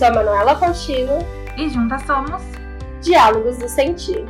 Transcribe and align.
sou 0.00 0.08
a 0.08 0.12
Manuela 0.12 0.56
Faustino. 0.56 1.18
E 1.58 1.68
juntas 1.68 2.02
somos 2.06 2.42
Diálogos 3.02 3.58
do 3.58 3.68
Sentir. 3.68 4.24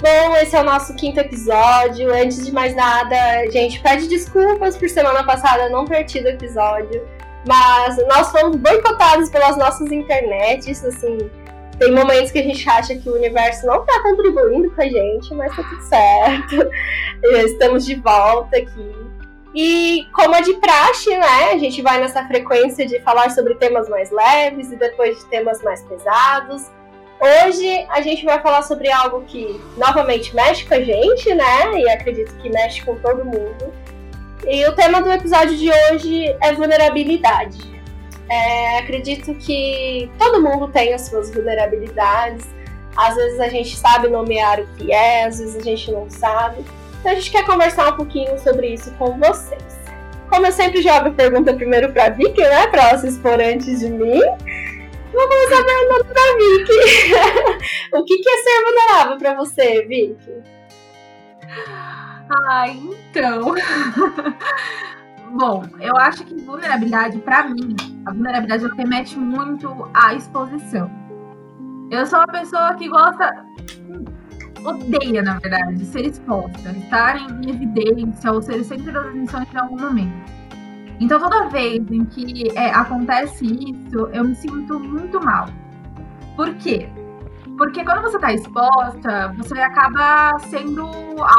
Bom, 0.00 0.36
esse 0.36 0.56
é 0.56 0.60
o 0.60 0.64
nosso 0.64 0.96
quinto 0.96 1.20
episódio. 1.20 2.12
Antes 2.12 2.44
de 2.44 2.50
mais 2.50 2.74
nada, 2.74 3.16
gente 3.52 3.80
pede 3.80 4.08
desculpas 4.08 4.76
por 4.76 4.88
semana 4.88 5.22
passada 5.22 5.68
não 5.68 5.84
ter 5.84 6.04
tido 6.04 6.26
episódio. 6.26 7.06
Mas 7.46 7.96
nós 8.08 8.32
fomos 8.32 8.56
boicotados 8.56 9.30
pelas 9.30 9.56
nossas 9.56 9.92
internets, 9.92 10.84
assim. 10.84 11.30
Tem 11.78 11.92
momentos 11.92 12.32
que 12.32 12.40
a 12.40 12.42
gente 12.42 12.68
acha 12.68 12.96
que 12.96 13.08
o 13.08 13.14
universo 13.14 13.64
não 13.64 13.84
tá 13.84 14.02
contribuindo 14.02 14.74
com 14.74 14.82
a 14.82 14.88
gente, 14.88 15.32
mas 15.34 15.54
tá 15.54 15.62
tudo 15.62 15.82
certo. 15.82 16.68
Estamos 17.46 17.86
de 17.86 17.94
volta 17.94 18.56
aqui. 18.56 19.05
E 19.56 20.06
como 20.12 20.34
é 20.34 20.42
de 20.42 20.52
praxe, 20.54 21.16
né? 21.16 21.52
A 21.52 21.56
gente 21.56 21.80
vai 21.80 21.98
nessa 21.98 22.22
frequência 22.26 22.84
de 22.86 23.00
falar 23.00 23.30
sobre 23.30 23.54
temas 23.54 23.88
mais 23.88 24.10
leves 24.10 24.70
e 24.70 24.76
depois 24.76 25.18
de 25.18 25.24
temas 25.30 25.62
mais 25.62 25.80
pesados. 25.80 26.70
Hoje 27.18 27.86
a 27.88 28.02
gente 28.02 28.22
vai 28.26 28.38
falar 28.42 28.60
sobre 28.60 28.92
algo 28.92 29.22
que 29.22 29.58
novamente 29.78 30.36
mexe 30.36 30.66
com 30.66 30.74
a 30.74 30.80
gente, 30.82 31.34
né? 31.34 31.80
E 31.80 31.88
acredito 31.88 32.36
que 32.36 32.50
mexe 32.50 32.84
com 32.84 32.96
todo 32.96 33.24
mundo. 33.24 33.72
E 34.46 34.62
o 34.68 34.74
tema 34.74 35.00
do 35.00 35.10
episódio 35.10 35.56
de 35.56 35.70
hoje 35.70 36.36
é 36.42 36.52
vulnerabilidade. 36.52 37.58
É, 38.28 38.80
acredito 38.80 39.34
que 39.36 40.10
todo 40.18 40.42
mundo 40.42 40.68
tem 40.68 40.92
as 40.92 41.06
suas 41.06 41.32
vulnerabilidades. 41.32 42.44
Às 42.94 43.14
vezes 43.14 43.40
a 43.40 43.48
gente 43.48 43.74
sabe 43.74 44.08
nomear 44.08 44.60
o 44.60 44.66
que 44.76 44.92
é, 44.92 45.24
às 45.24 45.38
vezes 45.38 45.56
a 45.56 45.62
gente 45.62 45.90
não 45.90 46.10
sabe. 46.10 46.62
Então 47.06 47.14
a 47.14 47.20
gente 47.20 47.30
quer 47.30 47.46
conversar 47.46 47.92
um 47.92 47.96
pouquinho 47.96 48.36
sobre 48.36 48.74
isso 48.74 48.90
com 48.94 49.16
vocês. 49.16 49.78
Como 50.28 50.44
eu 50.44 50.50
sempre 50.50 50.82
jogo 50.82 51.06
a 51.06 51.12
pergunta 51.12 51.54
primeiro 51.54 51.92
pra 51.92 52.08
Vicky, 52.08 52.40
né? 52.40 52.66
Pra 52.66 52.88
ela 52.88 52.98
se 52.98 53.06
expor 53.06 53.34
antes 53.34 53.78
de 53.78 53.88
mim. 53.88 54.18
Vou 55.12 55.28
começar 55.28 55.64
perguntando 55.64 56.04
pra 56.06 56.36
Vicky. 56.36 57.94
o 57.94 58.04
que, 58.04 58.18
que 58.18 58.28
é 58.28 58.36
ser 58.38 58.64
vulnerável 58.64 59.18
pra 59.18 59.34
você, 59.34 59.86
Vicky? 59.86 60.42
Ah, 62.28 62.70
então. 62.70 63.54
Bom, 65.30 65.62
eu 65.78 65.96
acho 65.96 66.24
que 66.24 66.34
vulnerabilidade, 66.42 67.18
para 67.18 67.44
mim, 67.44 67.76
a 68.04 68.12
vulnerabilidade 68.12 68.66
remete 68.76 69.16
muito 69.16 69.88
à 69.94 70.12
exposição. 70.12 70.90
Eu 71.88 72.04
sou 72.04 72.18
uma 72.18 72.26
pessoa 72.26 72.74
que 72.74 72.88
gosta 72.88 73.46
odeia, 74.66 75.22
na 75.22 75.38
verdade, 75.38 75.84
ser 75.84 76.06
exposta, 76.06 76.70
estar 76.70 77.16
em 77.16 77.50
evidência 77.50 78.32
ou 78.32 78.42
ser 78.42 78.62
sempre 78.64 78.92
das 78.92 79.06
atenções 79.06 79.46
em 79.52 79.58
algum 79.58 79.80
momento. 79.80 80.36
Então, 80.98 81.20
toda 81.20 81.48
vez 81.48 81.82
em 81.90 82.04
que 82.06 82.50
é, 82.56 82.70
acontece 82.70 83.44
isso, 83.44 84.08
eu 84.12 84.24
me 84.24 84.34
sinto 84.34 84.78
muito 84.78 85.20
mal. 85.22 85.46
Por 86.36 86.54
quê? 86.54 86.88
Porque 87.58 87.84
quando 87.84 88.02
você 88.02 88.16
está 88.16 88.32
exposta, 88.32 89.32
você 89.36 89.58
acaba 89.60 90.38
sendo 90.40 90.86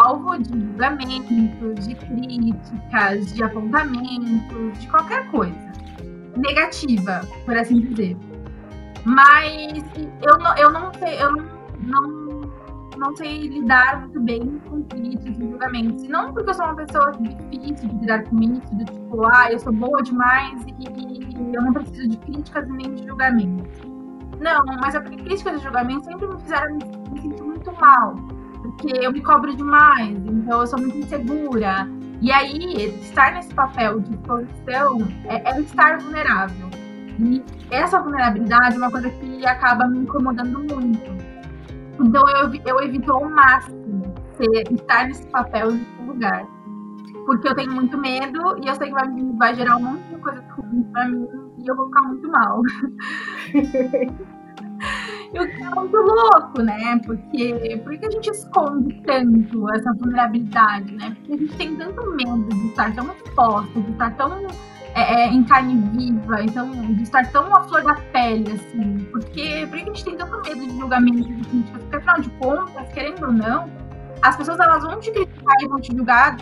alvo 0.03 0.37
de 0.37 0.49
julgamentos, 0.49 1.87
de 1.87 1.95
críticas, 1.95 3.33
de 3.33 3.43
apontamentos, 3.43 4.79
de 4.79 4.87
qualquer 4.87 5.27
coisa 5.29 5.67
negativa, 6.35 7.21
por 7.45 7.57
assim 7.57 7.81
dizer. 7.81 8.17
Mas 9.03 9.83
eu 10.21 10.37
não, 10.39 10.57
eu 10.57 10.71
não 10.71 10.93
sei, 10.93 11.21
eu 11.21 11.31
não 11.79 12.26
não 12.97 13.15
sei 13.15 13.47
lidar 13.47 14.01
muito 14.01 14.19
bem 14.21 14.59
com 14.69 14.83
críticas 14.83 15.37
e 15.37 15.39
julgamentos. 15.39 16.03
E 16.03 16.07
não 16.07 16.33
porque 16.33 16.49
eu 16.49 16.53
sou 16.53 16.65
uma 16.65 16.75
pessoa 16.75 17.11
difícil 17.11 17.89
de 17.89 17.95
lidar 17.97 18.23
com 18.25 18.41
isso, 18.41 18.75
do 18.75 18.85
tipo, 18.85 19.25
ah, 19.25 19.51
eu 19.51 19.59
sou 19.59 19.73
boa 19.73 20.01
demais 20.01 20.63
e, 20.65 21.53
eu 21.53 21.61
não 21.61 21.73
preciso 21.73 22.09
de 22.09 22.17
críticas 22.17 22.67
e 22.67 22.71
nem 22.71 22.93
de 22.93 23.05
julgamentos. 23.05 23.81
Não, 24.39 24.63
mas 24.81 24.95
é 24.95 24.99
porque 24.99 25.17
críticas 25.17 25.59
e 25.59 25.63
julgamentos 25.63 26.05
sempre 26.05 26.27
me 26.27 26.39
fizeram 26.41 26.75
me, 26.75 26.85
me 27.11 27.21
sentir 27.21 27.43
muito 27.43 27.71
mal. 27.73 28.15
Porque 28.61 28.97
eu 28.97 29.11
me 29.11 29.21
cobro 29.21 29.55
demais, 29.55 30.17
então 30.25 30.61
eu 30.61 30.67
sou 30.67 30.79
muito 30.79 30.97
insegura. 30.97 31.87
E 32.21 32.31
aí, 32.31 32.87
estar 33.01 33.33
nesse 33.33 33.53
papel 33.53 33.99
de 33.99 34.11
exposição 34.11 35.07
é, 35.25 35.51
é 35.51 35.61
estar 35.61 35.99
vulnerável. 35.99 36.67
E 37.19 37.43
essa 37.71 37.99
vulnerabilidade 37.99 38.75
é 38.75 38.77
uma 38.77 38.91
coisa 38.91 39.09
que 39.09 39.45
acaba 39.45 39.87
me 39.87 39.99
incomodando 39.99 40.59
muito 40.59 41.26
então 41.99 42.23
eu, 42.29 42.53
eu 42.65 42.81
evito 42.81 43.11
ao 43.11 43.29
máximo 43.29 44.13
ser, 44.37 44.71
estar 44.71 45.07
nesse 45.07 45.27
papel 45.27 45.71
nesse 45.71 46.01
lugar. 46.05 46.45
Porque 47.25 47.47
eu 47.47 47.55
tenho 47.55 47.73
muito 47.73 47.97
medo 47.97 48.57
e 48.63 48.67
eu 48.67 48.75
sei 48.75 48.87
que 48.87 48.93
vai, 48.93 49.07
vai 49.37 49.55
gerar 49.55 49.77
um 49.77 49.83
monte 49.83 50.03
de 50.03 50.15
coisa 50.17 50.43
ruim 50.51 50.83
pra 50.93 51.07
mim 51.07 51.27
e 51.57 51.67
eu 51.67 51.75
vou 51.75 51.87
ficar 51.87 52.03
muito 52.03 52.29
mal. 52.29 52.61
E 55.33 55.39
o 55.39 55.45
que 55.45 55.61
é 55.61 55.69
muito 55.69 55.97
louco, 55.97 56.61
né? 56.61 56.99
Porque, 57.05 57.81
porque 57.83 58.05
a 58.05 58.11
gente 58.11 58.29
esconde 58.29 59.01
tanto 59.05 59.69
essa 59.73 59.93
vulnerabilidade, 59.95 60.95
né? 60.95 61.15
Porque 61.15 61.33
a 61.33 61.37
gente 61.37 61.57
tem 61.57 61.75
tanto 61.75 62.11
medo 62.11 62.47
de 62.47 62.67
estar 62.67 62.95
tão 62.95 63.11
exposto, 63.11 63.81
de 63.81 63.91
estar 63.91 64.15
tão 64.15 64.47
é, 64.97 65.13
é, 65.13 65.27
em 65.31 65.43
carne 65.43 65.79
viva, 65.95 66.41
então 66.41 66.71
de 66.71 67.03
estar 67.03 67.31
tão 67.31 67.55
à 67.55 67.63
flor 67.65 67.83
da 67.83 67.93
pele, 67.93 68.51
assim. 68.51 68.97
Porque, 69.11 69.67
porque 69.69 69.83
a 69.83 69.85
gente 69.85 70.03
tem 70.03 70.17
tanto 70.17 70.41
medo 70.41 70.65
de 70.65 70.75
julgamento 70.75 71.21
de 71.21 71.47
crítica, 71.47 71.77
porque 71.77 71.95
afinal 71.97 72.19
de 72.19 72.29
contas, 72.31 72.93
querendo 72.93 73.27
ou 73.27 73.31
não, 73.31 73.69
as 74.23 74.35
pessoas 74.35 74.59
elas 74.59 74.83
vão 74.83 74.99
te 74.99 75.11
criticar 75.11 75.55
e 75.61 75.67
vão 75.67 75.79
te 75.79 75.95
julgar 75.95 76.37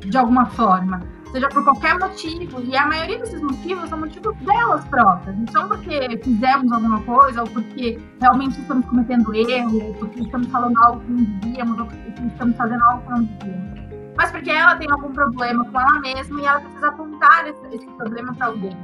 de 0.00 0.18
alguma 0.18 0.46
forma, 0.46 1.00
seja 1.30 1.48
por 1.50 1.62
qualquer 1.62 1.96
motivo, 2.00 2.60
e 2.62 2.76
a 2.76 2.84
maioria 2.84 3.18
desses 3.20 3.40
motivos 3.40 3.88
são 3.88 4.00
motivos 4.00 4.34
delas 4.38 4.84
próprias, 4.86 5.36
não 5.38 5.46
são 5.46 5.68
porque 5.68 6.18
fizemos 6.24 6.72
alguma 6.72 7.00
coisa, 7.02 7.42
ou 7.42 7.46
porque 7.46 8.00
realmente 8.20 8.60
estamos 8.60 8.86
cometendo 8.86 9.32
erro, 9.32 9.86
ou 9.86 9.94
porque 9.94 10.22
estamos 10.22 10.48
falando 10.48 10.76
algo 10.78 11.00
que 11.00 11.12
não 11.12 11.22
devíamos, 11.22 11.78
ou 11.78 11.86
porque 11.86 12.10
estamos 12.26 12.56
fazendo 12.56 12.82
algo 12.82 13.02
que 13.02 13.10
não 13.10 13.22
devíamos 13.22 13.79
mas 14.16 14.30
porque 14.30 14.50
ela 14.50 14.76
tem 14.76 14.90
algum 14.90 15.12
problema 15.12 15.64
com 15.64 15.80
ela 15.80 16.00
mesma 16.00 16.40
e 16.40 16.44
ela 16.44 16.60
precisa 16.60 16.88
apontar 16.88 17.48
esse, 17.48 17.66
esse 17.74 17.86
problema 17.92 18.34
para 18.34 18.46
alguém. 18.46 18.76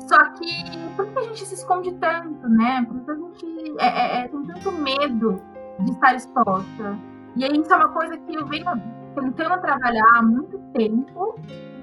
Só 0.00 0.22
que 0.32 0.78
por 0.96 1.06
que 1.06 1.18
a 1.18 1.22
gente 1.22 1.46
se 1.46 1.54
esconde 1.54 1.92
tanto, 1.94 2.48
né? 2.48 2.86
Por 2.86 3.00
que 3.00 3.10
a 3.10 3.14
gente 3.14 3.74
é, 3.78 3.86
é, 3.86 4.20
é, 4.20 4.28
tem 4.28 4.42
tanto 4.44 4.72
medo 4.72 5.40
de 5.80 5.90
estar 5.92 6.14
exposta? 6.14 6.98
E 7.36 7.44
aí 7.44 7.58
isso 7.58 7.72
é 7.72 7.76
uma 7.76 7.88
coisa 7.88 8.16
que 8.16 8.34
eu 8.34 8.46
venho 8.46 8.66
tentando 9.14 9.60
trabalhar 9.60 10.06
há 10.14 10.22
muito 10.22 10.58
tempo, 10.74 11.38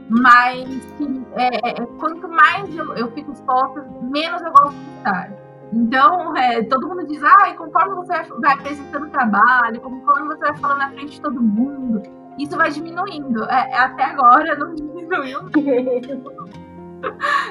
mas 0.09 0.67
que 0.97 1.25
é, 1.35 1.69
é, 1.69 1.81
é, 1.81 1.85
quanto 1.99 2.27
mais 2.27 2.75
eu, 2.75 2.93
eu 2.95 3.11
fico 3.11 3.31
exposta, 3.31 3.81
menos 4.01 4.41
eu 4.41 4.51
gosto 4.51 4.77
de 4.77 4.97
estar. 4.97 5.31
Então, 5.73 6.35
é, 6.35 6.63
todo 6.63 6.87
mundo 6.87 7.07
diz, 7.07 7.23
ah, 7.23 7.53
conforme 7.57 7.95
você 7.95 8.11
vai 8.41 8.53
apresentando 8.53 9.09
trabalho, 9.09 9.79
conforme 9.79 10.27
você 10.27 10.39
vai 10.39 10.57
falando 10.57 10.79
na 10.79 10.89
frente 10.89 11.11
de 11.13 11.21
todo 11.21 11.41
mundo, 11.41 12.03
isso 12.37 12.55
vai 12.57 12.71
diminuindo. 12.71 13.43
É, 13.45 13.77
até 13.77 14.03
agora 14.03 14.55
não 14.55 14.73
diminuiu. 14.75 15.39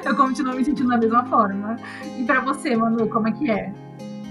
eu 0.03 0.15
continuo 0.15 0.55
me 0.55 0.63
sentindo 0.63 0.89
da 0.89 0.97
mesma 0.97 1.25
forma. 1.25 1.77
E 2.17 2.23
para 2.23 2.41
você, 2.41 2.75
Manu, 2.75 3.07
como 3.09 3.27
é 3.27 3.31
que 3.31 3.49
é? 3.49 3.73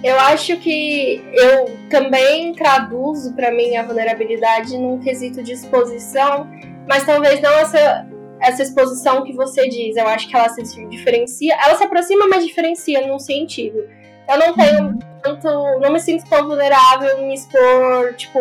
Eu 0.03 0.19
acho 0.19 0.57
que 0.59 1.23
eu 1.35 1.77
também 1.91 2.55
traduzo 2.55 3.35
para 3.35 3.51
mim 3.51 3.77
a 3.77 3.83
vulnerabilidade 3.83 4.77
num 4.79 4.99
quesito 4.99 5.43
de 5.43 5.53
exposição, 5.53 6.49
mas 6.89 7.05
talvez 7.05 7.41
não 7.43 7.53
essa 7.53 8.07
essa 8.41 8.63
exposição 8.63 9.23
que 9.23 9.35
você 9.35 9.69
diz. 9.69 9.97
Eu 9.97 10.09
acho 10.09 10.29
que 10.29 10.35
ela 10.35 10.49
se 10.49 10.87
diferencia, 10.87 11.55
ela 11.63 11.77
se 11.77 11.85
aproxima, 11.85 12.27
mas 12.27 12.47
diferencia 12.47 13.07
num 13.07 13.19
sentido. 13.19 13.79
Eu 14.29 14.39
não 14.39 14.55
tenho 14.55 14.85
uhum. 14.85 14.99
tanto, 15.23 15.49
não 15.81 15.93
me 15.93 16.01
sinto 16.01 16.25
tão 16.29 16.47
vulnerável 16.47 17.19
em 17.19 17.29
me 17.29 17.35
expor, 17.35 18.15
tipo, 18.17 18.39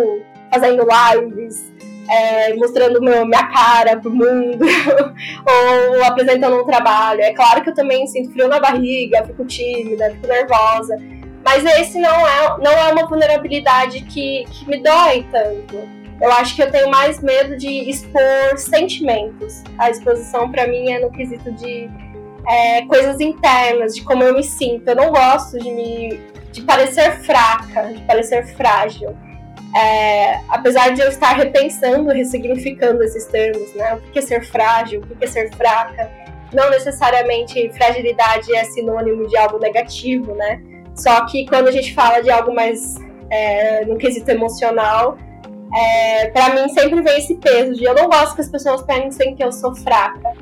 fazendo 0.52 0.86
lives, 0.86 1.74
é, 2.10 2.54
mostrando 2.56 3.02
meu, 3.02 3.26
minha 3.26 3.46
cara 3.48 3.98
pro 3.98 4.12
mundo, 4.12 4.66
ou 5.96 6.04
apresentando 6.04 6.62
um 6.62 6.66
trabalho. 6.66 7.22
É 7.22 7.34
claro 7.34 7.62
que 7.64 7.70
eu 7.70 7.74
também 7.74 8.08
sinto 8.08 8.32
frio 8.32 8.48
na 8.48 8.60
barriga, 8.60 9.24
fico 9.26 9.46
tímida, 9.46 10.12
fico 10.12 10.28
nervosa, 10.28 10.96
mas 11.46 11.64
esse 11.80 12.00
não 12.00 12.28
é, 12.28 12.58
não 12.60 12.72
é 12.72 12.92
uma 12.92 13.08
vulnerabilidade 13.08 14.02
que, 14.02 14.46
que 14.52 14.68
me 14.68 14.82
dói 14.82 15.26
tanto. 15.32 15.88
Eu 16.22 16.32
acho 16.34 16.56
que 16.56 16.62
eu 16.62 16.70
tenho 16.70 16.90
mais 16.90 17.22
medo 17.22 17.56
de 17.56 17.90
expor 17.90 18.58
sentimentos. 18.58 19.64
A 19.78 19.90
exposição 19.90 20.52
para 20.52 20.68
mim 20.68 20.92
é 20.92 21.00
no 21.00 21.10
quesito 21.10 21.50
de 21.54 21.90
é, 22.46 22.82
coisas 22.88 23.22
internas, 23.22 23.96
de 23.96 24.04
como 24.04 24.24
eu 24.24 24.34
me 24.34 24.44
sinto. 24.44 24.88
Eu 24.88 24.96
não 24.96 25.12
gosto 25.12 25.58
de 25.58 25.72
me 25.72 26.20
de 26.52 26.62
parecer 26.64 27.20
fraca, 27.22 27.84
de 27.94 28.02
parecer 28.02 28.46
frágil. 28.56 29.16
É, 29.76 30.40
apesar 30.50 30.94
de 30.94 31.02
eu 31.02 31.10
estar 31.10 31.34
repensando, 31.34 32.10
ressignificando 32.10 33.04
esses 33.04 33.26
termos, 33.26 33.74
né? 33.76 33.96
O 33.96 34.12
que 34.12 34.20
é 34.20 34.22
ser 34.22 34.44
frágil, 34.44 35.02
o 35.02 35.16
que 35.16 35.26
é 35.26 35.28
ser 35.28 35.52
fraca. 35.56 36.10
Não 36.52 36.70
necessariamente 36.72 37.70
fragilidade 37.74 38.54
é 38.56 38.64
sinônimo 38.64 39.28
de 39.28 39.38
algo 39.38 39.60
negativo, 39.60 40.34
né? 40.34 40.62
Só 40.96 41.26
que 41.28 41.46
quando 41.46 41.68
a 41.68 41.72
gente 41.72 41.94
fala 41.94 42.22
de 42.22 42.32
algo 42.32 42.54
mais 42.54 42.96
é, 43.30 43.86
no 43.86 43.98
quesito 43.98 44.30
emocional, 44.32 45.18
é, 45.76 46.30
para 46.30 46.56
mim 46.56 46.68
sempre 46.70 47.02
vem 47.02 47.18
esse 47.20 47.36
peso 47.36 47.76
de 47.76 47.84
eu 47.84 47.94
não 47.94 48.10
gosto 48.10 48.36
que 48.36 48.42
as 48.42 48.50
pessoas 48.50 48.82
pensem 48.82 49.36
que 49.36 49.44
eu 49.44 49.52
sou 49.52 49.76
fraca. 49.76 50.34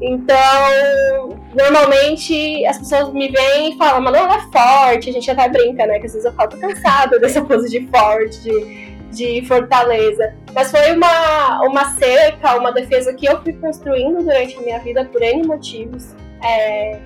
Então, 0.00 1.38
normalmente 1.54 2.66
as 2.66 2.78
pessoas 2.78 3.12
me 3.12 3.28
veem 3.28 3.72
e 3.72 3.78
falam, 3.78 4.00
mas 4.02 4.12
não 4.12 4.32
é 4.32 4.40
forte, 4.52 5.08
a 5.08 5.12
gente 5.12 5.30
até 5.30 5.48
brinca, 5.48 5.86
né? 5.86 5.98
Que 5.98 6.06
às 6.06 6.12
vezes 6.12 6.24
eu 6.24 6.32
falo, 6.32 6.50
tô 6.50 6.58
cansada 6.58 7.18
dessa 7.20 7.42
pose 7.42 7.70
de 7.70 7.86
forte, 7.88 8.40
de, 8.42 8.96
de 9.10 9.46
fortaleza. 9.46 10.34
Mas 10.54 10.70
foi 10.70 10.92
uma, 10.92 11.62
uma 11.62 11.96
cerca, 11.96 12.56
uma 12.56 12.72
defesa 12.72 13.14
que 13.14 13.26
eu 13.26 13.42
fui 13.42 13.54
construindo 13.54 14.22
durante 14.22 14.56
a 14.56 14.60
minha 14.60 14.78
vida 14.80 15.04
por 15.06 15.22
N 15.22 15.46
motivos. 15.46 16.14
É, 16.42 16.98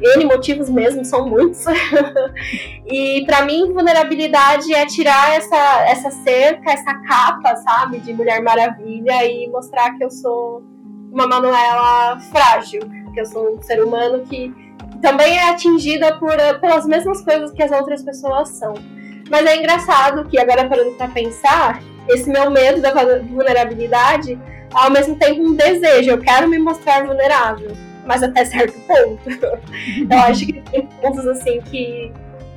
N 0.00 0.24
motivos 0.26 0.70
mesmo, 0.70 1.04
são 1.04 1.28
muitos. 1.28 1.64
e 2.86 3.24
para 3.26 3.44
mim, 3.44 3.72
vulnerabilidade 3.72 4.72
é 4.72 4.86
tirar 4.86 5.34
essa, 5.34 5.84
essa 5.88 6.10
cerca, 6.10 6.70
essa 6.70 6.94
capa, 7.02 7.56
sabe, 7.56 7.98
de 7.98 8.14
Mulher 8.14 8.40
Maravilha 8.40 9.24
e 9.24 9.48
mostrar 9.48 9.96
que 9.96 10.04
eu 10.04 10.10
sou 10.10 10.75
uma 11.16 11.26
Manuela 11.26 12.20
frágil, 12.20 12.82
que 13.14 13.20
eu 13.20 13.24
sou 13.24 13.56
um 13.56 13.62
ser 13.62 13.82
humano 13.82 14.22
que 14.26 14.54
também 15.00 15.38
é 15.38 15.48
atingida 15.48 16.14
por, 16.18 16.36
pelas 16.60 16.84
mesmas 16.84 17.22
coisas 17.22 17.50
que 17.52 17.62
as 17.62 17.70
outras 17.70 18.02
pessoas 18.02 18.50
são. 18.50 18.74
Mas 19.30 19.46
é 19.46 19.56
engraçado 19.56 20.28
que 20.28 20.38
agora 20.38 20.68
parando 20.68 20.90
para 20.92 21.08
pensar, 21.08 21.82
esse 22.06 22.28
meu 22.28 22.50
medo 22.50 22.82
da 22.82 22.92
vulnerabilidade, 22.92 24.38
ao 24.72 24.90
mesmo 24.90 25.16
tempo 25.16 25.40
um 25.40 25.54
desejo, 25.54 26.10
eu 26.10 26.18
quero 26.18 26.48
me 26.48 26.58
mostrar 26.58 27.06
vulnerável, 27.06 27.70
mas 28.04 28.22
até 28.22 28.44
certo 28.44 28.78
ponto. 28.80 29.30
eu 30.10 30.18
acho 30.18 30.44
que 30.44 30.60
tem 30.70 30.86
pontos 31.00 31.26
assim 31.26 31.62
que, 31.62 32.12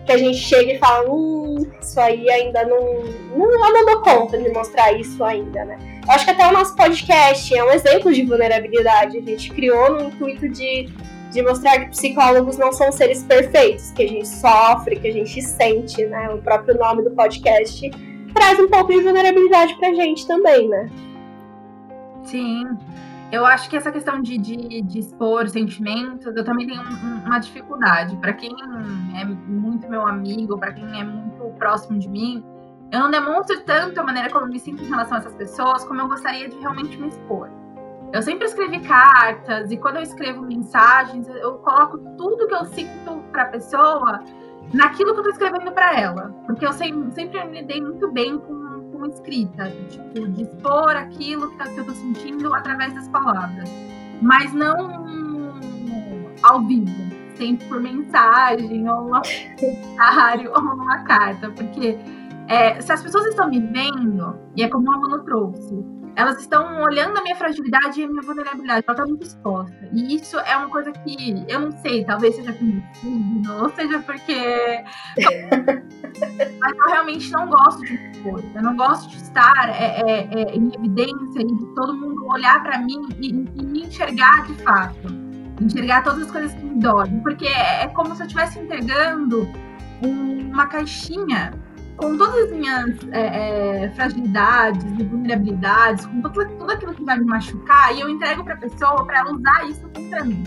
que 0.09 0.13
a 0.13 0.17
gente 0.17 0.39
chega 0.39 0.73
e 0.73 0.77
fala, 0.79 1.07
hum, 1.07 1.67
isso 1.79 1.99
aí 1.99 2.27
ainda 2.31 2.65
não, 2.65 3.03
não, 3.37 3.73
não 3.73 3.85
dou 3.85 4.01
conta 4.01 4.39
de 4.39 4.49
mostrar 4.49 4.91
isso 4.93 5.23
ainda, 5.23 5.63
né? 5.63 5.77
Eu 6.03 6.11
acho 6.11 6.25
que 6.25 6.31
até 6.31 6.47
o 6.47 6.51
nosso 6.51 6.75
podcast 6.75 7.55
é 7.55 7.63
um 7.63 7.69
exemplo 7.69 8.11
de 8.11 8.25
vulnerabilidade. 8.25 9.19
A 9.19 9.21
gente 9.21 9.51
criou 9.51 9.91
no 9.91 10.07
intuito 10.07 10.49
de, 10.49 10.89
de 11.31 11.41
mostrar 11.43 11.81
que 11.81 11.91
psicólogos 11.91 12.57
não 12.57 12.73
são 12.73 12.91
seres 12.91 13.21
perfeitos, 13.21 13.91
que 13.91 14.01
a 14.01 14.07
gente 14.07 14.27
sofre, 14.27 14.99
que 14.99 15.07
a 15.07 15.13
gente 15.13 15.39
sente, 15.43 16.03
né? 16.07 16.31
O 16.31 16.39
próprio 16.39 16.75
nome 16.75 17.03
do 17.03 17.11
podcast 17.11 17.91
traz 18.33 18.59
um 18.59 18.67
pouco 18.67 18.91
de 18.91 19.01
vulnerabilidade 19.01 19.75
pra 19.77 19.93
gente 19.93 20.25
também, 20.25 20.67
né? 20.67 20.89
Sim. 22.23 22.65
Eu 23.31 23.45
acho 23.45 23.69
que 23.69 23.77
essa 23.77 23.91
questão 23.91 24.21
de, 24.21 24.37
de, 24.37 24.81
de 24.81 24.99
expor 24.99 25.47
sentimentos, 25.47 26.35
eu 26.35 26.43
também 26.43 26.65
tenho 26.65 26.81
um, 26.81 27.25
uma 27.25 27.39
dificuldade. 27.39 28.15
Para 28.17 28.33
quem 28.33 28.51
é 29.15 29.25
muito 29.25 29.87
meu 29.87 30.07
amigo, 30.07 30.57
para 30.57 30.73
quem 30.73 30.99
é 30.99 31.03
muito 31.03 31.43
próximo 31.57 31.99
de 31.99 32.09
mim, 32.09 32.43
eu 32.91 32.99
não 32.99 33.11
demonstro 33.11 33.61
tanto 33.61 33.99
a 33.99 34.03
maneira 34.03 34.31
como 34.31 34.45
eu 34.45 34.49
me 34.49 34.59
sinto 34.59 34.83
em 34.83 34.87
relação 34.87 35.17
a 35.17 35.19
essas 35.19 35.33
pessoas 35.35 35.83
como 35.85 36.01
eu 36.01 36.07
gostaria 36.07 36.49
de 36.49 36.57
realmente 36.57 36.97
me 36.97 37.07
expor. 37.09 37.49
Eu 38.11 38.23
sempre 38.23 38.47
escrevi 38.47 38.79
cartas 38.79 39.69
e 39.69 39.77
quando 39.77 39.97
eu 39.97 40.01
escrevo 40.01 40.41
mensagens, 40.41 41.27
eu 41.27 41.59
coloco 41.59 41.99
tudo 42.17 42.47
que 42.47 42.55
eu 42.55 42.65
sinto 42.65 43.23
para 43.31 43.43
a 43.43 43.45
pessoa 43.45 44.23
naquilo 44.73 45.13
que 45.13 45.19
eu 45.19 45.23
tô 45.23 45.29
escrevendo 45.29 45.71
para 45.71 45.99
ela. 45.99 46.33
Porque 46.47 46.65
eu 46.65 46.73
sempre, 46.73 47.11
sempre 47.11 47.43
me 47.45 47.61
lidei 47.61 47.79
muito 47.79 48.11
bem 48.11 48.39
com, 48.39 48.58
com 48.99 49.07
escrita, 49.07 49.71
tipo, 49.89 50.27
de 50.29 50.43
expor 50.43 50.95
aquilo 50.95 51.49
que, 51.51 51.79
eu 51.79 51.85
tô 51.85 51.91
sentindo 51.93 52.53
através 52.53 52.93
das 52.93 53.07
palavras. 53.07 53.69
Mas 54.21 54.53
não 54.53 54.99
ao 56.43 56.61
vivo, 56.65 56.91
sempre 57.35 57.65
por 57.67 57.81
mensagem, 57.81 58.89
ou 58.89 59.07
um 59.07 59.11
comentário, 59.11 60.51
ou 60.55 60.61
uma 60.61 60.99
carta. 61.03 61.49
Porque 61.51 61.97
é, 62.47 62.79
se 62.81 62.91
as 62.91 63.01
pessoas 63.01 63.25
estão 63.27 63.49
me 63.49 63.59
vendo, 63.59 64.37
e 64.55 64.63
é 64.63 64.67
como 64.67 64.91
a 64.91 64.97
Manu 64.97 65.23
trouxe, 65.23 65.85
elas 66.19 66.41
estão 66.41 66.81
olhando 66.81 67.17
a 67.17 67.23
minha 67.23 67.35
fragilidade 67.37 68.01
e 68.01 68.03
a 68.03 68.07
minha 68.09 68.21
vulnerabilidade, 68.21 68.83
ela 68.85 68.93
está 68.93 69.05
muito 69.05 69.23
exposta. 69.23 69.89
E 69.93 70.15
isso 70.17 70.37
é 70.37 70.57
uma 70.57 70.67
coisa 70.67 70.91
que 70.91 71.45
eu 71.47 71.61
não 71.61 71.71
sei, 71.71 72.03
talvez 72.03 72.35
seja 72.35 72.51
conhecido, 72.51 73.53
ou 73.61 73.69
seja 73.69 73.99
porque. 73.99 74.83
Mas 76.59 76.77
eu 76.77 76.87
realmente 76.89 77.31
não 77.31 77.47
gosto 77.47 77.85
de 77.85 77.93
expor. 77.93 78.43
Eu 78.53 78.61
não 78.61 78.75
gosto 78.75 79.09
de 79.09 79.15
estar 79.15 79.69
é, 79.69 80.01
é, 80.01 80.27
é, 80.29 80.55
em 80.57 80.69
evidência 80.75 81.39
e 81.39 81.55
de 81.55 81.65
todo 81.73 81.95
mundo 81.95 82.27
olhar 82.27 82.61
para 82.63 82.79
mim 82.79 83.07
e, 83.21 83.29
e, 83.29 83.63
me 83.63 83.83
enxergar 83.83 84.45
de 84.45 84.55
fato. 84.61 85.07
Enxergar 85.61 86.03
todas 86.03 86.23
as 86.23 86.31
coisas 86.31 86.53
que 86.53 86.65
me 86.65 86.81
doem. 86.81 87.21
Porque 87.21 87.47
é, 87.47 87.83
é 87.83 87.87
como 87.87 88.13
se 88.13 88.23
eu 88.23 88.25
estivesse 88.25 88.59
entregando 88.59 89.47
uma 90.01 90.67
caixinha 90.67 91.53
com 91.99 92.17
todas 92.17 92.45
as 92.45 92.51
minhas 92.51 92.97
é, 93.11 93.83
é, 93.83 93.89
fragilidades 93.89 94.83
e 94.97 95.03
vulnerabilidades, 95.03 96.05
com 96.05 96.21
tudo, 96.21 96.45
tudo 96.57 96.71
aquilo 96.71 96.93
que 96.93 97.03
vai 97.03 97.19
me 97.19 97.25
machucar, 97.25 97.93
e 97.93 97.99
eu 97.99 98.09
entrego 98.09 98.43
para 98.43 98.53
a 98.53 98.57
pessoa 98.57 99.05
para 99.05 99.19
ela 99.19 99.33
usar 99.33 99.69
isso 99.69 99.87
contra 99.89 100.23
mim. 100.23 100.43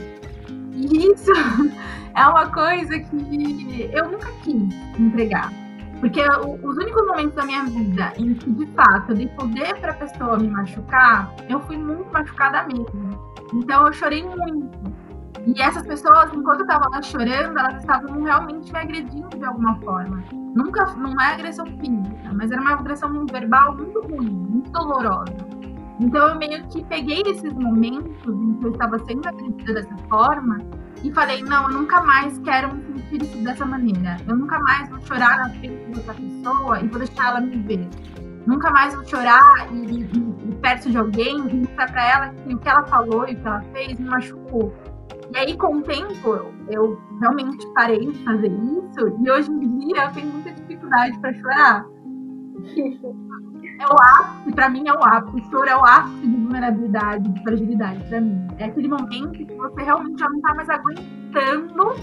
E 0.72 1.12
isso 1.12 1.30
é 2.16 2.26
uma 2.26 2.46
coisa 2.46 2.98
que 2.98 3.90
eu 3.92 4.10
nunca 4.10 4.32
quis 4.42 4.74
entregar. 4.98 5.52
Porque 6.00 6.20
os 6.20 6.76
únicos 6.78 7.06
momentos 7.06 7.34
da 7.34 7.44
minha 7.44 7.62
vida 7.64 8.12
em 8.16 8.34
que, 8.34 8.50
de 8.50 8.66
fato, 8.74 9.12
eu 9.12 9.16
dei 9.16 9.28
poder 9.28 9.78
para 9.78 9.92
a 9.92 9.94
pessoa 9.94 10.36
me 10.36 10.48
machucar, 10.48 11.32
eu 11.48 11.60
fui 11.60 11.76
muito 11.76 12.10
machucada 12.12 12.64
mesmo. 12.64 13.32
Então, 13.54 13.86
eu 13.86 13.92
chorei 13.92 14.24
muito. 14.24 15.01
E 15.46 15.60
essas 15.60 15.84
pessoas, 15.86 16.32
enquanto 16.32 16.60
eu 16.60 16.66
estava 16.66 16.88
lá 16.88 17.02
chorando, 17.02 17.58
elas 17.58 17.80
estavam 17.80 18.22
realmente 18.22 18.72
me 18.72 18.78
agredindo 18.78 19.28
de 19.36 19.44
alguma 19.44 19.76
forma. 19.80 20.22
Nunca, 20.32 20.84
não 20.94 21.20
é 21.20 21.32
agressão 21.32 21.66
física, 21.66 22.32
mas 22.34 22.50
era 22.50 22.60
uma 22.60 22.74
agressão 22.74 23.26
verbal 23.26 23.76
muito 23.76 24.00
ruim, 24.02 24.30
muito 24.30 24.70
dolorosa. 24.70 25.34
Então 26.00 26.28
eu 26.28 26.36
meio 26.36 26.66
que 26.68 26.84
peguei 26.84 27.22
esses 27.26 27.52
momentos 27.52 28.16
em 28.26 28.54
que 28.54 28.66
eu 28.66 28.72
estava 28.72 28.98
sendo 29.00 29.28
agredida 29.28 29.74
dessa 29.74 29.96
forma 30.08 30.58
e 31.02 31.12
falei, 31.12 31.42
não, 31.42 31.70
eu 31.70 31.78
nunca 31.78 32.02
mais 32.02 32.38
quero 32.38 32.74
me 32.74 32.82
sentir 32.82 33.22
isso 33.22 33.38
dessa 33.38 33.64
maneira. 33.64 34.16
Eu 34.26 34.36
nunca 34.36 34.58
mais 34.60 34.88
vou 34.88 35.00
chorar 35.00 35.38
na 35.38 35.50
frente 35.50 35.84
dessa 35.90 36.14
pessoa 36.14 36.80
e 36.80 36.88
vou 36.88 36.98
deixar 36.98 37.28
ela 37.28 37.40
me 37.40 37.56
ver. 37.56 37.88
Nunca 38.46 38.70
mais 38.70 38.94
vou 38.94 39.04
chorar 39.04 39.68
e, 39.72 39.76
e, 39.76 40.00
e 40.02 40.54
perto 40.60 40.90
de 40.90 40.98
alguém 40.98 41.38
e 41.38 41.54
mostrar 41.54 41.90
pra 41.92 42.08
ela 42.08 42.28
que 42.28 42.54
o 42.54 42.58
que 42.58 42.68
ela 42.68 42.84
falou 42.84 43.28
e 43.28 43.34
o 43.34 43.36
que 43.36 43.46
ela 43.46 43.62
fez 43.72 43.98
me 43.98 44.08
machucou. 44.08 44.74
E 45.32 45.36
aí, 45.36 45.56
com 45.56 45.76
o 45.76 45.82
tempo, 45.82 46.52
eu 46.68 47.00
realmente 47.20 47.66
parei 47.74 48.06
de 48.06 48.24
fazer 48.24 48.52
isso 48.52 49.18
e 49.24 49.30
hoje 49.30 49.50
em 49.50 49.78
dia 49.78 50.04
eu 50.04 50.12
tenho 50.12 50.26
muita 50.32 50.52
dificuldade 50.52 51.18
para 51.20 51.32
chorar. 51.34 51.86
É 53.80 53.86
o 53.86 53.96
ápice, 54.00 54.52
para 54.54 54.68
mim 54.68 54.86
é 54.86 54.92
o 54.92 55.02
ápice. 55.02 55.36
O 55.36 55.50
choro 55.50 55.68
é 55.68 55.76
o 55.76 55.84
ápice 55.84 56.26
de 56.26 56.36
vulnerabilidade, 56.36 57.28
de 57.28 57.42
fragilidade 57.42 58.04
para 58.08 58.20
mim. 58.20 58.46
É 58.58 58.66
aquele 58.66 58.88
momento 58.88 59.32
que 59.32 59.44
você 59.54 59.82
realmente 59.82 60.20
já 60.20 60.28
não 60.28 60.40
tá 60.42 60.54
mais 60.54 60.68
aguentando 60.68 61.96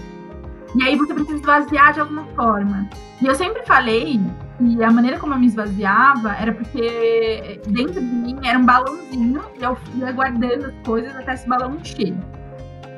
e 0.74 0.82
aí 0.82 0.96
você 0.96 1.12
precisa 1.12 1.36
esvaziar 1.36 1.92
de 1.92 2.00
alguma 2.00 2.24
forma. 2.36 2.88
E 3.20 3.26
eu 3.26 3.34
sempre 3.34 3.64
falei 3.64 4.20
que 4.58 4.84
a 4.84 4.90
maneira 4.90 5.18
como 5.18 5.34
eu 5.34 5.38
me 5.38 5.46
esvaziava 5.46 6.32
era 6.32 6.52
porque 6.52 7.60
dentro 7.66 8.00
de 8.00 8.06
mim 8.06 8.38
era 8.44 8.58
um 8.58 8.64
balãozinho 8.64 9.42
e 9.58 9.62
eu 9.62 9.76
ia 9.96 10.12
guardando 10.12 10.66
as 10.66 10.74
coisas 10.86 11.14
até 11.16 11.34
esse 11.34 11.48
balão 11.48 11.76
encher. 11.76 12.14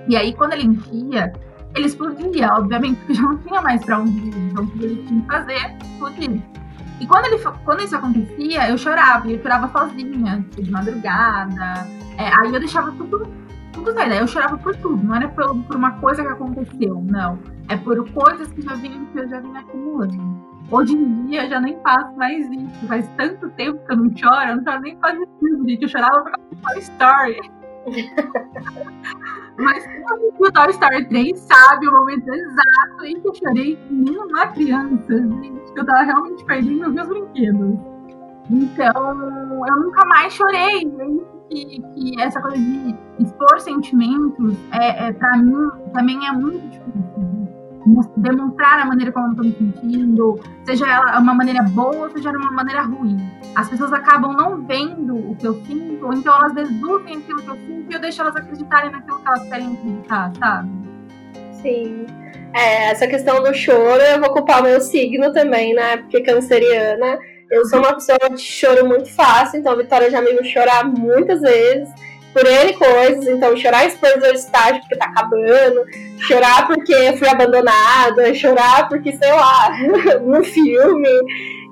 E 0.08 0.16
aí, 0.16 0.34
quando 0.34 0.54
ele 0.54 0.66
enchia, 0.66 1.32
ele 1.74 1.86
explodia, 1.86 2.52
obviamente, 2.54 2.96
porque 2.98 3.14
já 3.14 3.22
não 3.22 3.38
tinha 3.38 3.62
mais 3.62 3.84
para 3.84 3.98
onde 3.98 4.18
ir. 4.18 4.34
Então, 4.36 4.64
o 4.64 4.70
que 4.70 4.84
ele 4.84 5.04
tinha 5.06 5.20
que 5.22 5.26
fazer? 5.26 5.76
Explodir. 5.82 6.42
E 7.00 7.06
quando, 7.06 7.24
ele, 7.26 7.38
quando 7.64 7.82
isso 7.82 7.96
acontecia, 7.96 8.68
eu 8.68 8.78
chorava, 8.78 9.26
e 9.26 9.34
eu 9.34 9.42
chorava 9.42 9.68
sozinha, 9.68 10.44
tipo, 10.50 10.62
de 10.62 10.70
madrugada. 10.70 11.86
É, 12.16 12.28
aí 12.28 12.52
eu 12.52 12.60
deixava 12.60 12.92
tudo, 12.92 13.26
tudo 13.72 13.92
sair. 13.92 14.18
Eu 14.18 14.26
chorava 14.26 14.56
por 14.58 14.76
tudo, 14.76 15.02
não 15.02 15.16
era 15.16 15.28
por, 15.28 15.56
por 15.64 15.76
uma 15.76 15.92
coisa 15.92 16.22
que 16.22 16.28
aconteceu, 16.28 17.02
não. 17.08 17.38
É 17.68 17.76
por 17.76 18.08
coisas 18.12 18.52
que, 18.52 18.62
já 18.62 18.74
vinham, 18.74 19.04
que 19.06 19.18
eu 19.18 19.28
já 19.28 19.40
vinha 19.40 19.60
acumulando. 19.60 20.42
Hoje 20.70 20.94
em 20.94 21.26
dia 21.26 21.44
eu 21.44 21.50
já 21.50 21.60
nem 21.60 21.76
faço 21.82 22.16
mais 22.16 22.46
isso. 22.50 22.86
Faz 22.86 23.08
tanto 23.16 23.50
tempo 23.50 23.84
que 23.84 23.92
eu 23.92 23.96
não 23.96 24.16
choro, 24.16 24.48
eu 24.48 24.56
não 24.56 24.64
choro 24.64 24.80
nem 24.80 24.96
fazer 24.98 25.28
filme, 25.40 25.76
que 25.76 25.84
eu 25.84 25.88
chorava 25.88 26.22
por 26.22 26.30
causa 26.30 26.48
de 26.50 26.56
Toy 26.56 26.78
Story. 26.78 27.61
Mas 29.58 29.84
quem 29.86 30.04
assistiu 30.04 30.52
Toy 30.52 30.70
Story 30.70 31.08
3 31.08 31.38
sabe 31.38 31.88
o 31.88 31.92
momento 31.92 32.28
exato 32.28 33.04
em 33.04 33.20
que 33.20 33.28
eu 33.28 33.34
chorei 33.34 33.78
nem 33.90 34.16
uma 34.16 34.46
criança, 34.48 35.18
gente. 35.18 35.72
Eu 35.76 35.84
tava 35.84 36.02
realmente 36.02 36.44
perdendo 36.44 36.90
meus 36.90 37.08
brinquedos. 37.08 37.78
Então, 38.50 39.64
eu 39.68 39.76
nunca 39.76 40.04
mais 40.06 40.32
chorei. 40.32 40.90
Que, 41.50 41.80
que 41.80 42.20
essa 42.20 42.40
coisa 42.40 42.56
de 42.56 42.96
expor 43.18 43.60
sentimentos, 43.60 44.56
é, 44.72 45.08
é, 45.08 45.12
pra 45.12 45.36
mim, 45.36 45.70
também 45.92 46.26
é 46.26 46.32
muito 46.32 46.66
difícil 46.68 47.41
demonstrar 48.16 48.80
a 48.80 48.84
maneira 48.84 49.12
como 49.12 49.26
eu 49.26 49.30
estou 49.30 49.44
me 49.44 49.52
sentindo, 49.52 50.40
seja 50.64 50.86
ela 50.86 51.18
uma 51.18 51.34
maneira 51.34 51.62
boa, 51.62 52.10
seja 52.10 52.30
uma 52.30 52.52
maneira 52.52 52.82
ruim. 52.82 53.18
As 53.54 53.68
pessoas 53.68 53.92
acabam 53.92 54.32
não 54.32 54.64
vendo 54.64 55.16
o 55.16 55.36
que 55.36 55.46
eu 55.46 55.54
sinto, 55.64 56.06
ou 56.06 56.12
então 56.12 56.34
elas 56.34 56.52
deduzem 56.52 57.18
aquilo 57.18 57.42
que 57.42 57.48
eu 57.48 57.56
sinto 57.56 57.90
e 57.90 57.94
eu 57.94 58.00
deixo 58.00 58.22
elas 58.22 58.36
acreditarem 58.36 58.90
naquilo 58.90 59.18
que 59.18 59.28
elas 59.28 59.48
querem 59.48 59.72
acreditar, 59.72 60.32
sabe? 60.38 60.70
Sim. 61.60 62.06
É, 62.54 62.90
essa 62.90 63.06
questão 63.06 63.42
do 63.42 63.54
choro, 63.54 64.02
eu 64.02 64.20
vou 64.20 64.30
culpar 64.30 64.60
o 64.60 64.64
meu 64.64 64.80
signo 64.80 65.32
também, 65.32 65.74
né? 65.74 65.96
Porque 65.98 66.20
canceriana, 66.20 67.18
eu 67.50 67.64
sou 67.66 67.78
uma 67.80 67.94
pessoa 67.94 68.18
de 68.30 68.40
choro 68.40 68.86
muito 68.86 69.10
fácil, 69.10 69.58
então 69.58 69.72
a 69.72 69.76
Vitória 69.76 70.10
já 70.10 70.20
me 70.20 70.32
viu 70.32 70.44
chorar 70.44 70.84
muitas 70.84 71.40
vezes. 71.40 71.88
Por 72.32 72.46
N 72.46 72.72
coisas, 72.74 73.26
então 73.26 73.56
chorar 73.56 73.86
exposição 73.86 74.32
de 74.32 74.38
estágio 74.38 74.80
porque 74.80 74.96
tá 74.96 75.06
acabando, 75.06 75.84
chorar 76.18 76.66
porque 76.66 77.16
fui 77.16 77.28
abandonada, 77.28 78.34
chorar 78.34 78.88
porque, 78.88 79.12
sei 79.12 79.32
lá, 79.32 79.70
no 80.22 80.42
filme. 80.42 81.08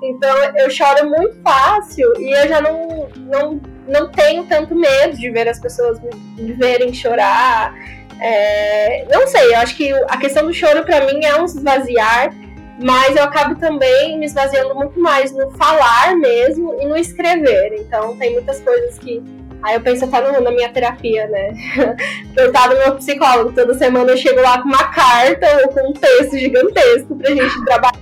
Então 0.03 0.35
eu 0.57 0.69
choro 0.69 1.09
muito 1.09 1.41
fácil 1.43 2.07
e 2.19 2.31
eu 2.31 2.47
já 2.47 2.61
não, 2.61 3.07
não, 3.17 3.61
não 3.87 4.09
tenho 4.09 4.45
tanto 4.45 4.75
medo 4.75 5.17
de 5.17 5.29
ver 5.29 5.47
as 5.47 5.59
pessoas 5.59 5.99
me 6.37 6.53
verem 6.53 6.93
chorar. 6.93 7.73
É, 8.19 9.05
não 9.11 9.27
sei, 9.27 9.53
eu 9.53 9.57
acho 9.57 9.75
que 9.75 9.91
a 9.91 10.17
questão 10.17 10.45
do 10.45 10.53
choro 10.53 10.83
para 10.83 11.05
mim 11.05 11.25
é 11.25 11.41
um 11.41 11.45
esvaziar, 11.45 12.31
mas 12.79 13.15
eu 13.15 13.23
acabo 13.23 13.55
também 13.55 14.17
me 14.19 14.25
esvaziando 14.25 14.75
muito 14.75 14.99
mais 14.99 15.31
no 15.31 15.49
falar 15.51 16.15
mesmo 16.15 16.79
e 16.79 16.85
no 16.85 16.95
escrever. 16.95 17.73
Então 17.79 18.15
tem 18.17 18.33
muitas 18.33 18.59
coisas 18.59 18.97
que 18.99 19.23
Aí 19.63 19.75
eu 19.75 19.81
penso 19.81 20.05
até 20.05 20.21
no, 20.21 20.41
na 20.41 20.51
minha 20.51 20.69
terapia, 20.69 21.27
né? 21.27 21.53
Tava 22.51 22.73
no 22.73 22.79
meu 22.79 22.95
psicólogo, 22.95 23.53
toda 23.53 23.73
semana 23.75 24.11
eu 24.11 24.17
chego 24.17 24.41
lá 24.41 24.61
com 24.61 24.67
uma 24.67 24.85
carta 24.85 25.47
ou 25.61 25.69
com 25.69 25.89
um 25.89 25.93
texto 25.93 26.37
gigantesco 26.37 27.15
pra 27.15 27.29
gente 27.29 27.65
trabalhar. 27.65 28.01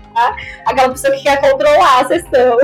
Aquela 0.66 0.90
pessoa 0.90 1.14
que 1.16 1.24
quer 1.24 1.40
controlar 1.42 2.02
a 2.02 2.08
sessão, 2.08 2.58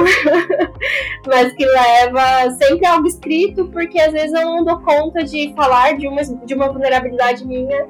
mas 1.27 1.53
que 1.53 1.65
leva 1.65 2.51
sempre 2.51 2.85
algo 2.85 3.07
escrito, 3.07 3.65
porque 3.67 3.99
às 3.99 4.13
vezes 4.13 4.33
eu 4.33 4.45
não 4.45 4.63
dou 4.63 4.79
conta 4.79 5.23
de 5.23 5.53
falar 5.55 5.97
de 5.97 6.07
uma, 6.07 6.23
de 6.23 6.53
uma 6.53 6.69
vulnerabilidade 6.69 7.45
minha 7.45 7.87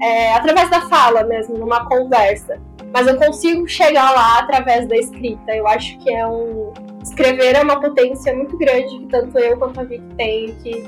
é, 0.00 0.32
através 0.34 0.70
da 0.70 0.82
fala 0.82 1.24
mesmo, 1.24 1.58
numa 1.58 1.84
conversa. 1.86 2.58
Mas 2.92 3.06
eu 3.06 3.16
consigo 3.16 3.66
chegar 3.68 4.10
lá 4.12 4.38
através 4.38 4.88
da 4.88 4.96
escrita. 4.96 5.54
Eu 5.54 5.66
acho 5.68 5.98
que 5.98 6.12
é 6.12 6.26
um, 6.26 6.72
escrever 7.02 7.56
é 7.56 7.62
uma 7.62 7.80
potência 7.80 8.34
muito 8.34 8.56
grande 8.56 8.98
que 8.98 9.06
tanto 9.06 9.38
eu 9.38 9.56
quanto 9.56 9.80
a 9.80 9.84
Vicky 9.84 10.14
tem 10.16 10.54
que, 10.62 10.84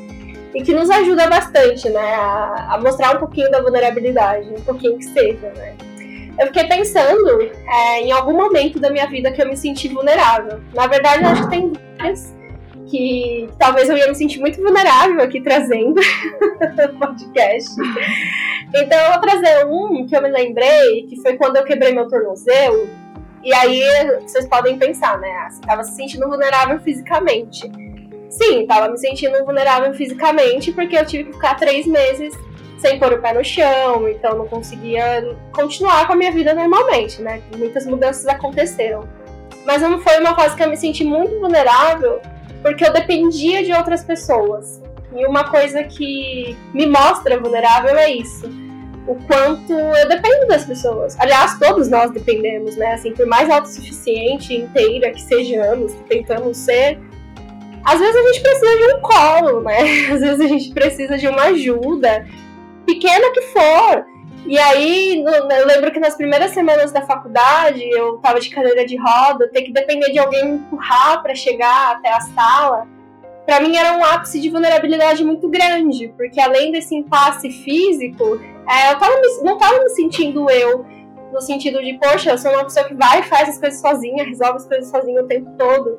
e 0.55 0.63
que 0.63 0.73
nos 0.73 0.91
ajuda 0.91 1.29
bastante, 1.29 1.89
né? 1.89 2.15
A, 2.15 2.75
a, 2.75 2.81
mostrar 2.81 3.17
um 3.17 3.19
pouquinho 3.19 3.51
da 3.51 3.61
vulnerabilidade, 3.61 4.49
um 4.51 4.63
pouquinho 4.63 4.99
que 4.99 5.05
seja, 5.05 5.53
né? 5.57 5.75
Eu 6.39 6.47
fiquei 6.47 6.65
pensando 6.65 7.43
é, 7.43 8.01
em 8.01 8.13
algum 8.13 8.35
momento 8.35 8.81
da 8.81 8.91
minha 8.91 9.07
vida 9.07 9.31
que 9.31 9.43
eu 9.43 9.47
me 9.47 9.57
senti 9.57 9.89
vulnerável. 9.89 10.61
Na 10.75 10.87
verdade, 10.87 11.25
acho 11.25 11.45
que 11.45 11.51
tem 11.51 11.73
várias 11.99 12.35
que, 12.91 13.49
talvez 13.59 13.89
eu 13.89 13.97
ia 13.97 14.09
me 14.09 14.15
sentir 14.15 14.41
muito 14.41 14.61
vulnerável 14.61 15.21
aqui 15.23 15.41
trazendo 15.41 16.01
podcast. 16.99 17.71
Então 18.75 18.99
eu 18.99 19.13
vou 19.13 19.21
trazer 19.21 19.67
um 19.67 20.07
que 20.07 20.17
eu 20.17 20.23
me 20.23 20.31
lembrei, 20.31 21.07
que 21.09 21.21
foi 21.23 21.37
quando 21.37 21.57
eu 21.57 21.65
quebrei 21.65 21.93
meu 21.93 22.09
tornozelo 22.09 22.89
e 23.43 23.55
aí 23.55 23.83
vocês 24.21 24.47
podem 24.47 24.79
pensar, 24.79 25.19
né? 25.19 25.49
Você 25.49 25.61
estava 25.61 25.83
se 25.83 25.97
sentindo 25.97 26.29
vulnerável 26.29 26.79
fisicamente. 26.81 27.71
Sim, 28.29 28.63
estava 28.63 28.89
me 28.89 28.99
sentindo 28.99 29.45
vulnerável 29.45 29.93
fisicamente 29.95 30.73
porque 30.73 30.97
eu 30.97 31.07
tive 31.07 31.25
que 31.25 31.33
ficar 31.33 31.55
três 31.55 31.87
meses 31.87 32.35
sem 32.79 32.99
pôr 32.99 33.13
o 33.13 33.21
pé 33.21 33.35
no 33.35 33.45
chão, 33.45 34.09
então 34.09 34.39
não 34.39 34.47
conseguia 34.47 35.37
continuar 35.53 36.07
com 36.07 36.15
a 36.15 36.17
minha 36.17 36.33
vida 36.33 36.55
normalmente, 36.55 37.21
né? 37.21 37.43
Muitas 37.57 37.87
mudanças 37.87 38.27
aconteceram. 38.27 39.09
Mas 39.67 39.83
não 39.83 40.01
foi 40.01 40.19
uma 40.19 40.35
fase 40.35 40.57
que 40.57 40.63
eu 40.63 40.69
me 40.69 40.77
senti 40.77 41.05
muito 41.05 41.39
vulnerável 41.41 42.21
porque 42.63 42.85
eu 42.85 42.93
dependia 42.93 43.65
de 43.65 43.73
outras 43.73 44.05
pessoas. 44.05 44.83
E 45.15 45.27
uma 45.27 45.45
coisa 45.45 45.83
que 45.83 46.57
me 46.73 46.87
mostra 46.87 47.39
vulnerável 47.39 47.97
é 47.97 48.11
isso 48.11 48.49
o 49.07 49.15
quanto 49.27 49.73
eu 49.73 50.09
dependo 50.09 50.47
das 50.47 50.65
pessoas. 50.65 51.19
Aliás, 51.19 51.59
todos 51.59 51.89
nós 51.89 52.13
dependemos, 52.13 52.77
né? 52.77 52.95
Assim, 52.95 53.13
por 53.13 53.27
mais 53.27 53.51
autossuficiente 53.51 54.55
inteira 54.55 55.11
que 55.11 55.21
sejamos, 55.21 55.93
que 55.95 56.03
tentamos 56.05 56.57
ser, 56.59 56.99
às 57.85 57.99
vezes 57.99 58.15
a 58.15 58.23
gente 58.29 58.41
precisa 58.41 58.77
de 58.77 58.95
um 58.95 59.01
colo, 59.01 59.61
né? 59.63 59.79
Às 60.13 60.21
vezes 60.21 60.41
a 60.41 60.47
gente 60.47 60.73
precisa 60.73 61.17
de 61.17 61.27
uma 61.27 61.45
ajuda, 61.45 62.27
pequena 62.87 63.33
que 63.33 63.41
for. 63.43 64.05
E 64.47 64.59
aí, 64.59 65.23
eu 65.23 65.67
lembro 65.67 65.93
que 65.93 66.01
nas 66.01 66.17
primeiras 66.17 66.53
semanas 66.53 66.93
da 66.93 67.03
faculdade, 67.03 67.83
eu 67.91 68.19
tava 68.19 68.41
de 68.41 68.51
cadeira 68.51 68.87
de 68.87 68.97
roda, 68.97 69.49
ter 69.49 69.63
que 69.63 69.73
depender 69.73 70.11
de 70.11 70.19
alguém 70.19 70.45
me 70.45 70.53
empurrar 70.57 71.23
para 71.23 71.35
chegar 71.35 71.97
até 71.97 72.13
a 72.13 72.21
sala 72.21 72.89
para 73.51 73.61
mim 73.61 73.77
era 73.77 73.99
um 73.99 74.05
ápice 74.05 74.41
de 74.41 74.49
vulnerabilidade 74.49 75.25
muito 75.25 75.49
grande, 75.49 76.15
porque 76.17 76.41
além 76.41 76.71
desse 76.71 76.95
impasse 76.95 77.51
físico, 77.51 78.41
é, 78.69 78.93
eu 78.93 78.99
tava 79.01 79.21
me, 79.21 79.43
não 79.43 79.55
estava 79.55 79.83
me 79.83 79.91
sentindo 79.91 80.49
eu, 80.49 80.87
no 81.33 81.41
sentido 81.41 81.83
de, 81.83 81.99
poxa, 81.99 82.31
eu 82.31 82.39
sou 82.39 82.53
uma 82.53 82.63
pessoa 82.63 82.87
que 82.87 82.95
vai 82.95 83.19
e 83.19 83.23
faz 83.25 83.49
as 83.49 83.59
coisas 83.59 83.81
sozinha, 83.81 84.25
resolve 84.25 84.59
as 84.59 84.67
coisas 84.67 84.89
sozinha 84.89 85.21
o 85.21 85.27
tempo 85.27 85.51
todo. 85.59 85.99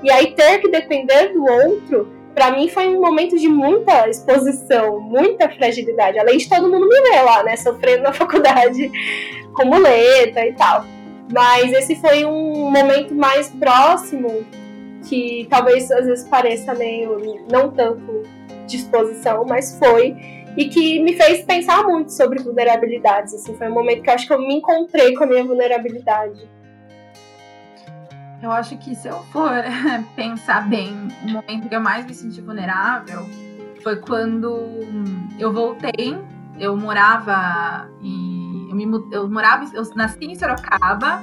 E 0.00 0.12
aí 0.12 0.32
ter 0.36 0.60
que 0.60 0.68
depender 0.68 1.32
do 1.32 1.44
outro, 1.44 2.08
para 2.34 2.50
mim 2.50 2.68
foi 2.68 2.88
um 2.88 3.00
momento 3.00 3.38
de 3.38 3.48
muita 3.48 4.08
exposição, 4.08 5.00
muita 5.00 5.48
fragilidade. 5.50 6.18
Além 6.18 6.38
de 6.38 6.48
todo 6.48 6.70
mundo 6.70 6.88
me 6.88 7.00
ver 7.02 7.22
lá, 7.22 7.42
né, 7.42 7.56
sofrendo 7.56 8.04
na 8.04 8.12
faculdade 8.14 8.90
com 9.54 9.66
muleta 9.66 10.46
e 10.46 10.52
tal. 10.54 10.84
Mas 11.32 11.72
esse 11.72 11.96
foi 11.96 12.24
um 12.24 12.70
momento 12.70 13.14
mais 13.14 13.48
próximo 13.48 14.44
que 15.08 15.46
talvez 15.50 15.90
às 15.90 16.06
vezes 16.06 16.28
pareça 16.28 16.74
meio 16.74 17.44
não 17.50 17.70
tanto 17.70 18.22
disposição, 18.66 19.44
mas 19.44 19.78
foi 19.78 20.16
e 20.56 20.66
que 20.68 21.00
me 21.00 21.14
fez 21.14 21.44
pensar 21.44 21.84
muito 21.84 22.12
sobre 22.12 22.42
vulnerabilidades. 22.42 23.34
Assim, 23.34 23.54
foi 23.56 23.68
um 23.68 23.74
momento 23.74 24.02
que 24.02 24.10
eu 24.10 24.14
acho 24.14 24.26
que 24.26 24.32
eu 24.32 24.38
me 24.38 24.54
encontrei 24.54 25.14
com 25.14 25.24
a 25.24 25.26
minha 25.26 25.44
vulnerabilidade. 25.44 26.48
Eu 28.42 28.50
acho 28.50 28.76
que 28.76 28.94
se 28.96 29.06
eu 29.06 29.22
for 29.26 29.52
pensar 30.16 30.68
bem, 30.68 31.08
o 31.22 31.30
momento 31.30 31.68
que 31.68 31.74
eu 31.74 31.80
mais 31.80 32.04
me 32.04 32.12
senti 32.12 32.40
vulnerável 32.40 33.24
foi 33.82 33.96
quando 33.96 34.58
eu 35.38 35.52
voltei. 35.52 36.18
Eu 36.58 36.76
morava 36.76 37.88
em, 38.02 38.68
eu, 38.68 38.74
me, 38.74 38.84
eu 39.12 39.30
morava, 39.30 39.64
eu 39.72 39.82
nasci 39.94 40.24
em 40.24 40.34
Sorocaba 40.34 41.22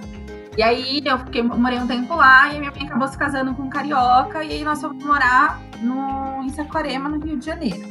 e 0.58 0.64
aí 0.64 1.02
eu 1.06 1.18
fiquei, 1.20 1.44
morei 1.44 1.78
um 1.78 1.88
tempo 1.88 2.16
lá 2.16 2.54
e 2.54 2.60
minha 2.60 2.72
mãe 2.72 2.86
acabou 2.86 3.08
se 3.08 3.18
casando 3.18 3.54
com 3.54 3.64
um 3.64 3.70
carioca 3.70 4.44
e 4.44 4.54
aí 4.54 4.64
nós 4.64 4.82
fomos 4.82 5.04
morar 5.04 5.60
no, 5.82 6.42
em 6.44 6.50
Saquarema, 6.50 7.10
no 7.10 7.20
Rio 7.20 7.38
de 7.38 7.46
Janeiro. 7.46 7.88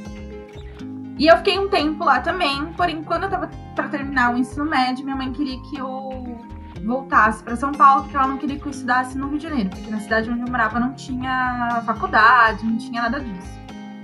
E 1.19 1.27
eu 1.27 1.37
fiquei 1.39 1.59
um 1.59 1.69
tempo 1.69 2.05
lá 2.05 2.21
também, 2.21 2.73
porém 2.77 3.03
quando 3.03 3.25
eu 3.25 3.31
tava 3.31 3.51
para 3.75 3.89
terminar 3.89 4.35
o 4.35 4.39
ensino 4.39 4.65
médio, 4.65 5.05
minha 5.05 5.17
mãe 5.17 5.33
queria 5.33 5.61
que 5.63 5.79
eu 5.79 6.39
voltasse 6.85 7.43
para 7.43 7.57
São 7.57 7.73
Paulo, 7.73 8.03
porque 8.03 8.17
ela 8.17 8.27
não 8.27 8.39
queria 8.39 8.59
que 8.59 8.67
eu 8.67 8.71
estudasse 8.71 9.17
no 9.17 9.29
Rio 9.29 9.39
de 9.39 9.45
Janeiro, 9.45 9.71
porque 9.71 9.91
na 9.91 10.01
cidade 10.01 10.31
onde 10.31 10.41
eu 10.41 10.49
morava 10.49 10.79
não 10.81 10.95
tinha 10.95 11.83
faculdade, 11.85 12.65
não 12.65 12.77
tinha 12.77 13.03
nada 13.03 13.21
disso. 13.21 13.59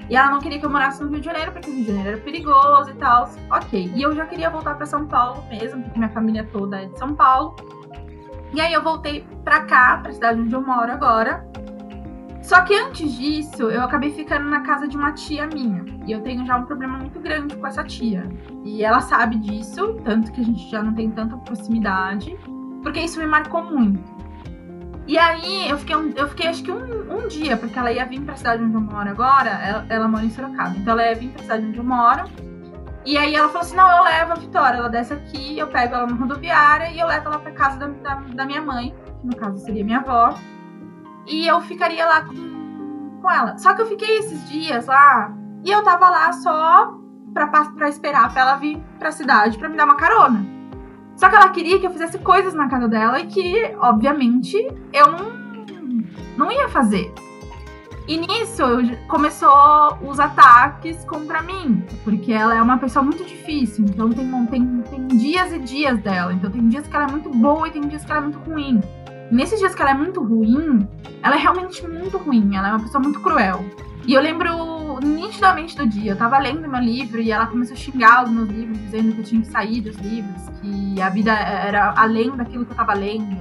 E 0.08 0.16
ela 0.16 0.30
não 0.30 0.38
queria 0.38 0.58
que 0.58 0.66
eu 0.66 0.70
morasse 0.70 1.02
no 1.02 1.08
Rio 1.10 1.20
de 1.20 1.26
Janeiro, 1.26 1.52
porque 1.52 1.70
o 1.70 1.72
Rio 1.72 1.82
de 1.82 1.88
Janeiro 1.88 2.10
era 2.10 2.18
perigoso 2.18 2.90
e 2.90 2.94
tal. 2.94 3.30
Ok. 3.50 3.92
E 3.94 4.02
eu 4.02 4.14
já 4.14 4.26
queria 4.26 4.50
voltar 4.50 4.74
para 4.74 4.86
São 4.86 5.06
Paulo 5.06 5.42
mesmo, 5.48 5.82
porque 5.82 5.98
minha 5.98 6.10
família 6.10 6.46
toda 6.52 6.82
é 6.82 6.86
de 6.86 6.98
São 6.98 7.14
Paulo. 7.14 7.56
E 8.52 8.60
aí 8.60 8.72
eu 8.72 8.82
voltei 8.82 9.26
pra 9.42 9.62
cá, 9.62 9.98
pra 10.02 10.12
cidade 10.12 10.40
onde 10.40 10.54
eu 10.54 10.60
moro 10.60 10.92
agora. 10.92 11.44
Só 12.42 12.60
que 12.60 12.74
antes 12.74 13.14
disso, 13.14 13.70
eu 13.70 13.82
acabei 13.82 14.12
ficando 14.12 14.50
na 14.50 14.60
casa 14.60 14.86
de 14.86 14.96
uma 14.98 15.12
tia 15.12 15.46
minha. 15.46 15.82
E 16.06 16.12
eu 16.12 16.20
tenho 16.20 16.44
já 16.44 16.58
um 16.58 16.66
problema 16.66 16.98
muito 16.98 17.18
grande 17.18 17.56
com 17.56 17.66
essa 17.66 17.82
tia. 17.82 18.28
E 18.62 18.84
ela 18.84 19.00
sabe 19.00 19.38
disso, 19.38 19.94
tanto 20.04 20.30
que 20.30 20.42
a 20.42 20.44
gente 20.44 20.70
já 20.70 20.82
não 20.82 20.92
tem 20.92 21.10
tanta 21.10 21.38
proximidade, 21.38 22.38
porque 22.84 23.00
isso 23.00 23.18
me 23.18 23.26
marcou 23.26 23.64
muito. 23.64 24.14
E 25.06 25.18
aí 25.18 25.68
eu 25.68 25.76
fiquei, 25.78 25.96
um, 25.96 26.12
eu 26.16 26.28
fiquei 26.28 26.46
acho 26.46 26.62
que 26.62 26.70
um, 26.70 27.16
um, 27.16 27.26
dia, 27.26 27.56
porque 27.56 27.78
ela 27.78 27.90
ia 27.90 28.06
vir 28.06 28.20
pra 28.20 28.36
cidade 28.36 28.62
onde 28.62 28.74
eu 28.74 28.80
moro 28.80 29.08
agora, 29.08 29.50
ela, 29.50 29.86
ela 29.88 30.08
mora 30.08 30.24
em 30.24 30.30
Sorocaba. 30.30 30.76
Então 30.76 30.92
ela 30.92 31.08
ia 31.08 31.14
vir 31.14 31.30
pra 31.30 31.42
cidade 31.42 31.66
onde 31.66 31.78
eu 31.78 31.84
moro. 31.84 32.24
E 33.04 33.18
aí 33.18 33.34
ela 33.34 33.48
falou 33.48 33.62
assim: 33.62 33.76
não, 33.76 33.90
eu 33.90 34.04
levo 34.04 34.32
a 34.32 34.36
Vitória, 34.36 34.78
ela 34.78 34.88
desce 34.88 35.12
aqui, 35.12 35.58
eu 35.58 35.66
pego 35.66 35.94
ela 35.94 36.06
na 36.06 36.14
rodoviária 36.14 36.90
e 36.90 37.00
eu 37.00 37.06
levo 37.06 37.26
ela 37.26 37.38
pra 37.38 37.52
casa 37.52 37.78
da, 37.78 37.86
da, 37.88 38.14
da 38.14 38.46
minha 38.46 38.62
mãe, 38.62 38.94
que 39.20 39.26
no 39.26 39.36
caso 39.36 39.58
seria 39.58 39.84
minha 39.84 39.98
avó, 39.98 40.34
e 41.26 41.46
eu 41.46 41.60
ficaria 41.62 42.06
lá 42.06 42.22
com, 42.22 43.20
com 43.20 43.30
ela. 43.30 43.58
Só 43.58 43.74
que 43.74 43.82
eu 43.82 43.86
fiquei 43.86 44.18
esses 44.18 44.48
dias 44.48 44.86
lá 44.86 45.34
e 45.62 45.70
eu 45.70 45.82
tava 45.82 46.08
lá 46.08 46.32
só 46.32 46.94
pra, 47.34 47.46
pra 47.48 47.88
esperar 47.88 48.32
pra 48.32 48.42
ela 48.42 48.56
vir 48.56 48.82
pra 48.98 49.12
cidade 49.12 49.58
pra 49.58 49.68
me 49.68 49.76
dar 49.76 49.84
uma 49.84 49.96
carona. 49.96 50.53
Só 51.16 51.28
que 51.28 51.36
ela 51.36 51.48
queria 51.50 51.78
que 51.78 51.86
eu 51.86 51.90
fizesse 51.90 52.18
coisas 52.18 52.54
na 52.54 52.68
casa 52.68 52.88
dela 52.88 53.20
e 53.20 53.26
que, 53.26 53.74
obviamente, 53.78 54.56
eu 54.92 55.12
não, 55.12 55.32
não 56.36 56.52
ia 56.52 56.68
fazer. 56.68 57.12
E 58.06 58.18
nisso 58.18 58.62
começou 59.08 59.98
os 60.02 60.20
ataques 60.20 61.02
contra 61.06 61.40
mim, 61.40 61.82
porque 62.04 62.32
ela 62.32 62.54
é 62.54 62.60
uma 62.60 62.76
pessoa 62.76 63.02
muito 63.02 63.24
difícil, 63.24 63.86
então 63.86 64.10
tem, 64.10 64.30
tem, 64.46 64.82
tem 64.82 65.06
dias 65.06 65.52
e 65.52 65.58
dias 65.58 65.98
dela. 66.00 66.34
Então 66.34 66.50
tem 66.50 66.68
dias 66.68 66.86
que 66.86 66.94
ela 66.94 67.06
é 67.06 67.10
muito 67.10 67.30
boa 67.30 67.66
e 67.66 67.70
tem 67.70 67.80
dias 67.82 68.04
que 68.04 68.10
ela 68.10 68.20
é 68.20 68.24
muito 68.24 68.38
ruim. 68.40 68.82
Nesses 69.30 69.58
dias 69.58 69.74
que 69.74 69.80
ela 69.80 69.92
é 69.92 69.94
muito 69.94 70.22
ruim, 70.22 70.86
ela 71.22 71.34
é 71.34 71.38
realmente 71.38 71.86
muito 71.88 72.18
ruim, 72.18 72.54
ela 72.54 72.68
é 72.68 72.70
uma 72.72 72.80
pessoa 72.80 73.02
muito 73.02 73.20
cruel. 73.20 73.64
E 74.06 74.12
eu 74.12 74.20
lembro 74.20 75.00
nitidamente 75.02 75.76
do 75.76 75.86
dia, 75.86 76.12
eu 76.12 76.16
tava 76.16 76.38
lendo 76.38 76.68
meu 76.68 76.80
livro 76.80 77.20
e 77.20 77.30
ela 77.30 77.46
começou 77.46 77.74
a 77.74 77.78
xingar 77.78 78.24
os 78.24 78.30
meus 78.30 78.48
livros, 78.48 78.78
dizendo 78.78 79.12
que 79.12 79.20
eu 79.20 79.24
tinha 79.24 79.40
que 79.40 79.48
sair 79.48 79.80
dos 79.80 79.96
livros, 79.96 80.48
que 80.60 81.00
a 81.00 81.08
vida 81.08 81.32
era 81.32 81.94
além 81.96 82.30
daquilo 82.36 82.66
que 82.66 82.72
eu 82.72 82.76
tava 82.76 82.94
lendo. 82.94 83.36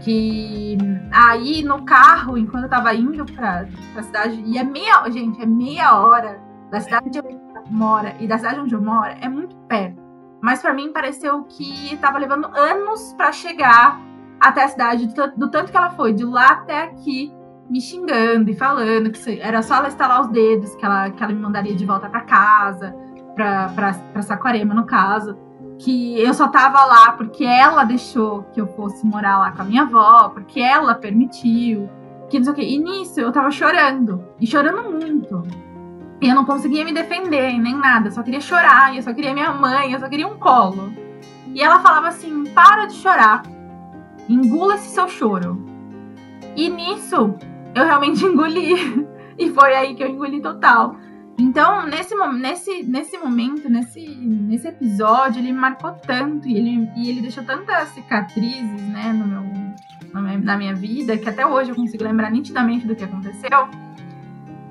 Que 0.00 0.78
aí 1.12 1.62
no 1.62 1.84
carro, 1.84 2.38
enquanto 2.38 2.64
eu 2.64 2.70
tava 2.70 2.94
indo 2.94 3.24
pra, 3.26 3.66
pra 3.92 4.02
cidade, 4.02 4.42
e 4.46 4.56
é 4.56 4.64
meia, 4.64 5.10
gente, 5.10 5.42
é 5.42 5.46
meia 5.46 5.98
hora 5.98 6.40
da 6.70 6.80
cidade 6.80 7.08
onde 7.08 7.18
eu 7.18 7.40
mora 7.68 8.14
e 8.20 8.26
da 8.26 8.38
cidade 8.38 8.60
onde 8.60 8.74
eu 8.74 8.80
moro 8.80 9.12
é 9.20 9.28
muito 9.28 9.56
perto. 9.68 10.00
Mas 10.40 10.62
para 10.62 10.72
mim 10.72 10.92
pareceu 10.92 11.42
que 11.44 11.92
estava 11.92 12.18
levando 12.18 12.46
anos 12.56 13.12
para 13.14 13.32
chegar 13.32 14.00
até 14.40 14.64
a 14.64 14.68
cidade, 14.68 15.06
do, 15.08 15.36
do, 15.36 15.50
tanto 15.50 15.70
que 15.70 15.76
ela 15.76 15.90
foi, 15.90 16.14
de 16.14 16.24
lá 16.24 16.52
até 16.52 16.84
aqui, 16.84 17.30
me 17.70 17.80
xingando 17.80 18.50
e 18.50 18.54
falando 18.54 19.12
que 19.12 19.40
era 19.40 19.62
só 19.62 19.76
ela 19.76 19.86
estalar 19.86 20.22
os 20.22 20.28
dedos, 20.28 20.74
que 20.74 20.84
ela, 20.84 21.08
que 21.10 21.22
ela 21.22 21.32
me 21.32 21.38
mandaria 21.38 21.74
de 21.74 21.86
volta 21.86 22.08
para 22.08 22.22
casa, 22.22 22.94
para 23.36 24.22
Saquarema, 24.22 24.74
no 24.74 24.84
caso. 24.84 25.38
Que 25.78 26.20
eu 26.20 26.34
só 26.34 26.48
tava 26.48 26.84
lá 26.84 27.12
porque 27.12 27.44
ela 27.44 27.84
deixou 27.84 28.42
que 28.52 28.60
eu 28.60 28.66
fosse 28.66 29.06
morar 29.06 29.38
lá 29.38 29.52
com 29.52 29.62
a 29.62 29.64
minha 29.64 29.82
avó, 29.82 30.28
porque 30.30 30.60
ela 30.60 30.94
permitiu, 30.94 31.88
que 32.28 32.38
não 32.38 32.44
sei 32.44 32.52
o 32.52 32.56
quê. 32.56 32.62
E 32.62 32.76
nisso 32.76 33.20
eu 33.20 33.32
tava 33.32 33.50
chorando, 33.50 34.22
e 34.38 34.46
chorando 34.46 34.90
muito. 34.90 35.42
E 36.20 36.28
eu 36.28 36.34
não 36.34 36.44
conseguia 36.44 36.84
me 36.84 36.92
defender, 36.92 37.56
nem 37.56 37.74
nada. 37.74 38.08
Eu 38.08 38.12
só 38.12 38.22
queria 38.22 38.40
chorar, 38.40 38.94
eu 38.94 39.02
só 39.02 39.14
queria 39.14 39.32
minha 39.32 39.52
mãe, 39.52 39.92
eu 39.92 40.00
só 40.00 40.08
queria 40.08 40.26
um 40.26 40.36
colo. 40.36 40.92
E 41.54 41.62
ela 41.62 41.78
falava 41.78 42.08
assim: 42.08 42.44
para 42.52 42.86
de 42.86 42.94
chorar, 42.94 43.42
engula 44.28 44.74
esse 44.74 44.88
seu 44.88 45.08
choro. 45.08 45.64
E 46.54 46.68
nisso, 46.68 47.36
eu 47.74 47.84
realmente 47.84 48.24
engoli. 48.26 49.06
e 49.38 49.50
foi 49.50 49.74
aí 49.74 49.94
que 49.94 50.02
eu 50.02 50.08
engoli 50.08 50.40
total. 50.40 50.96
Então, 51.38 51.86
nesse, 51.86 52.14
nesse, 52.14 52.82
nesse 52.82 53.16
momento, 53.16 53.68
nesse, 53.70 54.06
nesse 54.06 54.68
episódio, 54.68 55.40
ele 55.40 55.52
marcou 55.52 55.92
tanto 55.92 56.46
e 56.46 56.56
ele, 56.56 56.90
e 56.96 57.08
ele 57.08 57.22
deixou 57.22 57.42
tantas 57.42 57.88
cicatrizes 57.90 58.82
né, 58.88 59.12
no 59.12 59.26
meu, 59.26 60.40
na 60.42 60.56
minha 60.56 60.74
vida 60.74 61.16
que 61.16 61.28
até 61.28 61.46
hoje 61.46 61.70
eu 61.70 61.76
consigo 61.76 62.04
lembrar 62.04 62.30
nitidamente 62.30 62.86
do 62.86 62.94
que 62.94 63.04
aconteceu 63.04 63.68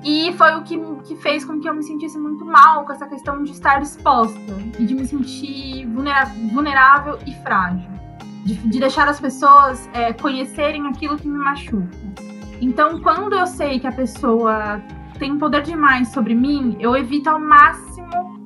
e 0.02 0.32
foi 0.32 0.54
o 0.56 0.62
que, 0.62 0.78
que 1.04 1.16
fez 1.16 1.44
com 1.44 1.60
que 1.60 1.68
eu 1.68 1.74
me 1.74 1.82
sentisse 1.82 2.18
muito 2.18 2.44
mal 2.44 2.84
com 2.86 2.92
essa 2.92 3.06
questão 3.06 3.42
de 3.42 3.52
estar 3.52 3.82
exposta 3.82 4.40
e 4.78 4.86
de 4.86 4.94
me 4.94 5.06
sentir 5.06 5.86
vulnerável 5.86 7.18
e 7.26 7.34
frágil. 7.42 7.90
De, 8.44 8.54
de 8.54 8.80
deixar 8.80 9.06
as 9.06 9.20
pessoas 9.20 9.88
é, 9.92 10.14
conhecerem 10.14 10.86
aquilo 10.86 11.18
que 11.18 11.28
me 11.28 11.36
machuca. 11.36 11.90
Então, 12.60 13.00
quando 13.00 13.34
eu 13.34 13.46
sei 13.46 13.80
que 13.80 13.86
a 13.86 13.92
pessoa 13.92 14.82
tem 15.18 15.38
poder 15.38 15.62
demais 15.62 16.08
sobre 16.08 16.34
mim, 16.34 16.76
eu 16.78 16.96
evito 16.96 17.30
ao 17.30 17.40
máximo 17.40 18.38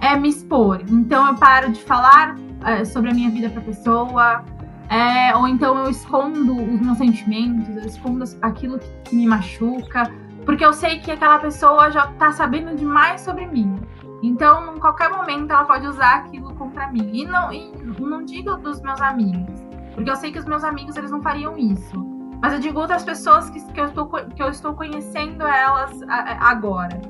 é, 0.00 0.16
me 0.16 0.28
expor. 0.28 0.80
Então, 0.88 1.26
eu 1.28 1.34
paro 1.36 1.70
de 1.70 1.80
falar 1.80 2.36
é, 2.64 2.84
sobre 2.84 3.10
a 3.10 3.14
minha 3.14 3.30
vida 3.30 3.48
para 3.48 3.60
a 3.60 3.64
pessoa, 3.64 4.44
é, 4.88 5.34
ou 5.36 5.48
então 5.48 5.78
eu 5.78 5.90
escondo 5.90 6.54
os 6.54 6.80
meus 6.80 6.98
sentimentos, 6.98 7.68
eu 7.76 7.86
escondo 7.86 8.24
aquilo 8.42 8.78
que, 8.78 8.88
que 9.04 9.16
me 9.16 9.26
machuca, 9.26 10.10
porque 10.44 10.64
eu 10.64 10.72
sei 10.72 10.98
que 10.98 11.10
aquela 11.10 11.38
pessoa 11.38 11.90
já 11.90 12.08
tá 12.18 12.32
sabendo 12.32 12.76
demais 12.76 13.20
sobre 13.20 13.46
mim. 13.46 13.80
Então, 14.22 14.76
em 14.76 14.78
qualquer 14.78 15.10
momento, 15.10 15.50
ela 15.50 15.64
pode 15.64 15.86
usar 15.86 16.16
aquilo 16.16 16.54
contra 16.54 16.88
mim. 16.92 17.10
E 17.12 17.24
não, 17.24 17.52
e 17.52 17.72
não 17.98 18.24
digo 18.24 18.56
dos 18.56 18.80
meus 18.80 19.00
amigos, 19.00 19.60
porque 19.94 20.10
eu 20.10 20.16
sei 20.16 20.30
que 20.30 20.38
os 20.38 20.44
meus 20.44 20.62
amigos 20.62 20.96
eles 20.96 21.10
não 21.10 21.22
fariam 21.22 21.56
isso. 21.56 22.11
Mas 22.42 22.52
eu 22.52 22.58
digo 22.58 22.80
outras 22.80 23.04
pessoas 23.04 23.48
que, 23.48 23.64
que, 23.72 23.80
eu, 23.80 23.86
estou, 23.86 24.06
que 24.08 24.42
eu 24.42 24.48
estou 24.48 24.74
conhecendo 24.74 25.46
elas 25.46 25.98
agora. 26.40 27.00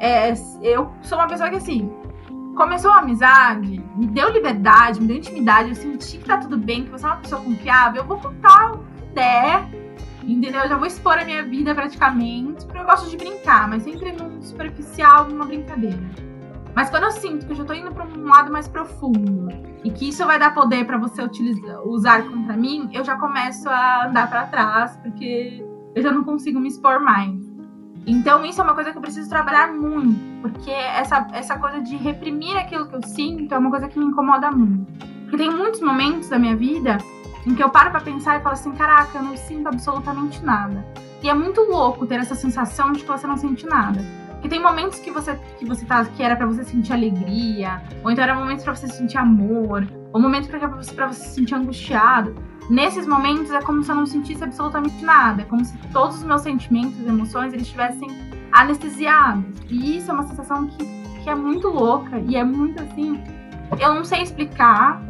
É, 0.00 0.34
eu 0.60 0.92
sou 1.02 1.16
uma 1.16 1.28
pessoa 1.28 1.48
que, 1.48 1.56
assim, 1.56 1.88
começou 2.56 2.90
a 2.90 2.98
amizade, 2.98 3.82
me 3.96 4.06
deu 4.08 4.28
liberdade, 4.30 5.00
me 5.00 5.06
deu 5.06 5.16
intimidade, 5.18 5.68
eu 5.68 5.74
senti 5.76 6.18
que 6.18 6.24
tá 6.24 6.38
tudo 6.38 6.58
bem, 6.58 6.84
que 6.84 6.90
você 6.90 7.06
é 7.06 7.08
uma 7.08 7.18
pessoa 7.18 7.40
confiável, 7.40 8.02
eu 8.02 8.08
vou 8.08 8.18
contar 8.18 8.72
o 8.72 8.78
que 8.78 9.02
der 9.14 9.64
Entendeu? 10.24 10.62
Eu 10.62 10.68
já 10.68 10.76
vou 10.76 10.86
expor 10.86 11.18
a 11.18 11.24
minha 11.24 11.42
vida 11.42 11.74
praticamente, 11.74 12.64
porque 12.64 12.78
eu 12.78 12.84
gosto 12.84 13.10
de 13.10 13.16
brincar, 13.16 13.68
mas 13.68 13.82
sempre 13.82 14.12
num 14.12 14.40
superficial, 14.40 15.28
numa 15.28 15.44
brincadeira. 15.44 15.98
Mas 16.74 16.88
quando 16.88 17.04
eu 17.04 17.10
sinto 17.10 17.46
que 17.46 17.52
eu 17.52 17.56
já 17.56 17.64
tô 17.64 17.74
indo 17.74 17.92
para 17.92 18.04
um 18.04 18.28
lado 18.28 18.50
mais 18.50 18.66
profundo 18.66 19.48
e 19.84 19.90
que 19.90 20.08
isso 20.08 20.24
vai 20.24 20.38
dar 20.38 20.54
poder 20.54 20.86
para 20.86 20.96
você 20.96 21.22
utilizar, 21.22 21.82
usar 21.86 22.22
contra 22.22 22.56
mim, 22.56 22.88
eu 22.92 23.04
já 23.04 23.16
começo 23.16 23.68
a 23.68 24.06
andar 24.06 24.28
para 24.30 24.46
trás, 24.46 24.96
porque 25.02 25.64
eu 25.94 26.02
já 26.02 26.10
não 26.10 26.24
consigo 26.24 26.58
me 26.58 26.68
expor 26.68 27.00
mais. 27.00 27.52
Então 28.06 28.44
isso 28.44 28.60
é 28.60 28.64
uma 28.64 28.74
coisa 28.74 28.90
que 28.90 28.98
eu 28.98 29.02
preciso 29.02 29.28
trabalhar 29.28 29.72
muito, 29.72 30.18
porque 30.40 30.70
essa, 30.70 31.26
essa 31.32 31.58
coisa 31.58 31.80
de 31.80 31.96
reprimir 31.96 32.56
aquilo 32.56 32.86
que 32.88 32.96
eu 32.96 33.02
sinto 33.02 33.54
é 33.54 33.58
uma 33.58 33.70
coisa 33.70 33.88
que 33.88 33.98
me 33.98 34.06
incomoda 34.06 34.50
muito. 34.50 34.90
Porque 35.22 35.36
tem 35.36 35.50
muitos 35.50 35.80
momentos 35.80 36.28
da 36.28 36.38
minha 36.38 36.56
vida 36.56 36.98
em 37.46 37.54
que 37.54 37.62
eu 37.62 37.70
paro 37.70 37.90
para 37.90 38.00
pensar 38.00 38.38
e 38.38 38.42
falo 38.42 38.54
assim, 38.54 38.72
caraca, 38.72 39.18
eu 39.18 39.22
não 39.22 39.36
sinto 39.36 39.68
absolutamente 39.68 40.44
nada. 40.44 40.84
E 41.22 41.28
é 41.28 41.34
muito 41.34 41.60
louco 41.60 42.06
ter 42.06 42.16
essa 42.16 42.34
sensação 42.34 42.92
de 42.92 43.00
que 43.00 43.06
você 43.06 43.26
não 43.26 43.36
sente 43.36 43.66
nada. 43.66 44.04
Porque 44.42 44.56
tem 44.56 44.60
momentos 44.60 44.98
que 44.98 45.12
você 45.12 45.38
que 45.56 45.64
você 45.64 45.86
tá 45.86 46.04
que 46.04 46.20
era 46.20 46.34
para 46.34 46.46
você 46.46 46.64
sentir 46.64 46.92
alegria, 46.92 47.80
ou 48.02 48.10
então 48.10 48.24
era 48.24 48.34
momentos 48.34 48.64
para 48.64 48.74
você 48.74 48.88
sentir 48.88 49.16
amor, 49.16 49.86
ou 50.12 50.20
momentos 50.20 50.48
para 50.48 50.66
você 50.66 50.92
para 50.92 51.06
você 51.06 51.22
se 51.22 51.34
sentir 51.36 51.54
angustiado. 51.54 52.34
Nesses 52.68 53.06
momentos 53.06 53.52
é 53.52 53.62
como 53.62 53.84
se 53.84 53.92
eu 53.92 53.94
não 53.94 54.04
sentisse 54.04 54.42
absolutamente 54.42 55.04
nada, 55.04 55.42
é 55.42 55.44
como 55.44 55.64
se 55.64 55.78
todos 55.92 56.16
os 56.16 56.24
meus 56.24 56.42
sentimentos 56.42 56.98
emoções 57.06 57.52
eles 57.52 57.66
estivessem 57.66 58.08
anestesiados. 58.50 59.44
E 59.70 59.98
isso 59.98 60.10
é 60.10 60.14
uma 60.14 60.24
sensação 60.24 60.66
que, 60.66 60.84
que 61.22 61.30
é 61.30 61.36
muito 61.36 61.68
louca 61.68 62.18
e 62.18 62.34
é 62.34 62.42
muito 62.42 62.82
assim, 62.82 63.22
eu 63.78 63.94
não 63.94 64.04
sei 64.04 64.22
explicar, 64.22 65.00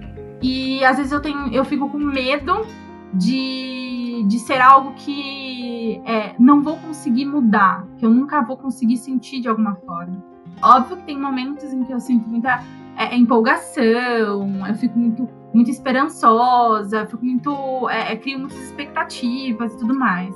e 0.42 0.85
às 0.85 0.99
vezes 0.99 1.11
eu 1.11 1.21
tenho, 1.21 1.51
eu 1.55 1.64
fico 1.64 1.88
com 1.88 1.99
medo 1.99 2.66
de, 3.14 3.91
de 4.27 4.39
ser 4.39 4.61
algo 4.61 4.93
que 4.95 6.01
é, 6.05 6.35
não 6.39 6.63
vou 6.63 6.77
conseguir 6.79 7.25
mudar, 7.25 7.87
que 7.99 8.05
eu 8.05 8.11
nunca 8.11 8.41
vou 8.43 8.57
conseguir 8.57 8.97
sentir 8.97 9.41
de 9.41 9.49
alguma 9.49 9.75
forma. 9.77 10.23
Óbvio 10.63 10.97
que 10.99 11.05
tem 11.05 11.19
momentos 11.19 11.73
em 11.73 11.85
que 11.85 11.93
eu 11.93 12.01
sinto 12.01 12.29
muita 12.29 12.63
é, 12.97 13.17
empolgação, 13.17 14.67
eu 14.67 14.75
fico 14.75 14.99
muito, 14.99 15.29
muito 15.53 15.71
esperançosa, 15.71 17.07
fico 17.07 17.25
muito. 17.25 17.89
É, 17.89 18.13
é, 18.13 18.17
crio 18.17 18.39
muitas 18.39 18.59
expectativas 18.59 19.75
e 19.75 19.79
tudo 19.79 19.95
mais. 19.95 20.35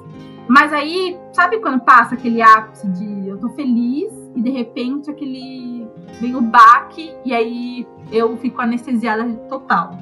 Mas 0.48 0.72
aí, 0.72 1.18
sabe 1.32 1.58
quando 1.58 1.80
passa 1.80 2.14
aquele 2.14 2.40
ápice 2.40 2.86
de 2.88 3.28
eu 3.28 3.38
tô 3.38 3.48
feliz 3.50 4.12
e 4.34 4.40
de 4.40 4.50
repente 4.50 5.10
aquele 5.10 5.86
vem 6.20 6.36
o 6.36 6.40
baque 6.40 7.12
e 7.24 7.34
aí 7.34 7.86
eu 8.12 8.36
fico 8.36 8.60
anestesiada 8.60 9.24
total. 9.48 9.98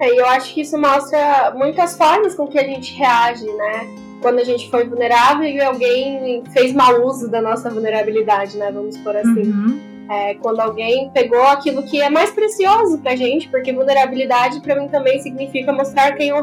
É, 0.00 0.18
eu 0.18 0.26
acho 0.26 0.54
que 0.54 0.60
isso 0.60 0.78
mostra 0.78 1.52
muitas 1.56 1.96
formas 1.96 2.34
com 2.34 2.46
que 2.46 2.58
a 2.58 2.64
gente 2.64 2.94
reage, 2.94 3.46
né? 3.46 3.88
Quando 4.22 4.38
a 4.38 4.44
gente 4.44 4.70
foi 4.70 4.84
vulnerável 4.84 5.48
e 5.48 5.60
alguém 5.60 6.42
fez 6.52 6.72
mau 6.72 7.04
uso 7.04 7.30
da 7.30 7.40
nossa 7.40 7.70
vulnerabilidade, 7.70 8.56
né? 8.56 8.70
Vamos 8.70 8.96
por 8.98 9.16
assim. 9.16 9.50
Uhum. 9.50 9.80
É, 10.10 10.34
quando 10.36 10.60
alguém 10.60 11.10
pegou 11.10 11.42
aquilo 11.42 11.82
que 11.82 12.00
é 12.00 12.08
mais 12.08 12.30
precioso 12.30 12.98
pra 12.98 13.14
gente, 13.14 13.48
porque 13.48 13.72
vulnerabilidade 13.72 14.60
para 14.60 14.74
mim 14.74 14.88
também 14.88 15.20
significa 15.20 15.70
mostrar 15.70 16.12
quem 16.12 16.30
eu 16.30 16.42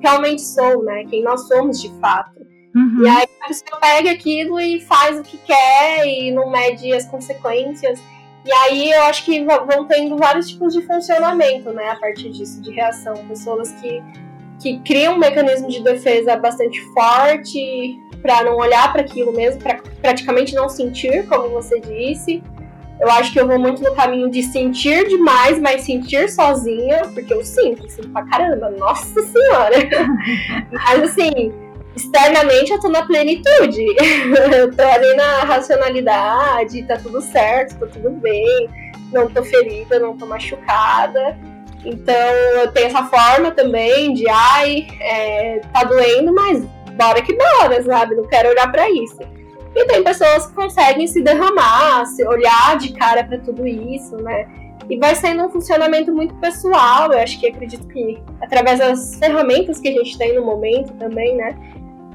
realmente 0.00 0.42
sou, 0.42 0.84
né? 0.84 1.04
Quem 1.10 1.22
nós 1.22 1.48
somos 1.48 1.80
de 1.80 1.90
fato. 1.98 2.40
Uhum. 2.74 3.02
E 3.02 3.08
aí 3.08 3.26
a 3.42 3.48
pessoa 3.48 3.80
pega 3.80 4.10
aquilo 4.10 4.58
e 4.60 4.80
faz 4.80 5.18
o 5.18 5.22
que 5.22 5.36
quer 5.38 6.06
e 6.06 6.30
não 6.30 6.50
mede 6.50 6.92
as 6.92 7.06
consequências. 7.06 8.00
E 8.44 8.52
aí 8.52 8.90
eu 8.90 9.02
acho 9.04 9.24
que 9.24 9.44
vão 9.44 9.86
tendo 9.86 10.16
vários 10.16 10.48
tipos 10.48 10.74
de 10.74 10.82
funcionamento, 10.82 11.70
né, 11.72 11.90
a 11.90 11.96
partir 11.96 12.30
disso, 12.30 12.60
de 12.60 12.72
reação. 12.72 13.14
Pessoas 13.28 13.70
que, 13.72 14.02
que 14.60 14.78
criam 14.80 15.14
um 15.14 15.18
mecanismo 15.18 15.68
de 15.68 15.82
defesa 15.82 16.36
bastante 16.36 16.80
forte 16.92 17.96
para 18.20 18.42
não 18.44 18.56
olhar 18.56 18.92
para 18.92 19.02
aquilo 19.02 19.32
mesmo, 19.32 19.60
para 19.62 19.80
praticamente 20.00 20.54
não 20.54 20.68
sentir, 20.68 21.26
como 21.28 21.50
você 21.50 21.80
disse. 21.80 22.42
Eu 23.00 23.10
acho 23.10 23.32
que 23.32 23.40
eu 23.40 23.48
vou 23.48 23.58
muito 23.58 23.82
no 23.82 23.94
caminho 23.94 24.30
de 24.30 24.42
sentir 24.44 25.08
demais, 25.08 25.58
mas 25.58 25.82
sentir 25.82 26.28
sozinha, 26.30 27.02
porque 27.12 27.34
eu 27.34 27.44
sinto, 27.44 27.88
sinto 27.88 28.08
pra 28.10 28.24
caramba, 28.24 28.70
nossa 28.70 29.20
senhora. 29.22 29.76
mas 30.70 31.02
assim, 31.02 31.52
externamente 31.96 32.72
eu 32.72 32.80
tô 32.80 32.88
na 32.88 33.02
plenitude. 33.04 33.84
eu 34.56 34.74
tô 34.74 34.82
ali 34.82 35.14
na 35.14 35.40
racionalidade, 35.44 36.82
tá 36.84 36.96
tudo 36.96 37.20
certo, 37.20 37.78
tá 37.78 37.86
tudo 37.86 38.10
bem, 38.10 38.68
não 39.12 39.28
tô 39.28 39.42
ferida, 39.42 39.98
não 39.98 40.16
tô 40.16 40.26
machucada. 40.26 41.38
Então 41.84 42.14
eu 42.14 42.70
tenho 42.72 42.86
essa 42.86 43.04
forma 43.04 43.50
também 43.50 44.14
de 44.14 44.28
ai, 44.28 44.86
é, 45.00 45.60
tá 45.72 45.84
doendo, 45.84 46.32
mas 46.32 46.64
bora 46.96 47.22
que 47.22 47.36
bora, 47.36 47.82
sabe? 47.82 48.14
Não 48.14 48.26
quero 48.26 48.50
olhar 48.50 48.70
para 48.70 48.88
isso. 48.90 49.18
E 49.74 49.84
tem 49.86 50.04
pessoas 50.04 50.46
que 50.46 50.54
conseguem 50.54 51.06
se 51.06 51.22
derramar, 51.22 52.04
se 52.06 52.26
olhar 52.26 52.76
de 52.76 52.92
cara 52.92 53.24
para 53.24 53.38
tudo 53.38 53.66
isso, 53.66 54.16
né? 54.16 54.46
E 54.88 54.98
vai 54.98 55.14
sendo 55.14 55.44
um 55.44 55.48
funcionamento 55.48 56.12
muito 56.12 56.34
pessoal. 56.36 57.10
Eu 57.10 57.18
acho 57.18 57.40
que 57.40 57.46
acredito 57.46 57.86
que 57.88 58.22
através 58.40 58.78
das 58.78 59.16
ferramentas 59.16 59.80
que 59.80 59.88
a 59.88 59.92
gente 59.92 60.18
tem 60.18 60.34
no 60.34 60.44
momento 60.44 60.92
também, 60.94 61.36
né? 61.36 61.56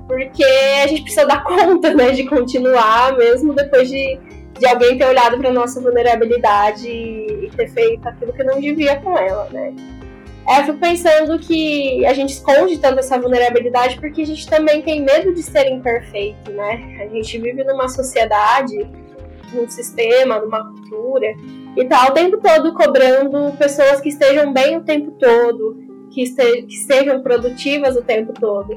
Porque 0.07 0.43
a 0.43 0.87
gente 0.87 1.03
precisa 1.03 1.25
dar 1.25 1.43
conta, 1.45 1.93
né, 1.93 2.11
de 2.11 2.25
continuar 2.25 3.15
mesmo 3.17 3.53
depois 3.53 3.89
de, 3.89 4.19
de 4.57 4.65
alguém 4.65 4.97
ter 4.97 5.05
olhado 5.05 5.37
para 5.37 5.51
nossa 5.51 5.81
vulnerabilidade 5.81 6.89
e 6.89 7.51
ter 7.55 7.69
feito 7.69 8.07
aquilo 8.07 8.33
que 8.33 8.43
não 8.43 8.59
devia 8.59 8.95
com 8.97 9.17
ela, 9.17 9.47
né. 9.51 9.73
É, 10.49 10.61
eu 10.61 10.63
fico 10.63 10.77
pensando 10.77 11.37
que 11.37 12.05
a 12.05 12.13
gente 12.13 12.29
esconde 12.29 12.77
tanto 12.77 12.99
essa 12.99 13.19
vulnerabilidade 13.19 13.99
porque 13.99 14.21
a 14.21 14.25
gente 14.25 14.47
também 14.47 14.81
tem 14.81 15.03
medo 15.03 15.33
de 15.33 15.43
ser 15.43 15.69
imperfeito, 15.69 16.51
né? 16.51 16.99
A 17.01 17.07
gente 17.13 17.37
vive 17.37 17.65
numa 17.65 17.89
sociedade 17.89 18.89
num 19.53 19.69
sistema, 19.69 20.39
numa 20.39 20.63
cultura 20.71 21.27
e 21.75 21.85
tal, 21.85 22.09
o 22.09 22.13
tempo 22.13 22.37
todo 22.37 22.73
cobrando 22.73 23.55
pessoas 23.57 24.01
que 24.01 24.09
estejam 24.09 24.51
bem 24.51 24.77
o 24.77 24.83
tempo 24.83 25.11
todo, 25.11 25.77
que, 26.11 26.21
este, 26.23 26.63
que 26.63 26.77
sejam 26.77 27.21
produtivas 27.21 27.95
o 27.95 28.01
tempo 28.01 28.33
todo. 28.33 28.73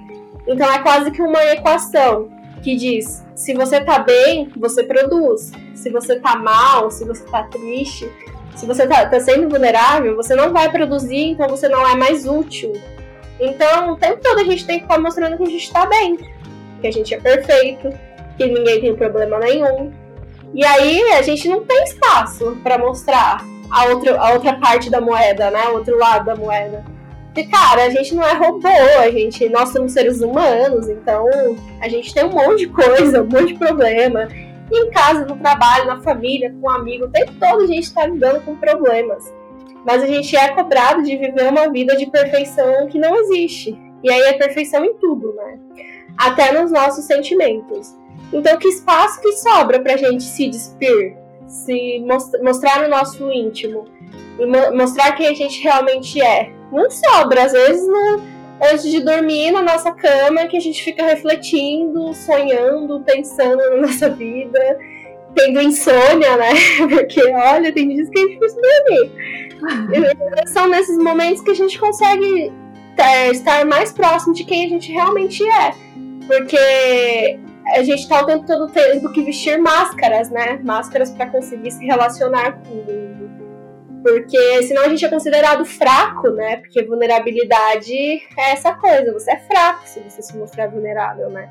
Então 0.47 0.71
é 0.71 0.79
quase 0.81 1.11
que 1.11 1.23
uma 1.23 1.43
equação 1.47 2.31
que 2.63 2.77
diz: 2.77 3.25
se 3.35 3.55
você 3.55 3.81
tá 3.81 3.99
bem, 3.99 4.51
você 4.57 4.85
produz. 4.85 5.53
Se 5.75 5.91
você 5.91 6.21
tá 6.21 6.37
mal, 6.37 6.91
se 6.91 7.05
você 7.05 7.25
tá 7.25 7.45
triste, 7.45 8.11
se 8.55 8.67
você 8.67 8.87
tá, 8.87 9.07
tá 9.07 9.19
sendo 9.19 9.49
vulnerável, 9.49 10.15
você 10.15 10.35
não 10.35 10.53
vai 10.53 10.71
produzir, 10.71 11.31
então 11.31 11.49
você 11.49 11.69
não 11.69 11.87
é 11.89 11.95
mais 11.95 12.27
útil. 12.27 12.73
Então, 13.41 13.93
o 13.93 13.97
tempo 13.97 14.21
todo 14.23 14.41
a 14.41 14.45
gente 14.45 14.67
tem 14.67 14.79
que 14.79 14.85
estar 14.85 15.01
mostrando 15.01 15.39
que 15.39 15.43
a 15.45 15.47
gente 15.47 15.73
tá 15.73 15.87
bem, 15.87 16.19
que 16.81 16.87
a 16.87 16.91
gente 16.91 17.15
é 17.15 17.19
perfeito, 17.19 17.89
que 18.37 18.47
ninguém 18.47 18.81
tem 18.83 18.95
problema 18.95 19.39
nenhum. 19.39 19.91
E 20.53 20.65
aí 20.65 21.01
a 21.13 21.23
gente 21.23 21.49
não 21.49 21.65
tem 21.65 21.85
espaço 21.85 22.59
para 22.63 22.77
mostrar 22.77 23.43
a 23.71 23.85
outra, 23.87 24.21
a 24.21 24.33
outra 24.33 24.55
parte 24.55 24.91
da 24.91 25.01
moeda, 25.01 25.51
né? 25.51 25.69
O 25.69 25.77
outro 25.77 25.97
lado 25.97 26.27
da 26.27 26.37
moeda. 26.37 26.85
Porque, 27.33 27.45
cara, 27.45 27.85
a 27.85 27.91
gente 27.91 28.13
não 28.15 28.25
é 28.25 28.35
robô, 28.35 28.69
a 28.99 29.09
gente, 29.11 29.49
nós 29.49 29.69
somos 29.69 29.93
seres 29.93 30.21
humanos, 30.21 30.89
então 30.89 31.25
a 31.81 31.89
gente 31.89 32.13
tem 32.13 32.25
um 32.25 32.31
monte 32.31 32.59
de 32.59 32.69
coisa, 32.69 33.23
um 33.23 33.27
monte 33.27 33.53
de 33.53 33.59
problema. 33.59 34.29
E 34.71 34.87
em 34.87 34.91
casa, 34.91 35.25
no 35.25 35.37
trabalho, 35.37 35.87
na 35.87 36.01
família, 36.01 36.53
com 36.61 36.67
um 36.67 36.71
amigo, 36.71 37.05
o 37.05 37.11
tempo 37.11 37.33
todo 37.39 37.63
a 37.63 37.67
gente 37.67 37.85
está 37.85 38.07
lidando 38.07 38.41
com 38.41 38.57
problemas. 38.57 39.33
Mas 39.87 40.03
a 40.03 40.07
gente 40.07 40.37
é 40.37 40.49
cobrado 40.49 41.03
de 41.03 41.17
viver 41.17 41.49
uma 41.49 41.71
vida 41.71 41.97
de 41.97 42.07
perfeição 42.07 42.89
que 42.89 42.99
não 42.99 43.15
existe. 43.17 43.79
E 44.03 44.11
aí 44.11 44.23
é 44.23 44.33
perfeição 44.33 44.85
em 44.85 44.95
tudo, 44.95 45.33
né? 45.35 45.59
Até 46.19 46.53
nos 46.53 46.73
nossos 46.73 47.05
sentimentos. 47.05 47.97
Então, 48.33 48.59
que 48.59 48.69
espaço 48.69 49.21
que 49.21 49.33
sobra 49.33 49.81
pra 49.81 49.97
gente 49.97 50.25
se 50.25 50.49
despir? 50.49 51.17
Se 51.47 52.05
mostrar 52.43 52.85
o 52.85 52.89
nosso 52.89 53.31
íntimo? 53.31 53.87
E 54.39 54.47
mo 54.47 54.77
mostrar 54.77 55.13
quem 55.13 55.29
a 55.29 55.35
gente 55.35 55.63
realmente 55.63 56.21
é? 56.21 56.51
Não 56.73 56.91
sobra. 56.91 57.45
Às 57.45 57.53
vezes, 57.53 57.87
no, 57.87 58.23
antes 58.63 58.91
de 58.91 59.01
dormir 59.01 59.51
na 59.51 59.63
nossa 59.63 59.93
cama, 59.93 60.47
que 60.47 60.57
a 60.57 60.61
gente 60.61 60.83
fica 60.83 61.05
refletindo, 61.05 62.13
sonhando, 62.15 63.01
pensando 63.01 63.59
na 63.71 63.77
nossa 63.89 64.09
vida, 64.11 64.79
tendo 65.35 65.61
insônia, 65.61 66.37
né? 66.37 66.51
Porque, 66.89 67.23
olha, 67.33 67.73
tem 67.73 67.89
dias 67.89 68.09
que 68.09 68.19
a 68.19 68.23
gente 68.23 68.39
precisa 68.39 68.61
dormir. 68.61 69.13
São 70.49 70.69
nesses 70.69 70.97
momentos 70.99 71.43
que 71.43 71.51
a 71.51 71.55
gente 71.55 71.79
consegue 71.79 72.53
é, 72.97 73.31
estar 73.31 73.65
mais 73.65 73.93
próximo 73.93 74.35
de 74.35 74.45
quem 74.45 74.67
a 74.67 74.69
gente 74.69 74.93
realmente 74.93 75.43
é. 75.45 75.75
Porque 76.27 77.39
a 77.75 77.83
gente 77.83 78.09
tá 78.09 78.23
o 78.23 78.27
tempo 78.27 78.47
todo 78.47 78.69
tendo 78.69 79.11
que 79.13 79.23
vestir 79.23 79.59
máscaras, 79.59 80.31
né? 80.31 80.61
Máscaras 80.63 81.11
para 81.11 81.27
conseguir 81.27 81.71
se 81.71 81.85
relacionar 81.85 82.61
com 82.61 82.75
o 82.75 82.85
mundo. 82.85 83.40
Porque 84.03 84.63
senão 84.63 84.83
a 84.83 84.89
gente 84.89 85.05
é 85.05 85.09
considerado 85.09 85.65
fraco, 85.65 86.31
né? 86.31 86.57
Porque 86.57 86.83
vulnerabilidade 86.83 87.95
é 88.37 88.53
essa 88.53 88.73
coisa, 88.73 89.13
você 89.13 89.33
é 89.33 89.39
fraco 89.41 89.87
se 89.87 90.01
você 90.01 90.23
se 90.23 90.37
mostrar 90.37 90.69
vulnerável, 90.69 91.29
né? 91.29 91.51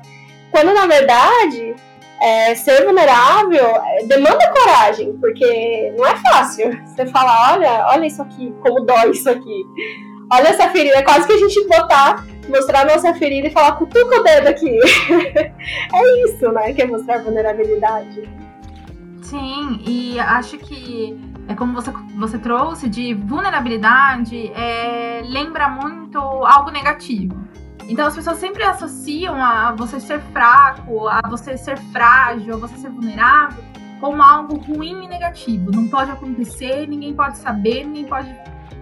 Quando 0.50 0.74
na 0.74 0.86
verdade 0.86 1.74
é, 2.20 2.54
ser 2.54 2.84
vulnerável 2.84 3.64
é, 3.64 4.04
demanda 4.04 4.50
coragem, 4.50 5.16
porque 5.18 5.92
não 5.96 6.06
é 6.06 6.16
fácil. 6.16 6.76
Você 6.86 7.06
fala, 7.06 7.52
olha, 7.52 7.86
olha 7.88 8.06
isso 8.06 8.20
aqui, 8.20 8.52
como 8.60 8.80
dói 8.80 9.10
isso 9.10 9.30
aqui. 9.30 9.64
Olha 10.32 10.48
essa 10.48 10.68
ferida, 10.68 10.96
é 10.96 11.02
quase 11.02 11.26
que 11.26 11.32
a 11.32 11.38
gente 11.38 11.66
botar 11.66 12.24
mostrar 12.50 12.84
nossa 12.84 13.14
ferida 13.14 13.46
e 13.46 13.50
falar, 13.50 13.76
cutuca 13.76 14.20
o 14.20 14.22
dedo 14.22 14.48
aqui. 14.48 14.78
é 15.94 16.24
isso, 16.24 16.50
né? 16.52 16.72
Que 16.72 16.82
é 16.82 16.86
mostrar 16.86 17.22
vulnerabilidade. 17.22 18.28
Sim, 19.22 19.80
e 19.86 20.18
acho 20.18 20.58
que 20.58 21.16
é 21.50 21.54
como 21.56 21.72
você, 21.74 21.90
você 22.16 22.38
trouxe 22.38 22.88
de 22.88 23.12
vulnerabilidade, 23.12 24.52
é, 24.52 25.20
lembra 25.24 25.68
muito 25.68 26.16
algo 26.18 26.70
negativo. 26.70 27.36
Então 27.88 28.06
as 28.06 28.14
pessoas 28.14 28.38
sempre 28.38 28.62
associam 28.62 29.34
a 29.34 29.72
você 29.72 29.98
ser 29.98 30.20
fraco, 30.32 31.08
a 31.08 31.20
você 31.28 31.56
ser 31.56 31.76
frágil, 31.76 32.54
a 32.54 32.56
você 32.56 32.76
ser 32.76 32.90
vulnerável 32.90 33.64
como 34.00 34.22
algo 34.22 34.58
ruim 34.60 35.04
e 35.04 35.08
negativo. 35.08 35.72
Não 35.72 35.88
pode 35.88 36.12
acontecer, 36.12 36.86
ninguém 36.86 37.14
pode 37.14 37.36
saber, 37.38 37.84
ninguém 37.84 38.06
pode, 38.06 38.32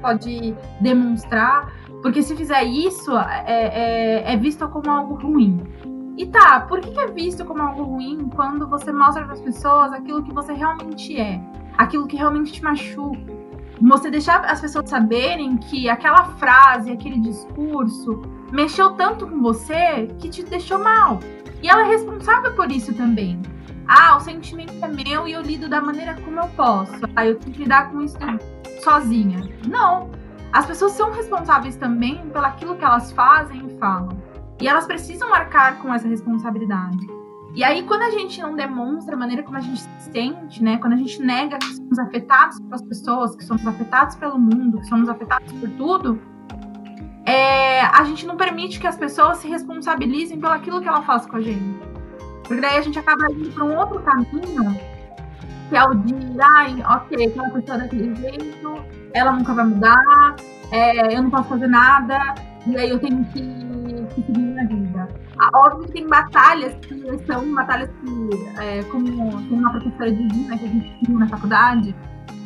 pode 0.03 0.55
demonstrar. 0.83 1.73
Porque 2.03 2.23
se 2.23 2.37
fizer 2.37 2.65
isso, 2.65 3.17
é, 3.17 3.45
é, 4.27 4.35
é 4.35 4.37
visto 4.37 4.69
como 4.69 4.91
algo 4.91 5.15
ruim. 5.15 5.59
E 6.19 6.27
tá, 6.27 6.61
por 6.69 6.81
que 6.81 7.01
é 7.01 7.07
visto 7.07 7.47
como 7.47 7.63
algo 7.63 7.83
ruim 7.83 8.29
quando 8.29 8.69
você 8.69 8.93
mostra 8.93 9.25
para 9.25 9.33
as 9.33 9.41
pessoas 9.41 9.91
aquilo 9.91 10.23
que 10.23 10.35
você 10.35 10.53
realmente 10.53 11.19
é? 11.19 11.41
Aquilo 11.79 12.07
que 12.07 12.17
realmente 12.17 12.53
te 12.53 12.63
machuca? 12.63 13.39
Você 13.81 14.11
deixar 14.11 14.45
as 14.45 14.61
pessoas 14.61 14.91
saberem 14.91 15.57
que 15.57 15.89
aquela 15.89 16.25
frase, 16.37 16.91
aquele 16.91 17.21
discurso 17.21 18.21
mexeu 18.53 18.91
tanto 18.95 19.27
com 19.27 19.41
você 19.41 20.09
que 20.19 20.29
te 20.29 20.43
deixou 20.43 20.79
mal. 20.79 21.21
E 21.63 21.69
ela 21.69 21.87
é 21.87 21.89
responsável 21.89 22.55
por 22.55 22.71
isso 22.71 22.93
também. 22.93 23.41
Ah, 23.87 24.17
o 24.17 24.21
sentimento 24.21 24.75
é 24.83 24.89
meu 24.89 25.27
e 25.27 25.33
eu 25.33 25.41
lido 25.41 25.69
da 25.69 25.81
maneira 25.81 26.15
como 26.23 26.41
eu 26.41 26.49
posso. 26.49 27.01
Ah, 27.17 27.25
eu 27.25 27.39
tenho 27.39 27.55
que 27.55 27.63
lidar 27.63 27.91
com 27.91 28.03
isso 28.03 28.19
sozinha. 28.83 29.49
Não 29.67 30.11
as 30.53 30.65
pessoas 30.65 30.93
são 30.93 31.13
responsáveis 31.13 31.77
também 31.77 32.29
pelo 32.31 32.47
aquilo 32.47 32.77
que 32.77 32.85
elas 32.85 33.13
fazem 33.13 33.67
e 33.67 33.79
falam. 33.79 34.09
E 34.61 34.67
elas 34.67 34.87
precisam 34.87 35.29
marcar 35.29 35.79
com 35.79 35.93
essa 35.93 36.09
responsabilidade. 36.09 37.07
E 37.55 37.65
aí, 37.65 37.83
quando 37.83 38.03
a 38.03 38.11
gente 38.11 38.41
não 38.41 38.55
demonstra 38.55 39.15
a 39.15 39.19
maneira 39.19 39.43
como 39.43 39.57
a 39.57 39.61
gente 39.61 39.81
se 39.81 40.13
sente, 40.13 40.63
né? 40.63 40.79
Quando 40.79 40.93
a 40.93 40.97
gente 40.97 41.21
nega 41.23 41.59
que 41.59 41.77
somos 41.77 41.99
afetados 41.99 42.61
pelas 42.61 42.83
pessoas, 42.83 43.35
que 43.35 43.45
somos 43.45 43.67
afetados 43.67 44.17
pelo 44.17 44.39
mundo, 44.39 44.79
que 44.79 44.87
somos 44.87 45.09
afetados 45.09 45.53
por 45.53 45.69
tudo, 45.71 46.21
é, 47.29 47.83
a 47.83 48.05
gente 48.05 48.27
não 48.27 48.37
permite 48.39 48.81
que 48.81 48.87
as 48.87 48.97
pessoas 48.97 49.39
se 49.39 49.49
responsabilizem 49.49 50.41
pelo 50.41 50.53
aquilo 50.53 50.81
que 50.81 50.89
ela 50.89 51.03
faz 51.03 51.27
com 51.27 51.37
a 51.37 51.41
gente. 51.41 51.79
Porque 52.43 52.63
daí 52.63 52.79
a 52.79 52.81
gente 52.81 52.99
acaba 52.99 53.31
indo 53.31 53.51
para 53.51 53.65
um 53.65 53.77
outro 53.77 54.01
caminho, 54.01 54.75
que 55.69 55.77
é 55.77 55.85
o 55.85 55.93
de, 55.93 56.15
ai, 56.41 56.83
ok, 56.83 57.27
aquela 57.27 57.51
pessoa 57.51 57.79
daquele 57.79 58.15
jeito, 58.15 58.75
ela 59.13 59.33
nunca 59.33 59.53
vai 59.53 59.67
mudar, 59.67 60.37
é, 60.71 61.15
eu 61.15 61.23
não 61.23 61.29
posso 61.29 61.51
fazer 61.51 61.67
nada, 61.67 62.19
e 62.67 62.77
aí 62.79 62.89
eu 62.89 62.99
tenho 62.99 63.23
que, 63.27 63.43
que 64.15 64.23
seguir 64.23 64.39
minha 64.39 64.67
vida. 64.67 64.98
Ah, 65.41 65.51
óbvio 65.55 65.87
que 65.87 65.93
tem 65.93 66.07
batalhas 66.09 66.75
que 66.75 67.27
são 67.27 67.55
batalhas 67.55 67.91
que, 68.01 68.61
é, 68.61 68.83
como 68.85 69.05
tem 69.05 69.59
uma 69.59 69.71
professora 69.71 70.11
de 70.11 70.29
Gina 70.29 70.59
que 70.59 70.65
a 70.65 70.69
gente 70.69 71.07
viu 71.07 71.19
na 71.19 71.29
faculdade, 71.29 71.95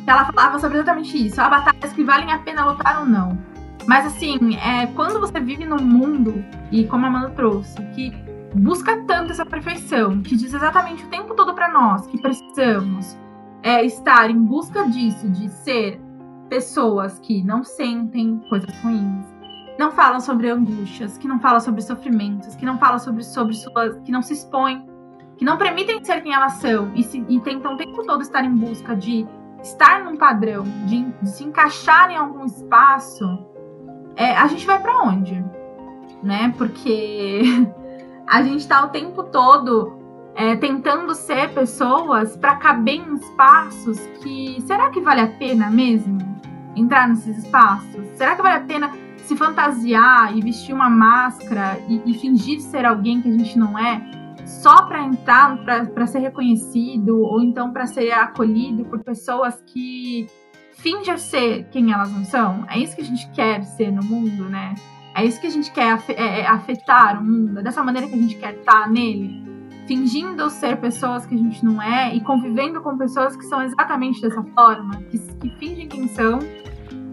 que 0.03 0.09
ela 0.09 0.25
falava 0.25 0.59
sobre 0.59 0.77
exatamente 0.77 1.25
isso. 1.25 1.41
Há 1.41 1.49
batalhas 1.49 1.93
que 1.93 2.03
valem 2.03 2.31
a 2.31 2.39
pena 2.39 2.65
lutar 2.65 2.99
ou 2.99 3.05
não. 3.05 3.37
Mas 3.87 4.05
assim, 4.05 4.55
é, 4.57 4.87
quando 4.87 5.19
você 5.19 5.39
vive 5.39 5.65
num 5.65 5.81
mundo, 5.81 6.43
e 6.71 6.85
como 6.85 7.05
a 7.05 7.09
Amanda 7.09 7.31
trouxe, 7.31 7.75
que 7.95 8.13
busca 8.55 8.95
tanto 9.07 9.31
essa 9.31 9.45
perfeição, 9.45 10.21
que 10.21 10.35
diz 10.35 10.53
exatamente 10.53 11.03
o 11.03 11.07
tempo 11.07 11.33
todo 11.33 11.53
para 11.53 11.69
nós 11.69 12.05
que 12.07 12.21
precisamos 12.21 13.17
é, 13.63 13.83
estar 13.83 14.29
em 14.29 14.39
busca 14.39 14.87
disso, 14.87 15.27
de 15.29 15.49
ser 15.49 15.99
pessoas 16.49 17.19
que 17.19 17.43
não 17.43 17.63
sentem 17.63 18.37
coisas 18.49 18.69
ruins, 18.81 19.25
não 19.77 19.91
falam 19.91 20.19
sobre 20.19 20.49
angústias, 20.49 21.17
que 21.17 21.27
não 21.27 21.39
falam 21.39 21.59
sobre 21.59 21.81
sofrimentos, 21.81 22.55
que 22.55 22.65
não 22.65 22.77
falam 22.77 22.99
sobre, 22.99 23.23
sobre 23.23 23.53
suas. 23.53 23.97
que 24.03 24.11
não 24.11 24.21
se 24.21 24.33
expõem, 24.33 24.85
que 25.37 25.45
não 25.45 25.57
permitem 25.57 26.03
ser 26.03 26.21
quem 26.21 26.33
elas 26.33 26.53
são 26.53 26.91
e, 26.95 27.03
se, 27.03 27.25
e 27.27 27.39
tentam 27.39 27.73
o 27.73 27.77
tempo 27.77 28.03
todo 28.05 28.21
estar 28.21 28.43
em 28.43 28.55
busca 28.55 28.95
de 28.95 29.27
estar 29.61 30.03
num 30.03 30.15
padrão, 30.15 30.63
de, 30.85 31.03
de 31.21 31.29
se 31.29 31.43
encaixar 31.43 32.11
em 32.11 32.17
algum 32.17 32.45
espaço, 32.45 33.25
é, 34.15 34.35
a 34.37 34.45
gente 34.47 34.65
vai 34.65 34.79
para 34.79 35.03
onde? 35.03 35.43
Né? 36.21 36.53
Porque 36.57 37.41
a 38.27 38.43
gente 38.43 38.59
está 38.59 38.83
o 38.85 38.89
tempo 38.89 39.23
todo 39.23 39.97
é, 40.35 40.55
tentando 40.55 41.15
ser 41.15 41.53
pessoas 41.53 42.35
para 42.37 42.55
caber 42.57 42.95
em 42.95 43.15
espaços 43.15 43.99
que 44.21 44.61
será 44.61 44.89
que 44.89 44.99
vale 44.99 45.21
a 45.21 45.27
pena 45.27 45.69
mesmo? 45.69 46.33
entrar 46.75 47.07
nesses 47.07 47.37
espaços? 47.37 48.05
Será 48.15 48.35
que 48.35 48.41
vale 48.41 48.57
a 48.57 48.61
pena 48.61 48.91
se 49.23 49.35
fantasiar 49.35 50.35
e 50.37 50.41
vestir 50.41 50.73
uma 50.73 50.89
máscara 50.89 51.79
e, 51.87 52.01
e 52.05 52.13
fingir 52.13 52.59
ser 52.61 52.85
alguém 52.85 53.21
que 53.21 53.29
a 53.29 53.31
gente 53.31 53.57
não 53.57 53.77
é 53.77 54.01
só 54.45 54.83
para 54.83 55.01
entrar, 55.03 55.57
para 55.63 56.05
ser 56.05 56.19
reconhecido 56.19 57.21
ou 57.21 57.41
então 57.41 57.71
para 57.71 57.87
ser 57.87 58.11
acolhido 58.11 58.85
por 58.85 59.03
pessoas 59.03 59.61
que 59.65 60.27
fingem 60.73 61.17
ser 61.17 61.65
quem 61.71 61.93
elas 61.93 62.11
não 62.11 62.25
são? 62.25 62.65
É 62.69 62.77
isso 62.77 62.95
que 62.95 63.01
a 63.01 63.05
gente 63.05 63.29
quer 63.31 63.63
ser 63.63 63.91
no 63.91 64.03
mundo, 64.03 64.49
né? 64.49 64.75
É 65.15 65.23
isso 65.23 65.39
que 65.39 65.47
a 65.47 65.51
gente 65.51 65.71
quer 65.71 65.97
é, 66.09 66.41
é 66.41 66.47
afetar 66.47 67.21
o 67.21 67.23
mundo, 67.23 67.59
é 67.59 67.63
dessa 67.63 67.83
maneira 67.83 68.07
que 68.07 68.15
a 68.15 68.17
gente 68.17 68.35
quer 68.35 68.55
estar 68.55 68.89
nele, 68.89 69.43
fingindo 69.87 70.49
ser 70.49 70.77
pessoas 70.77 71.25
que 71.25 71.35
a 71.35 71.37
gente 71.37 71.63
não 71.63 71.81
é 71.81 72.13
e 72.13 72.19
convivendo 72.21 72.81
com 72.81 72.97
pessoas 72.97 73.35
que 73.35 73.43
são 73.43 73.61
exatamente 73.61 74.21
dessa 74.21 74.43
forma, 74.55 74.95
que, 75.03 75.17
que 75.17 75.49
fingem 75.57 75.87
quem 75.87 76.07
são 76.07 76.39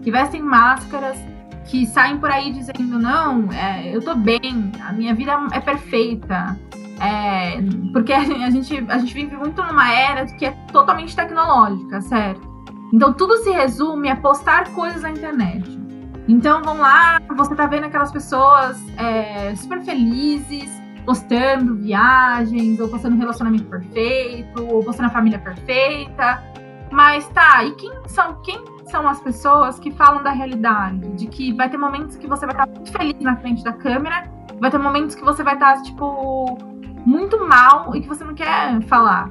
que 0.01 0.11
vestem 0.11 0.41
máscaras, 0.41 1.17
que 1.65 1.85
saem 1.85 2.17
por 2.17 2.29
aí 2.29 2.51
dizendo: 2.51 2.99
não, 2.99 3.51
é, 3.51 3.95
eu 3.95 4.01
tô 4.01 4.15
bem, 4.15 4.71
a 4.81 4.91
minha 4.93 5.13
vida 5.13 5.33
é 5.51 5.59
perfeita, 5.59 6.59
é, 6.99 7.59
porque 7.93 8.13
a 8.13 8.49
gente, 8.49 8.85
a 8.89 8.97
gente 8.97 9.13
vive 9.13 9.35
muito 9.35 9.61
numa 9.63 9.91
era 9.91 10.25
que 10.25 10.45
é 10.45 10.51
totalmente 10.71 11.15
tecnológica, 11.15 12.01
certo? 12.01 12.49
Então 12.93 13.13
tudo 13.13 13.37
se 13.37 13.49
resume 13.51 14.09
a 14.09 14.15
postar 14.15 14.69
coisas 14.69 15.01
na 15.01 15.11
internet. 15.11 15.79
Então 16.27 16.61
vão 16.61 16.77
lá, 16.77 17.19
você 17.35 17.55
tá 17.55 17.65
vendo 17.65 17.85
aquelas 17.85 18.11
pessoas 18.11 18.77
é, 18.97 19.55
super 19.55 19.81
felizes, 19.81 20.69
postando 21.05 21.75
viagens, 21.75 22.79
ou 22.79 22.87
postando 22.87 23.15
um 23.15 23.19
relacionamento 23.19 23.65
perfeito, 23.65 24.65
ou 24.67 24.83
postando 24.83 25.09
a 25.09 25.11
família 25.11 25.39
perfeita. 25.39 26.43
Mas 26.91 27.27
tá, 27.29 27.63
e 27.63 27.71
quem 27.71 27.91
são, 28.05 28.41
quem 28.41 28.63
são 28.89 29.07
as 29.07 29.21
pessoas 29.21 29.79
que 29.79 29.91
falam 29.91 30.21
da 30.21 30.31
realidade? 30.31 31.07
De 31.13 31.27
que 31.27 31.53
vai 31.53 31.69
ter 31.69 31.77
momentos 31.77 32.17
que 32.17 32.27
você 32.27 32.45
vai 32.45 32.53
estar 32.53 32.67
muito 32.67 32.91
feliz 32.91 33.19
na 33.21 33.37
frente 33.37 33.63
da 33.63 33.71
câmera, 33.71 34.29
vai 34.59 34.69
ter 34.69 34.77
momentos 34.77 35.15
que 35.15 35.23
você 35.23 35.41
vai 35.41 35.53
estar, 35.53 35.81
tipo, 35.83 36.57
muito 37.05 37.39
mal 37.47 37.95
e 37.95 38.01
que 38.01 38.07
você 38.07 38.23
não 38.23 38.35
quer 38.35 38.81
falar. 38.83 39.29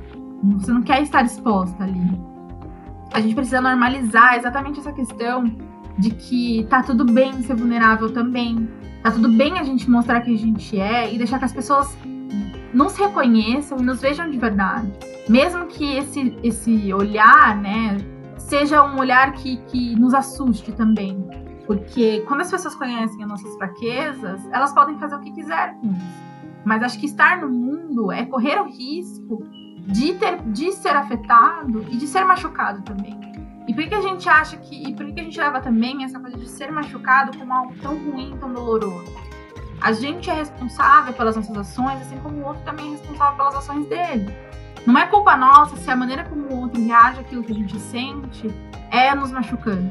Você 0.59 0.73
não 0.73 0.83
quer 0.83 1.03
estar 1.03 1.23
exposta 1.23 1.85
ali. 1.85 2.19
A 3.13 3.21
gente 3.21 3.35
precisa 3.35 3.61
normalizar 3.61 4.37
exatamente 4.37 4.81
essa 4.81 4.93
questão 4.93 5.45
de 5.99 6.11
que 6.11 6.67
tá 6.71 6.83
tudo 6.83 7.05
bem 7.05 7.43
ser 7.43 7.55
vulnerável 7.55 8.11
também. 8.13 8.69
Tá 9.03 9.11
tudo 9.11 9.29
bem 9.29 9.59
a 9.59 9.63
gente 9.63 9.91
mostrar 9.91 10.23
que 10.23 10.33
a 10.33 10.39
gente 10.39 10.81
é 10.81 11.13
e 11.13 11.19
deixar 11.19 11.39
que 11.39 11.45
as 11.45 11.53
pessoas 11.53 11.95
nos 12.73 12.97
reconheçam 12.97 13.79
e 13.79 13.83
nos 13.83 14.01
vejam 14.01 14.31
de 14.31 14.39
verdade. 14.39 14.91
Mesmo 15.31 15.67
que 15.67 15.97
esse, 15.97 16.37
esse 16.43 16.93
olhar, 16.93 17.57
né, 17.57 17.99
seja 18.37 18.83
um 18.83 18.99
olhar 18.99 19.33
que, 19.35 19.59
que 19.69 19.95
nos 19.95 20.13
assuste 20.13 20.73
também. 20.73 21.25
Porque 21.69 22.25
quando 22.27 22.41
as 22.41 22.51
pessoas 22.51 22.75
conhecem 22.75 23.23
as 23.23 23.29
nossas 23.29 23.55
fraquezas, 23.55 24.45
elas 24.51 24.73
podem 24.73 24.99
fazer 24.99 25.15
o 25.15 25.21
que 25.21 25.31
quiserem 25.31 25.77
com 25.77 25.87
isso. 25.87 26.31
Mas 26.65 26.83
acho 26.83 26.99
que 26.99 27.07
estar 27.07 27.41
no 27.41 27.49
mundo 27.49 28.11
é 28.11 28.27
correr 28.27 28.61
o 28.61 28.65
risco 28.65 29.47
de, 29.87 30.15
ter, 30.15 30.43
de 30.47 30.73
ser 30.73 30.97
afetado 30.97 31.87
e 31.89 31.97
de 31.97 32.09
ser 32.09 32.25
machucado 32.25 32.83
também. 32.83 33.17
E 33.69 33.73
por 33.73 33.87
que 33.87 33.95
a 33.95 34.01
gente 34.01 34.29
acha 34.29 34.57
que. 34.57 34.89
E 34.89 34.93
por 34.97 35.07
que 35.13 35.21
a 35.21 35.23
gente 35.23 35.39
leva 35.39 35.61
também 35.61 36.03
essa 36.03 36.19
coisa 36.19 36.37
de 36.37 36.49
ser 36.49 36.73
machucado 36.73 37.39
como 37.39 37.53
algo 37.53 37.73
tão 37.81 37.97
ruim, 37.97 38.37
tão 38.41 38.53
doloroso? 38.53 39.15
A 39.81 39.93
gente 39.93 40.29
é 40.29 40.35
responsável 40.35 41.13
pelas 41.13 41.37
nossas 41.37 41.57
ações, 41.57 42.01
assim 42.01 42.19
como 42.19 42.39
o 42.39 42.47
outro 42.49 42.65
também 42.65 42.89
é 42.89 42.91
responsável 42.91 43.37
pelas 43.37 43.55
ações 43.55 43.87
dele. 43.87 44.50
Não 44.87 44.99
é 44.99 45.07
culpa 45.07 45.37
nossa 45.37 45.77
se 45.77 45.91
a 45.91 45.97
maneira 45.97 46.25
como 46.25 46.47
o 46.47 46.61
outro 46.63 46.83
reage 46.83 47.21
àquilo 47.21 47.43
que 47.43 47.53
a 47.53 47.55
gente 47.55 47.79
sente 47.79 48.51
é 48.91 49.15
nos 49.15 49.31
machucando. 49.31 49.89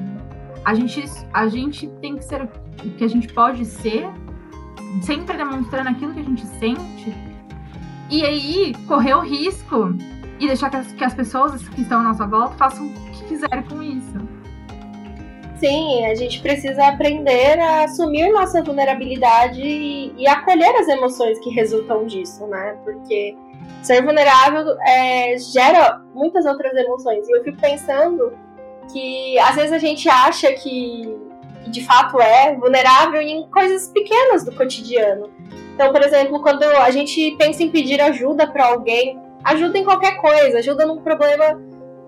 A 0.65 0.73
gente, 0.73 1.04
a 1.34 1.47
gente 1.47 1.88
tem 2.02 2.17
que 2.17 2.23
ser 2.23 2.43
o 2.43 2.89
que 2.97 3.04
a 3.04 3.08
gente 3.08 3.32
pode 3.34 3.65
ser, 3.65 4.08
sempre 5.02 5.38
demonstrando 5.38 5.89
aquilo 5.89 6.13
que 6.13 6.19
a 6.19 6.23
gente 6.23 6.45
sente, 6.45 7.15
e 8.10 8.25
aí 8.25 8.73
correr 8.88 9.13
o 9.13 9.21
risco 9.21 9.95
e 10.39 10.47
deixar 10.47 10.69
que 10.69 10.78
as, 10.78 10.91
que 10.91 11.04
as 11.04 11.13
pessoas 11.13 11.67
que 11.69 11.82
estão 11.82 11.99
à 11.99 12.04
nossa 12.04 12.25
volta 12.25 12.56
façam 12.56 12.88
o 12.88 12.93
que 13.12 13.23
quiserem 13.25 13.63
com 13.63 13.82
isso. 13.84 14.17
Sim, 15.60 16.06
a 16.06 16.15
gente 16.15 16.41
precisa 16.41 16.88
aprender 16.88 17.60
a 17.60 17.84
assumir 17.84 18.32
nossa 18.32 18.63
vulnerabilidade 18.63 19.62
e, 19.62 20.13
e 20.17 20.25
acolher 20.25 20.73
as 20.78 20.88
emoções 20.88 21.38
que 21.39 21.49
resultam 21.49 22.06
disso, 22.06 22.47
né? 22.47 22.78
Porque 22.86 23.36
ser 23.82 24.03
vulnerável 24.03 24.77
é, 24.86 25.38
gera 25.38 26.01
muitas 26.13 26.45
outras 26.45 26.73
emoções. 26.73 27.27
E 27.27 27.38
eu 27.38 27.43
fico 27.43 27.60
pensando 27.60 28.34
que 28.91 29.38
às 29.39 29.55
vezes 29.55 29.71
a 29.71 29.77
gente 29.77 30.10
acha 30.10 30.51
que, 30.53 31.15
que 31.63 31.69
de 31.69 31.86
fato 31.86 32.19
é 32.19 32.55
vulnerável 32.55 33.21
em 33.21 33.47
coisas 33.49 33.88
pequenas 33.89 34.43
do 34.43 34.51
cotidiano. 34.51 35.29
Então, 35.73 35.91
por 35.91 36.01
exemplo, 36.01 36.41
quando 36.41 36.63
a 36.63 36.91
gente 36.91 37.36
pensa 37.38 37.63
em 37.63 37.71
pedir 37.71 38.01
ajuda 38.01 38.47
para 38.47 38.65
alguém, 38.67 39.17
ajuda 39.43 39.77
em 39.77 39.84
qualquer 39.84 40.17
coisa, 40.17 40.60
ajuda 40.60 40.86
num 40.86 41.01
problema 41.01 41.60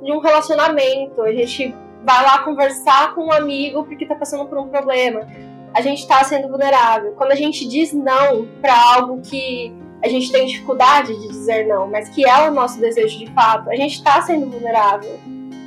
de 0.03 0.11
um 0.11 0.19
relacionamento, 0.19 1.21
a 1.21 1.31
gente 1.31 1.73
vai 2.03 2.23
lá 2.23 2.39
conversar 2.39 3.13
com 3.13 3.25
um 3.25 3.31
amigo 3.31 3.83
porque 3.85 4.05
tá 4.05 4.15
passando 4.15 4.45
por 4.45 4.57
um 4.57 4.67
problema. 4.67 5.25
A 5.73 5.81
gente 5.81 6.05
tá 6.05 6.21
sendo 6.23 6.49
vulnerável. 6.49 7.13
Quando 7.13 7.31
a 7.31 7.35
gente 7.35 7.65
diz 7.67 7.93
não 7.93 8.45
para 8.61 8.75
algo 8.93 9.21
que 9.21 9.73
a 10.03 10.07
gente 10.07 10.31
tem 10.31 10.45
dificuldade 10.45 11.13
de 11.19 11.27
dizer 11.27 11.67
não, 11.67 11.87
mas 11.87 12.09
que 12.09 12.27
é 12.27 12.49
o 12.49 12.51
nosso 12.51 12.79
desejo 12.79 13.17
de 13.17 13.27
fato, 13.33 13.69
a 13.69 13.75
gente 13.75 14.03
tá 14.03 14.21
sendo 14.21 14.49
vulnerável. 14.49 15.19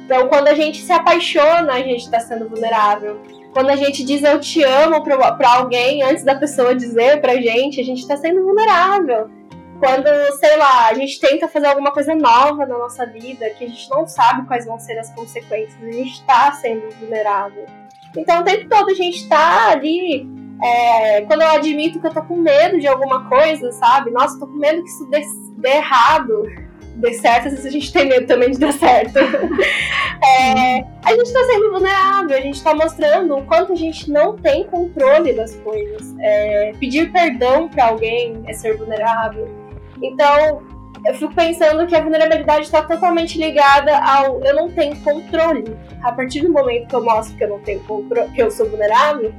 Então, 0.04 0.28
quando 0.28 0.48
a 0.48 0.54
gente 0.54 0.82
se 0.82 0.92
apaixona, 0.92 1.72
a 1.72 1.80
gente 1.80 2.10
tá 2.10 2.20
sendo 2.20 2.48
vulnerável. 2.48 3.20
Quando 3.52 3.70
a 3.70 3.76
gente 3.76 4.04
diz 4.04 4.22
eu 4.22 4.40
te 4.40 4.62
amo 4.62 5.02
para 5.02 5.54
alguém 5.54 6.02
antes 6.02 6.24
da 6.24 6.34
pessoa 6.34 6.74
dizer 6.74 7.20
pra 7.20 7.36
gente, 7.36 7.80
a 7.80 7.84
gente 7.84 8.06
tá 8.06 8.16
sendo 8.16 8.44
vulnerável 8.44 9.30
quando, 9.78 10.08
sei 10.38 10.56
lá, 10.56 10.88
a 10.88 10.94
gente 10.94 11.20
tenta 11.20 11.48
fazer 11.48 11.66
alguma 11.66 11.92
coisa 11.92 12.14
nova 12.14 12.64
na 12.64 12.78
nossa 12.78 13.04
vida, 13.04 13.50
que 13.50 13.64
a 13.64 13.68
gente 13.68 13.90
não 13.90 14.06
sabe 14.06 14.46
quais 14.46 14.64
vão 14.64 14.78
ser 14.78 14.98
as 14.98 15.12
consequências, 15.14 15.76
a 15.82 15.92
gente 15.92 16.12
está 16.12 16.52
sendo 16.52 16.88
vulnerável. 16.98 17.66
Então, 18.16 18.40
o 18.40 18.44
tempo 18.44 18.68
todo 18.68 18.90
a 18.90 18.94
gente 18.94 19.18
está 19.18 19.70
ali. 19.70 20.26
É, 20.64 21.20
quando 21.22 21.42
eu 21.42 21.48
admito 21.48 22.00
que 22.00 22.06
eu 22.06 22.12
tô 22.14 22.22
com 22.22 22.36
medo 22.36 22.78
de 22.80 22.86
alguma 22.86 23.28
coisa, 23.28 23.70
sabe? 23.72 24.10
Nossa, 24.10 24.38
tô 24.38 24.46
com 24.46 24.58
medo 24.58 24.82
que 24.82 24.88
isso 24.88 25.04
dê, 25.10 25.22
dê 25.58 25.76
errado, 25.76 26.42
dê 26.96 27.12
certo, 27.12 27.48
às 27.48 27.52
vezes 27.52 27.66
a 27.66 27.70
gente 27.70 27.92
tem 27.92 28.08
medo 28.08 28.26
também 28.26 28.50
de 28.50 28.58
dar 28.58 28.72
certo. 28.72 29.18
é, 30.24 30.84
a 31.04 31.10
gente 31.10 31.26
está 31.26 31.44
sendo 31.44 31.70
vulnerável, 31.70 32.36
a 32.36 32.40
gente 32.40 32.56
está 32.56 32.74
mostrando 32.74 33.36
o 33.36 33.44
quanto 33.44 33.72
a 33.72 33.76
gente 33.76 34.10
não 34.10 34.36
tem 34.36 34.64
controle 34.64 35.34
das 35.34 35.54
coisas. 35.56 36.14
É, 36.20 36.72
pedir 36.80 37.12
perdão 37.12 37.68
para 37.68 37.88
alguém 37.88 38.42
é 38.46 38.52
ser 38.54 38.76
vulnerável 38.78 39.64
então, 40.02 40.62
eu 41.06 41.14
fico 41.14 41.34
pensando 41.34 41.86
que 41.86 41.94
a 41.94 42.00
vulnerabilidade 42.00 42.64
está 42.64 42.82
totalmente 42.82 43.38
ligada 43.38 43.96
ao 43.98 44.42
eu 44.42 44.54
não 44.54 44.70
tenho 44.70 44.96
controle. 45.00 45.64
A 46.02 46.12
partir 46.12 46.42
do 46.42 46.52
momento 46.52 46.88
que 46.88 46.94
eu 46.94 47.04
mostro 47.04 47.36
que 47.36 47.44
eu 47.44 47.48
não 47.48 47.60
tenho 47.60 47.80
controle, 47.80 48.30
que 48.32 48.42
eu 48.42 48.50
sou 48.50 48.68
vulnerável, 48.68 49.32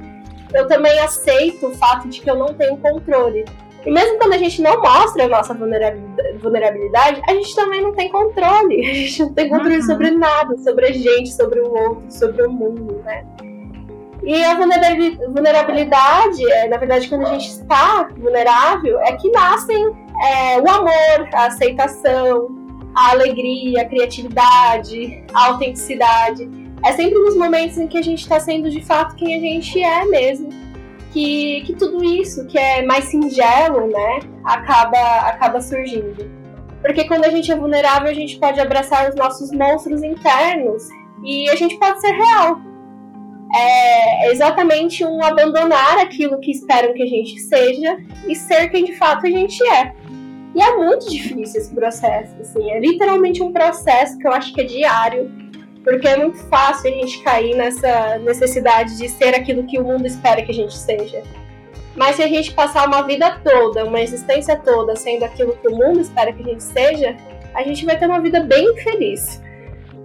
eu 0.52 0.66
também 0.66 0.98
aceito 1.00 1.66
o 1.66 1.74
fato 1.74 2.08
de 2.08 2.20
que 2.20 2.30
eu 2.30 2.36
não 2.36 2.54
tenho 2.54 2.76
controle. 2.76 3.44
E 3.84 3.90
mesmo 3.90 4.18
quando 4.18 4.32
a 4.32 4.38
gente 4.38 4.60
não 4.60 4.80
mostra 4.80 5.24
a 5.24 5.28
nossa 5.28 5.54
vulnerabilidade, 5.54 7.22
a 7.28 7.34
gente 7.34 7.54
também 7.54 7.80
não 7.80 7.92
tem 7.92 8.10
controle. 8.10 8.80
A 8.90 8.94
gente 8.94 9.22
não 9.22 9.32
tem 9.32 9.48
controle 9.48 9.76
uhum. 9.76 9.82
sobre 9.82 10.10
nada, 10.10 10.58
sobre 10.58 10.86
a 10.86 10.92
gente, 10.92 11.32
sobre 11.32 11.60
o 11.60 11.70
outro, 11.70 12.04
sobre 12.10 12.42
o 12.42 12.50
mundo, 12.50 13.00
né? 13.04 13.24
E 14.24 14.42
a 14.42 14.56
vulnerabilidade, 14.56 16.50
é, 16.50 16.66
na 16.66 16.78
verdade, 16.78 17.08
quando 17.08 17.26
a 17.28 17.30
gente 17.30 17.48
está 17.48 18.08
vulnerável, 18.16 18.98
é 19.02 19.12
que 19.12 19.30
nascem 19.30 19.86
é, 20.20 20.60
o 20.60 20.68
amor, 20.68 21.28
a 21.32 21.46
aceitação, 21.46 22.48
a 22.92 23.10
alegria, 23.10 23.82
a 23.82 23.84
criatividade, 23.84 25.22
a 25.32 25.46
autenticidade. 25.46 26.65
É 26.86 26.92
sempre 26.92 27.18
nos 27.18 27.36
momentos 27.36 27.76
em 27.78 27.86
que 27.86 27.98
a 27.98 28.02
gente 28.02 28.20
está 28.20 28.38
sendo 28.38 28.70
de 28.70 28.80
fato 28.84 29.16
quem 29.16 29.34
a 29.34 29.40
gente 29.40 29.82
é 29.82 30.04
mesmo. 30.04 30.48
Que, 31.12 31.62
que 31.62 31.74
tudo 31.74 32.04
isso 32.04 32.46
que 32.46 32.58
é 32.58 32.82
mais 32.84 33.06
singelo, 33.06 33.86
né, 33.86 34.20
acaba, 34.44 34.98
acaba 35.28 35.60
surgindo. 35.60 36.30
Porque 36.82 37.04
quando 37.04 37.24
a 37.24 37.30
gente 37.30 37.50
é 37.50 37.56
vulnerável, 37.56 38.10
a 38.10 38.14
gente 38.14 38.38
pode 38.38 38.60
abraçar 38.60 39.08
os 39.08 39.16
nossos 39.16 39.50
monstros 39.50 40.02
internos 40.02 40.84
e 41.24 41.48
a 41.48 41.56
gente 41.56 41.78
pode 41.78 42.00
ser 42.00 42.12
real 42.12 42.60
é 43.54 44.30
exatamente 44.30 45.04
um 45.04 45.22
abandonar 45.22 45.98
aquilo 45.98 46.38
que 46.40 46.50
esperam 46.50 46.92
que 46.92 47.02
a 47.02 47.06
gente 47.06 47.38
seja 47.40 47.98
e 48.26 48.34
ser 48.34 48.68
quem 48.68 48.84
de 48.84 48.96
fato 48.96 49.26
a 49.26 49.30
gente 49.30 49.62
é. 49.68 49.94
E 50.54 50.60
é 50.60 50.76
muito 50.76 51.10
difícil 51.10 51.60
esse 51.60 51.74
processo, 51.74 52.34
assim, 52.40 52.70
é 52.70 52.80
literalmente 52.80 53.42
um 53.42 53.52
processo 53.52 54.16
que 54.18 54.26
eu 54.26 54.32
acho 54.32 54.54
que 54.54 54.62
é 54.62 54.64
diário, 54.64 55.30
porque 55.86 56.08
é 56.08 56.16
muito 56.16 56.38
fácil 56.48 56.90
a 56.90 56.94
gente 56.94 57.22
cair 57.22 57.54
nessa 57.54 58.18
necessidade 58.18 58.98
de 58.98 59.08
ser 59.08 59.36
aquilo 59.36 59.62
que 59.62 59.78
o 59.78 59.84
mundo 59.84 60.04
espera 60.04 60.42
que 60.42 60.50
a 60.50 60.54
gente 60.54 60.76
seja. 60.76 61.22
Mas 61.94 62.16
se 62.16 62.24
a 62.24 62.26
gente 62.26 62.52
passar 62.52 62.88
uma 62.88 63.02
vida 63.02 63.38
toda, 63.44 63.84
uma 63.84 64.00
existência 64.00 64.56
toda 64.56 64.96
sendo 64.96 65.24
aquilo 65.24 65.56
que 65.56 65.68
o 65.68 65.76
mundo 65.76 66.00
espera 66.00 66.32
que 66.32 66.42
a 66.42 66.44
gente 66.44 66.64
seja, 66.64 67.16
a 67.54 67.62
gente 67.62 67.86
vai 67.86 67.96
ter 67.96 68.06
uma 68.06 68.20
vida 68.20 68.40
bem 68.40 68.64
infeliz. 68.72 69.40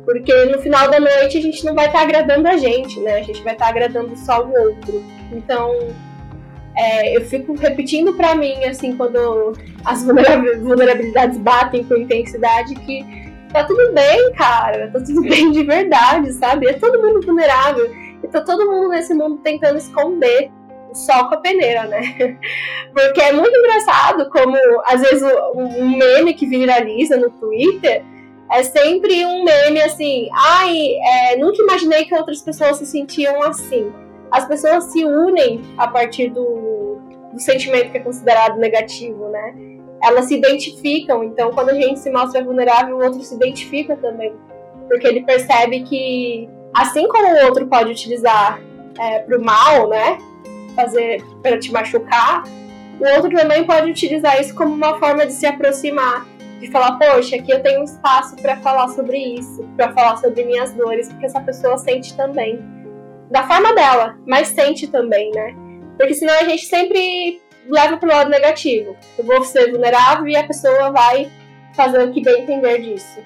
Porque 0.06 0.46
no 0.46 0.62
final 0.62 0.88
da 0.88 1.00
noite 1.00 1.39
a 1.39 1.41
gente 1.41 1.65
não 1.65 1.74
vai 1.74 1.88
estar 1.88 1.98
tá 1.98 2.04
agradando 2.06 2.48
a 2.48 2.58
gente, 2.58 3.00
né? 3.00 3.15
A 3.15 3.24
gente 3.24 3.41
vai 3.41 3.54
estar 3.54 3.65
tá 3.65 3.72
agradando 3.72 4.15
só 4.15 4.46
o 4.46 4.54
outro. 4.54 5.04
Então, 5.32 5.76
é, 6.78 7.17
eu 7.17 7.22
fico 7.22 7.56
repetindo 7.56 8.13
para 8.13 8.36
mim, 8.36 8.65
assim, 8.65 8.96
quando 8.96 9.54
as 9.84 10.06
vulnerabilidades 10.62 11.39
batem 11.39 11.84
com 11.84 11.98
intensidade, 11.98 12.76
que 12.76 13.20
tá 13.51 13.63
tudo 13.63 13.93
bem, 13.93 14.33
cara, 14.33 14.89
tá 14.91 14.99
tudo 14.99 15.21
bem 15.27 15.51
de 15.51 15.63
verdade, 15.63 16.33
sabe? 16.33 16.67
É 16.67 16.73
todo 16.73 17.01
mundo 17.01 17.25
vulnerável. 17.25 17.89
E 18.23 18.27
tá 18.27 18.41
todo 18.41 18.69
mundo 18.69 18.89
nesse 18.89 19.13
mundo 19.13 19.37
tentando 19.43 19.77
esconder 19.77 20.51
o 20.89 20.95
sol 20.95 21.27
com 21.27 21.35
a 21.35 21.37
peneira, 21.37 21.85
né? 21.85 22.37
Porque 22.93 23.21
é 23.21 23.31
muito 23.31 23.55
engraçado 23.55 24.29
como, 24.29 24.55
às 24.85 25.01
vezes, 25.01 25.23
um 25.55 25.97
meme 25.97 26.33
que 26.33 26.45
viraliza 26.45 27.17
no 27.17 27.29
Twitter 27.29 28.03
é 28.51 28.63
sempre 28.63 29.25
um 29.25 29.45
meme 29.45 29.81
assim, 29.81 30.27
ai, 30.33 30.75
é, 31.01 31.37
nunca 31.37 31.63
imaginei 31.63 32.03
que 32.03 32.13
outras 32.13 32.41
pessoas 32.41 32.77
se 32.77 32.85
sentiam 32.85 33.41
assim. 33.43 33.91
As 34.29 34.45
pessoas 34.45 34.85
se 34.85 35.05
unem 35.05 35.61
a 35.77 35.87
partir 35.87 36.29
do, 36.29 36.99
do 37.31 37.39
sentimento 37.39 37.91
que 37.91 37.97
é 37.97 38.01
considerado 38.01 38.57
negativo, 38.57 39.29
né? 39.29 39.55
Elas 40.03 40.25
se 40.25 40.35
identificam. 40.35 41.23
Então, 41.23 41.51
quando 41.51 41.69
a 41.69 41.73
gente 41.73 41.99
se 41.99 42.09
mostra 42.09 42.43
vulnerável, 42.43 42.97
o 42.97 43.03
outro 43.03 43.21
se 43.21 43.35
identifica 43.35 43.95
também. 43.95 44.33
Porque 44.87 45.07
ele 45.07 45.21
percebe 45.21 45.83
que, 45.83 46.49
assim 46.73 47.07
como 47.07 47.27
o 47.27 47.45
outro 47.45 47.67
pode 47.67 47.91
utilizar 47.91 48.59
é, 48.99 49.19
para 49.19 49.37
o 49.37 49.43
mal, 49.43 49.87
né? 49.89 50.17
Fazer 50.75 51.23
para 51.41 51.59
te 51.59 51.71
machucar, 51.71 52.43
o 52.99 53.15
outro 53.15 53.31
também 53.35 53.63
pode 53.63 53.89
utilizar 53.89 54.39
isso 54.39 54.53
como 54.55 54.73
uma 54.73 54.99
forma 54.99 55.25
de 55.25 55.33
se 55.33 55.45
aproximar, 55.45 56.25
de 56.59 56.69
falar, 56.69 56.97
poxa, 56.99 57.35
aqui 57.35 57.51
eu 57.51 57.61
tenho 57.61 57.81
um 57.81 57.83
espaço 57.83 58.35
para 58.35 58.57
falar 58.57 58.87
sobre 58.89 59.17
isso, 59.17 59.67
para 59.75 59.91
falar 59.91 60.17
sobre 60.17 60.43
minhas 60.43 60.71
dores, 60.73 61.09
porque 61.09 61.25
essa 61.25 61.41
pessoa 61.41 61.77
sente 61.77 62.15
também. 62.15 62.59
Da 63.31 63.47
forma 63.47 63.73
dela, 63.73 64.17
mas 64.27 64.49
sente 64.49 64.87
também, 64.87 65.31
né? 65.31 65.55
Porque 65.97 66.13
senão 66.13 66.33
a 66.35 66.43
gente 66.43 66.65
sempre 66.65 67.41
leva 67.67 67.97
pro 67.97 68.10
lado 68.10 68.30
negativo. 68.30 68.95
Eu 69.17 69.26
vou 69.26 69.43
ser 69.43 69.71
vulnerável 69.71 70.28
e 70.28 70.36
a 70.36 70.45
pessoa 70.45 70.91
vai 70.91 71.30
fazer 71.74 72.04
o 72.04 72.12
que 72.12 72.21
bem 72.21 72.43
entender 72.43 72.80
disso. 72.82 73.19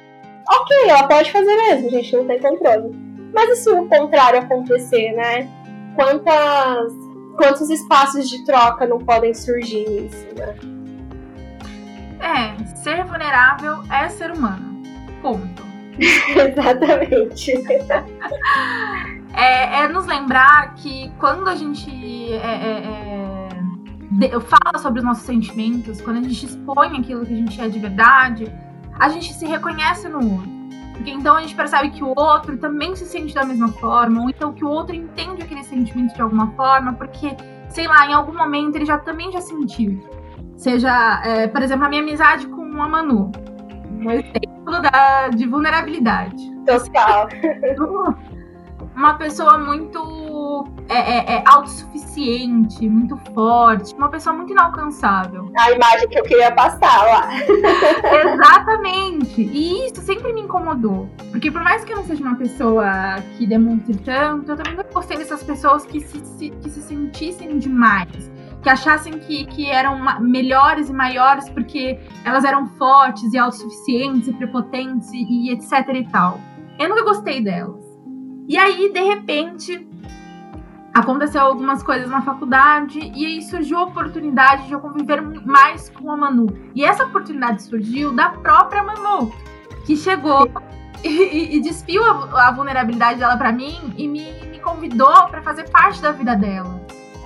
Ok, 0.48 0.78
ela 0.88 1.08
pode 1.08 1.32
fazer 1.32 1.56
mesmo, 1.56 1.88
a 1.88 1.91
gente 1.91 2.15
não 2.15 2.26
tem 2.28 2.39
controle. 2.39 2.95
Mas 3.34 3.50
e 3.50 3.56
se 3.63 3.69
o 3.69 3.88
contrário 3.88 4.39
acontecer, 4.39 5.12
né? 5.13 5.50
Quantas, 5.95 6.93
quantos 7.36 7.69
espaços 7.69 8.30
de 8.30 8.45
troca 8.45 8.86
não 8.86 9.00
podem 9.00 9.34
surgir 9.34 9.89
nisso, 9.89 10.28
né? 10.36 10.56
É, 12.19 12.56
ser 12.76 13.04
vulnerável 13.04 13.84
é 13.91 14.08
ser 14.10 14.32
humano. 14.32 14.84
Ponto. 15.21 15.65
Exatamente. 16.00 17.52
é, 19.34 19.80
é, 19.80 19.88
nos 19.88 20.06
lembrar 20.06 20.76
que 20.76 21.12
quando 21.19 21.48
a 21.50 21.56
gente 21.56 21.89
é, 22.34 22.38
é, 22.38 22.84
é 22.84 23.35
fala 24.41 24.78
sobre 24.78 24.99
os 24.99 25.06
nossos 25.06 25.23
sentimentos, 25.23 26.01
quando 26.01 26.17
a 26.17 26.21
gente 26.21 26.45
expõe 26.45 26.97
aquilo 26.97 27.25
que 27.25 27.34
a 27.34 27.38
gente 27.38 27.62
é 27.62 27.67
de 27.67 27.80
verdade, 27.80 28.51
a 28.99 29.10
gente 29.10 29.34
se 29.34 29.45
reconhece 29.45 30.08
no 30.08 30.17
outro. 30.17 30.56
Porque 30.93 31.12
então 31.12 31.36
a 31.36 31.41
gente 31.41 31.56
percebe 31.56 31.89
que 31.89 32.04
o 32.04 32.13
outro 32.15 32.58
também 32.58 32.95
se 32.95 33.06
sente 33.06 33.34
da 33.36 33.43
mesma 33.43 33.67
forma, 33.67 34.21
ou 34.21 34.30
então 34.30 34.54
que 34.54 34.63
o 34.63 34.69
outro 34.69 34.95
entende 34.95 35.43
aquele 35.43 35.63
sentimento 35.63 36.15
de 36.15 36.21
alguma 36.21 36.51
forma, 36.51 36.93
porque, 36.93 37.36
sei 37.67 37.88
lá, 37.88 38.08
em 38.08 38.13
algum 38.13 38.34
momento 38.34 38.78
ele 38.78 38.86
já 38.86 38.97
também 38.97 39.32
já 39.32 39.41
sentiu. 39.41 40.01
Seja, 40.56 41.21
é, 41.25 41.47
por 41.47 41.62
exemplo, 41.62 41.86
a 41.86 41.89
minha 41.89 42.01
amizade 42.01 42.47
com 42.47 42.82
a 42.82 42.88
Manu. 42.88 43.32
Um 43.99 44.10
exemplo 44.10 44.82
da, 44.82 45.28
de 45.30 45.45
vulnerabilidade. 45.45 46.49
Total. 46.65 47.28
Uma 48.95 49.15
pessoa 49.15 49.58
muito 49.58 50.67
é, 50.88 50.95
é, 50.95 51.36
é 51.36 51.43
autossuficiente, 51.45 52.88
muito 52.88 53.17
forte, 53.34 53.93
uma 53.95 54.10
pessoa 54.10 54.36
muito 54.36 54.51
inalcançável. 54.51 55.51
A 55.58 55.71
imagem 55.71 56.08
que 56.08 56.19
eu 56.19 56.23
queria 56.23 56.51
passar 56.51 57.03
lá. 57.03 57.29
Exatamente. 58.34 59.41
E 59.41 59.88
isso 59.88 60.01
sempre 60.01 60.31
me 60.31 60.41
incomodou. 60.41 61.10
Porque 61.31 61.51
por 61.51 61.62
mais 61.63 61.84
que 61.84 61.91
eu 61.91 61.97
não 61.97 62.05
seja 62.05 62.23
uma 62.23 62.36
pessoa 62.36 63.15
que 63.38 63.45
demonstre 63.45 63.97
tanto, 63.97 64.51
eu 64.51 64.55
também 64.55 64.75
não 64.75 64.86
gostei 64.93 65.17
dessas 65.17 65.43
pessoas 65.43 65.86
que 65.86 65.99
se, 65.99 66.19
se 66.25 66.49
que 66.49 66.69
se 66.69 66.81
sentissem 66.81 67.58
demais 67.60 68.34
que 68.65 68.69
achassem 68.71 69.19
que, 69.19 69.45
que 69.45 69.69
eram 69.69 69.99
melhores 70.19 70.89
e 70.89 70.93
maiores 70.93 71.47
porque 71.49 71.99
elas 72.23 72.43
eram 72.43 72.65
fortes 72.65 73.31
e 73.31 73.38
autossuficientes 73.38 74.27
e 74.27 74.34
prepotentes 74.34 75.13
e, 75.13 75.23
e 75.23 75.51
etc 75.51 75.88
e 75.93 76.03
tal. 76.10 76.39
Eu 76.79 76.89
nunca 76.89 77.03
gostei 77.03 77.43
delas. 77.43 77.85
E 78.47 78.58
aí, 78.58 78.91
de 78.91 79.01
repente, 79.01 79.88
aconteceu 80.93 81.41
algumas 81.41 81.84
coisas 81.84 82.10
na 82.10 82.21
faculdade 82.21 82.99
e 82.99 83.25
aí 83.25 83.41
surgiu 83.41 83.79
a 83.79 83.84
oportunidade 83.84 84.67
de 84.67 84.73
eu 84.73 84.79
conviver 84.79 85.21
mais 85.45 85.89
com 85.89 86.12
a 86.12 86.15
Manu. 86.15 86.47
E 86.73 86.86
essa 86.86 87.05
oportunidade 87.05 87.63
surgiu 87.63 88.13
da 88.13 88.29
própria 88.29 88.84
Manu, 88.84 89.31
que 89.86 89.95
chegou 89.95 90.49
e, 91.03 91.58
e 91.58 91.60
despiu 91.60 92.03
a, 92.03 92.47
a, 92.47 92.51
vulnerabilidade 92.51 93.19
dela 93.19 93.36
para 93.36 93.51
mim 93.51 93.93
e 93.97 94.08
me, 94.08 94.31
me 94.45 94.60
convidou 94.60 95.27
para 95.27 95.41
fazer 95.41 95.69
parte 95.69 96.01
da 96.01 96.12
vida 96.12 96.36
dela. 96.36 96.81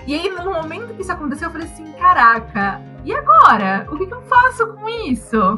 E 0.08 0.16
aí, 0.16 0.30
no 0.30 0.52
momento 0.52 0.96
que 0.96 1.02
isso 1.02 1.12
aconteceu, 1.12 1.50
eu 1.50 1.52
falei 1.52 1.68
assim: 1.68 1.92
caraca, 1.94 2.82
e 3.06 3.14
agora? 3.14 3.88
O 3.92 3.98
que, 3.98 4.08
que 4.08 4.14
eu 4.14 4.22
faço 4.24 4.66
com 4.74 4.90
isso? 4.90 5.56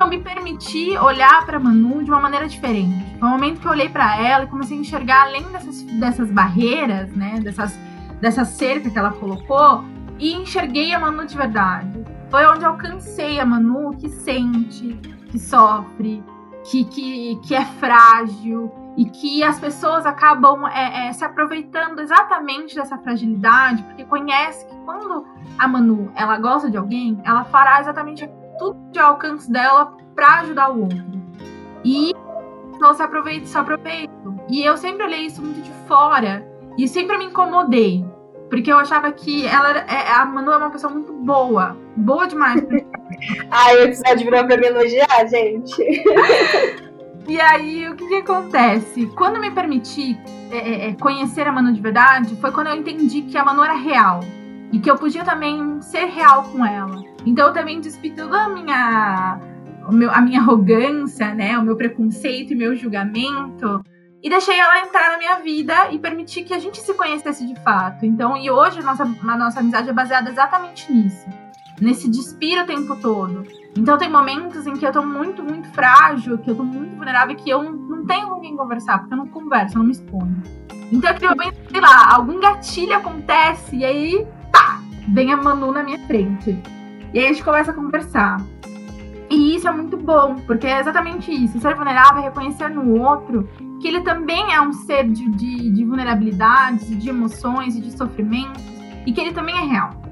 Eu 0.00 0.06
me 0.06 0.18
permiti 0.18 0.96
olhar 0.98 1.44
para 1.44 1.58
Manu 1.58 2.02
de 2.02 2.10
uma 2.10 2.20
maneira 2.20 2.46
diferente. 2.46 3.18
Foi 3.18 3.28
um 3.28 3.32
momento 3.32 3.60
que 3.60 3.66
eu 3.66 3.72
olhei 3.72 3.88
para 3.88 4.20
ela 4.20 4.44
e 4.44 4.46
comecei 4.46 4.76
a 4.76 4.80
enxergar 4.80 5.22
além 5.26 5.42
dessas, 5.44 5.82
dessas 5.82 6.30
barreiras, 6.30 7.10
né, 7.12 7.40
dessas, 7.40 7.78
dessa 8.20 8.44
cerca 8.44 8.90
que 8.90 8.98
ela 8.98 9.12
colocou, 9.12 9.84
e 10.18 10.34
enxerguei 10.34 10.92
a 10.92 10.98
Manu 10.98 11.26
de 11.26 11.36
verdade. 11.36 12.04
Foi 12.30 12.44
onde 12.46 12.64
eu 12.64 12.70
alcancei 12.70 13.40
a 13.40 13.46
Manu 13.46 13.96
que 13.96 14.08
sente, 14.08 14.98
que 15.30 15.38
sofre, 15.38 16.22
que, 16.64 16.84
que, 16.84 17.36
que 17.42 17.54
é 17.54 17.64
frágil 17.64 18.70
e 18.96 19.04
que 19.04 19.44
as 19.44 19.60
pessoas 19.60 20.04
acabam 20.04 20.66
é, 20.66 21.06
é, 21.06 21.12
se 21.12 21.24
aproveitando 21.24 22.00
exatamente 22.00 22.74
dessa 22.74 22.98
fragilidade, 22.98 23.82
porque 23.84 24.04
conhece 24.04 24.66
que 24.66 24.74
quando 24.84 25.24
a 25.56 25.68
Manu 25.68 26.10
ela 26.16 26.36
gosta 26.38 26.68
de 26.68 26.76
alguém, 26.76 27.20
ela 27.24 27.44
fará 27.44 27.80
exatamente 27.80 28.28
tudo 28.58 28.78
de 28.90 28.98
alcance 28.98 29.50
dela 29.50 29.96
para 30.14 30.40
ajudar 30.40 30.70
o 30.70 30.82
outro. 30.82 31.04
E 31.84 32.14
não 32.80 32.94
se 32.94 33.02
aproveita, 33.02 33.46
se 33.46 33.56
aproveita. 33.56 34.12
E 34.48 34.64
eu 34.64 34.76
sempre 34.76 35.04
olhei 35.04 35.26
isso 35.26 35.42
muito 35.42 35.60
de 35.60 35.70
fora 35.86 36.46
e 36.76 36.86
sempre 36.86 37.18
me 37.18 37.26
incomodei. 37.26 38.04
Porque 38.48 38.72
eu 38.72 38.78
achava 38.78 39.12
que 39.12 39.46
ela 39.46 39.70
era, 39.70 39.80
é, 39.80 40.10
a 40.10 40.24
Manu 40.24 40.52
é 40.52 40.56
uma 40.56 40.70
pessoa 40.70 40.92
muito 40.92 41.12
boa. 41.12 41.76
Boa 41.96 42.26
demais. 42.26 42.62
Ai, 43.50 43.76
o 43.76 43.82
episódio 43.84 44.24
virou 44.24 44.46
pra 44.46 44.56
me 44.56 44.66
elogiar, 44.66 45.26
gente. 45.28 45.76
e 47.28 47.40
aí, 47.40 47.88
o 47.90 47.94
que, 47.94 48.08
que 48.08 48.14
acontece? 48.16 49.06
Quando 49.16 49.36
eu 49.36 49.42
me 49.42 49.50
permiti 49.50 50.18
é, 50.50 50.56
é, 50.56 50.88
é, 50.88 50.94
conhecer 50.94 51.46
a 51.46 51.52
Manu 51.52 51.74
de 51.74 51.80
verdade, 51.80 52.36
foi 52.36 52.50
quando 52.50 52.68
eu 52.68 52.76
entendi 52.76 53.22
que 53.22 53.36
a 53.36 53.44
Manu 53.44 53.62
era 53.62 53.74
real. 53.74 54.20
E 54.72 54.78
que 54.78 54.90
eu 54.90 54.96
podia 54.96 55.24
também 55.24 55.80
ser 55.82 56.06
real 56.06 56.44
com 56.44 56.64
ela. 56.64 57.02
Então 57.28 57.48
eu 57.48 57.52
também 57.52 57.78
despi 57.78 58.10
toda 58.10 58.44
a 58.44 58.48
minha, 58.48 59.38
meu, 59.90 60.10
a 60.10 60.18
minha 60.22 60.40
arrogância, 60.40 61.34
né? 61.34 61.58
O 61.58 61.62
meu 61.62 61.76
preconceito 61.76 62.54
e 62.54 62.56
meu 62.56 62.74
julgamento. 62.74 63.84
E 64.22 64.30
deixei 64.30 64.58
ela 64.58 64.80
entrar 64.80 65.10
na 65.10 65.18
minha 65.18 65.34
vida 65.36 65.92
e 65.92 65.98
permitir 65.98 66.44
que 66.44 66.54
a 66.54 66.58
gente 66.58 66.80
se 66.80 66.94
conhecesse 66.94 67.46
de 67.46 67.54
fato. 67.60 68.06
Então, 68.06 68.34
e 68.34 68.50
hoje 68.50 68.80
a 68.80 68.82
nossa, 68.82 69.02
a 69.04 69.36
nossa 69.36 69.60
amizade 69.60 69.90
é 69.90 69.92
baseada 69.92 70.30
exatamente 70.30 70.90
nisso. 70.90 71.26
Nesse 71.78 72.10
despir 72.10 72.62
o 72.62 72.66
tempo 72.66 72.96
todo. 72.96 73.46
Então 73.76 73.98
tem 73.98 74.10
momentos 74.10 74.66
em 74.66 74.72
que 74.72 74.86
eu 74.86 74.90
tô 74.90 75.04
muito, 75.04 75.42
muito 75.42 75.68
frágil, 75.68 76.38
que 76.38 76.50
eu 76.50 76.56
tô 76.56 76.64
muito 76.64 76.96
vulnerável, 76.96 77.36
que 77.36 77.50
eu 77.50 77.62
não 77.62 78.06
tenho 78.06 78.26
com 78.28 78.40
quem 78.40 78.56
conversar, 78.56 79.00
porque 79.00 79.12
eu 79.12 79.18
não 79.18 79.28
converso, 79.28 79.74
eu 79.74 79.80
não 79.80 79.86
me 79.86 79.92
exponho. 79.92 80.42
Então 80.90 81.10
aquele 81.10 81.28
momento, 81.28 81.56
sei 81.70 81.80
lá, 81.80 82.14
algum 82.14 82.40
gatilho 82.40 82.96
acontece 82.96 83.76
e 83.76 83.84
aí, 83.84 84.26
tá, 84.50 84.80
vem 85.08 85.30
a 85.30 85.36
Manu 85.36 85.70
na 85.70 85.82
minha 85.82 85.98
frente. 86.06 86.56
E 87.12 87.18
aí 87.18 87.26
a 87.26 87.28
gente 87.28 87.44
começa 87.44 87.70
a 87.70 87.74
conversar. 87.74 88.40
E 89.30 89.54
isso 89.54 89.68
é 89.68 89.72
muito 89.72 89.96
bom, 89.96 90.36
porque 90.46 90.66
é 90.66 90.80
exatamente 90.80 91.30
isso. 91.30 91.60
Ser 91.60 91.74
vulnerável 91.74 92.22
é 92.22 92.24
reconhecer 92.26 92.68
no 92.68 92.98
outro 93.00 93.48
que 93.80 93.88
ele 93.88 94.00
também 94.00 94.52
é 94.52 94.60
um 94.60 94.72
ser 94.72 95.08
de, 95.08 95.28
de, 95.30 95.70
de 95.70 95.84
vulnerabilidades, 95.84 96.88
de 96.98 97.08
emoções 97.08 97.76
e 97.76 97.80
de 97.80 97.96
sofrimentos, 97.96 98.62
e 99.06 99.12
que 99.12 99.20
ele 99.20 99.32
também 99.32 99.56
é 99.56 99.64
real. 99.64 100.02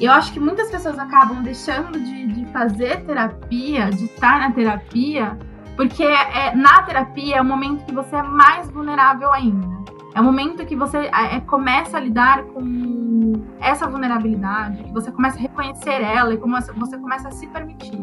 Eu 0.00 0.12
acho 0.12 0.32
que 0.32 0.40
muitas 0.40 0.70
pessoas 0.70 0.98
acabam 0.98 1.42
deixando 1.42 2.00
de, 2.00 2.26
de 2.26 2.46
fazer 2.46 3.04
terapia, 3.04 3.90
de 3.90 4.06
estar 4.06 4.40
na 4.40 4.50
terapia, 4.50 5.38
porque 5.76 6.02
é, 6.02 6.54
na 6.54 6.82
terapia 6.82 7.36
é 7.36 7.40
o 7.40 7.44
momento 7.44 7.84
que 7.84 7.94
você 7.94 8.16
é 8.16 8.22
mais 8.22 8.70
vulnerável 8.70 9.30
ainda. 9.32 9.69
É 10.14 10.20
o 10.20 10.24
momento 10.24 10.64
que 10.66 10.74
você 10.74 10.96
é, 10.98 11.40
começa 11.40 11.96
a 11.96 12.00
lidar 12.00 12.42
com 12.44 13.32
essa 13.60 13.86
vulnerabilidade, 13.86 14.82
que 14.82 14.92
você 14.92 15.12
começa 15.12 15.38
a 15.38 15.40
reconhecer 15.40 16.02
ela 16.02 16.34
e 16.34 16.38
como 16.38 16.56
você 16.76 16.98
começa 16.98 17.28
a 17.28 17.30
se 17.30 17.46
permitir. 17.46 17.98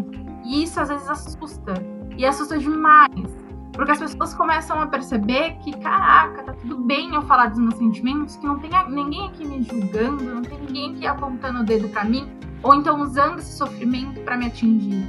E 0.45 0.63
isso 0.63 0.79
às 0.79 0.89
vezes 0.89 1.09
assusta. 1.09 1.73
E 2.17 2.25
assusta 2.25 2.57
demais. 2.57 3.47
Porque 3.73 3.91
as 3.91 3.99
pessoas 3.99 4.33
começam 4.33 4.81
a 4.81 4.87
perceber 4.87 5.55
que, 5.63 5.71
caraca, 5.77 6.41
tá 6.41 6.53
tudo 6.53 6.79
bem 6.79 7.13
eu 7.13 7.21
falar 7.23 7.47
dos 7.47 7.59
meus 7.59 7.75
sentimentos, 7.75 8.35
que 8.37 8.45
não 8.45 8.57
tem 8.57 8.71
ninguém 8.89 9.27
aqui 9.27 9.45
me 9.45 9.61
julgando, 9.61 10.23
não 10.23 10.41
tem 10.41 10.57
ninguém 10.59 10.95
aqui 10.95 11.05
apontando 11.05 11.59
o 11.59 11.63
dedo 11.63 11.87
para 11.89 12.03
mim, 12.03 12.27
ou 12.63 12.73
então 12.73 12.99
usando 13.01 13.37
esse 13.37 13.55
sofrimento 13.55 14.19
para 14.21 14.35
me 14.35 14.47
atingir. 14.47 15.05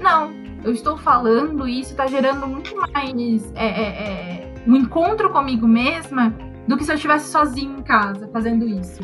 Não, 0.00 0.30
eu 0.62 0.72
estou 0.72 0.96
falando 0.96 1.66
e 1.66 1.80
isso 1.80 1.96
tá 1.96 2.06
gerando 2.06 2.46
muito 2.46 2.76
mais 2.76 3.52
é, 3.54 3.66
é, 3.66 3.82
é, 3.82 4.51
um 4.66 4.76
encontro 4.76 5.30
comigo 5.30 5.66
mesma 5.66 6.34
do 6.66 6.76
que 6.76 6.84
se 6.84 6.90
eu 6.90 6.96
estivesse 6.96 7.30
sozinha 7.30 7.78
em 7.78 7.82
casa 7.82 8.28
fazendo 8.32 8.66
isso. 8.66 9.02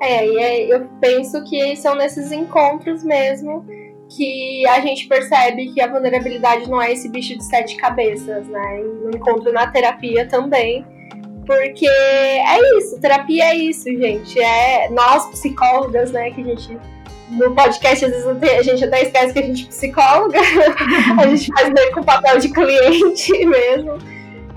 É, 0.00 0.26
e 0.26 0.70
eu 0.70 0.88
penso 1.00 1.42
que 1.44 1.76
são 1.76 1.94
nesses 1.94 2.32
encontros 2.32 3.04
mesmo 3.04 3.64
que 4.16 4.66
a 4.66 4.80
gente 4.80 5.06
percebe 5.06 5.72
que 5.72 5.80
a 5.80 5.90
vulnerabilidade 5.90 6.68
não 6.68 6.80
é 6.80 6.92
esse 6.92 7.08
bicho 7.08 7.36
de 7.36 7.44
sete 7.44 7.76
cabeças, 7.76 8.46
né? 8.48 8.80
E 8.80 8.84
no 8.84 9.10
encontro 9.14 9.52
na 9.52 9.66
terapia 9.68 10.26
também. 10.26 10.84
Porque 11.46 11.86
é 11.86 12.78
isso, 12.78 13.00
terapia 13.00 13.44
é 13.44 13.56
isso, 13.56 13.84
gente. 13.84 14.40
É 14.40 14.88
nós 14.90 15.26
psicólogas, 15.30 16.12
né, 16.12 16.30
que 16.30 16.40
a 16.40 16.44
gente 16.44 16.78
no 17.32 17.54
podcast, 17.54 18.04
às 18.04 18.10
vezes 18.10 18.26
a 18.26 18.62
gente 18.62 18.84
até 18.84 19.02
esquece 19.02 19.32
que 19.32 19.38
a 19.38 19.42
gente 19.42 19.64
é 19.64 19.68
psicóloga, 19.68 20.38
a 21.20 21.26
gente 21.26 21.52
faz 21.52 21.72
meio 21.72 21.92
com 21.92 22.02
papel 22.02 22.38
de 22.38 22.48
cliente 22.50 23.32
mesmo. 23.46 23.98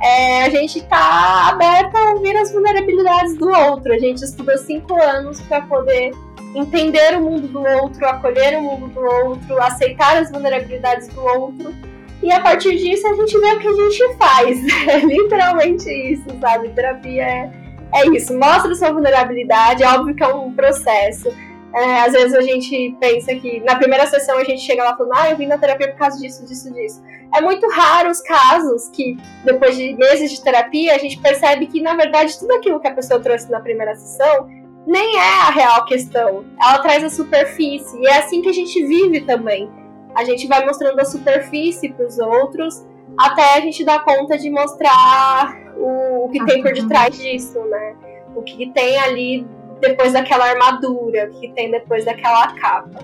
É, 0.01 0.43
a 0.43 0.49
gente 0.49 0.79
está 0.79 1.49
aberta 1.49 1.97
a 1.97 2.11
ouvir 2.11 2.35
as 2.35 2.51
vulnerabilidades 2.51 3.35
do 3.37 3.47
outro. 3.47 3.93
A 3.93 3.97
gente 3.97 4.23
estuda 4.23 4.57
cinco 4.57 5.01
anos 5.01 5.41
para 5.41 5.61
poder 5.61 6.11
entender 6.53 7.17
o 7.17 7.21
mundo 7.21 7.47
do 7.47 7.59
outro, 7.59 8.05
acolher 8.05 8.57
o 8.57 8.61
mundo 8.61 8.87
do 8.87 8.99
outro, 8.99 9.61
aceitar 9.61 10.17
as 10.17 10.31
vulnerabilidades 10.31 11.07
do 11.07 11.21
outro. 11.21 11.73
E 12.21 12.31
a 12.31 12.39
partir 12.39 12.77
disso 12.77 13.07
a 13.07 13.13
gente 13.13 13.39
vê 13.39 13.53
o 13.53 13.59
que 13.59 13.67
a 13.67 13.73
gente 13.73 14.17
faz. 14.17 14.59
É 14.87 14.99
literalmente 14.99 15.89
isso, 15.89 16.25
sabe? 16.39 16.69
Terapia 16.69 17.23
é, 17.23 17.51
é 17.93 18.07
isso. 18.09 18.37
Mostra 18.37 18.75
sua 18.75 18.91
vulnerabilidade, 18.91 19.83
é 19.83 19.87
óbvio 19.87 20.15
que 20.15 20.23
é 20.23 20.27
um 20.27 20.53
processo. 20.53 21.29
É, 21.75 21.99
às 22.01 22.13
vezes 22.13 22.33
a 22.33 22.41
gente 22.41 22.95
pensa 23.01 23.35
que 23.35 23.59
na 23.59 23.75
primeira 23.75 24.07
sessão 24.07 24.37
a 24.37 24.43
gente 24.45 24.61
chega 24.61 24.81
lá 24.81 24.95
falando, 24.95 25.13
ah, 25.13 25.29
eu 25.29 25.35
vim 25.35 25.45
na 25.45 25.57
terapia 25.57 25.91
por 25.91 25.97
causa 25.97 26.17
disso, 26.17 26.45
disso, 26.45 26.73
disso. 26.73 27.03
É 27.35 27.41
muito 27.41 27.67
raro 27.69 28.09
os 28.09 28.21
casos 28.21 28.87
que, 28.89 29.17
depois 29.43 29.75
de 29.75 29.93
meses 29.93 30.31
de 30.31 30.41
terapia, 30.41 30.95
a 30.95 30.97
gente 30.97 31.19
percebe 31.19 31.67
que, 31.67 31.81
na 31.81 31.93
verdade, 31.93 32.39
tudo 32.39 32.53
aquilo 32.53 32.79
que 32.79 32.87
a 32.87 32.93
pessoa 32.93 33.19
trouxe 33.19 33.51
na 33.51 33.59
primeira 33.59 33.93
sessão 33.93 34.47
nem 34.87 35.17
é 35.17 35.47
a 35.47 35.49
real 35.49 35.85
questão. 35.85 36.45
Ela 36.61 36.79
traz 36.79 37.03
a 37.03 37.09
superfície. 37.09 37.99
E 37.99 38.07
é 38.07 38.19
assim 38.19 38.41
que 38.41 38.49
a 38.49 38.53
gente 38.53 38.85
vive 38.85 39.21
também. 39.21 39.69
A 40.15 40.23
gente 40.23 40.47
vai 40.47 40.65
mostrando 40.65 40.99
a 40.99 41.05
superfície 41.05 41.91
para 41.91 42.05
os 42.05 42.17
outros 42.19 42.85
até 43.17 43.57
a 43.57 43.59
gente 43.59 43.83
dar 43.83 44.03
conta 44.03 44.37
de 44.37 44.49
mostrar 44.49 45.57
o, 45.75 46.25
o 46.25 46.29
que 46.29 46.43
tem 46.45 46.61
por 46.61 46.71
detrás 46.71 47.17
disso, 47.17 47.59
né? 47.65 47.95
O 48.35 48.41
que 48.43 48.71
tem 48.71 48.97
ali 48.99 49.45
depois 49.79 50.13
daquela 50.13 50.45
armadura, 50.45 51.29
que 51.39 51.49
tem 51.49 51.71
depois 51.71 52.05
daquela 52.05 52.53
capa. 52.53 52.99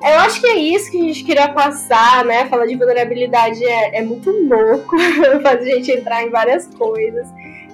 Eu 0.00 0.20
acho 0.20 0.40
que 0.40 0.46
é 0.46 0.56
isso 0.56 0.90
que 0.92 0.98
a 0.98 1.02
gente 1.02 1.24
queria 1.24 1.48
passar, 1.48 2.24
né? 2.24 2.46
Falar 2.46 2.66
de 2.66 2.76
vulnerabilidade 2.76 3.64
é, 3.64 3.98
é 3.98 4.02
muito 4.02 4.30
louco, 4.30 4.96
faz 5.42 5.60
a 5.60 5.64
gente 5.64 5.90
entrar 5.90 6.22
em 6.22 6.30
várias 6.30 6.66
coisas. 6.74 7.28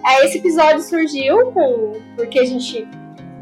É, 0.07 0.25
esse 0.25 0.39
episódio 0.39 0.81
surgiu 0.83 1.53
com, 1.53 1.93
porque 2.17 2.39
a 2.39 2.45
gente 2.45 2.87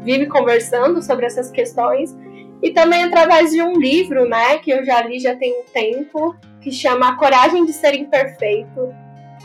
vive 0.01 0.27
conversando 0.27 1.01
sobre 1.01 1.25
essas 1.25 1.49
questões 1.49 2.15
e 2.61 2.71
também 2.71 3.03
através 3.03 3.51
de 3.51 3.61
um 3.61 3.73
livro, 3.73 4.27
né, 4.27 4.57
que 4.57 4.71
eu 4.71 4.85
já 4.85 5.01
li 5.01 5.19
já 5.19 5.35
tem 5.35 5.53
um 5.59 5.63
tempo, 5.73 6.35
que 6.61 6.71
chama 6.71 7.09
A 7.09 7.15
Coragem 7.15 7.65
de 7.65 7.73
Ser 7.73 7.93
Imperfeito. 7.93 8.93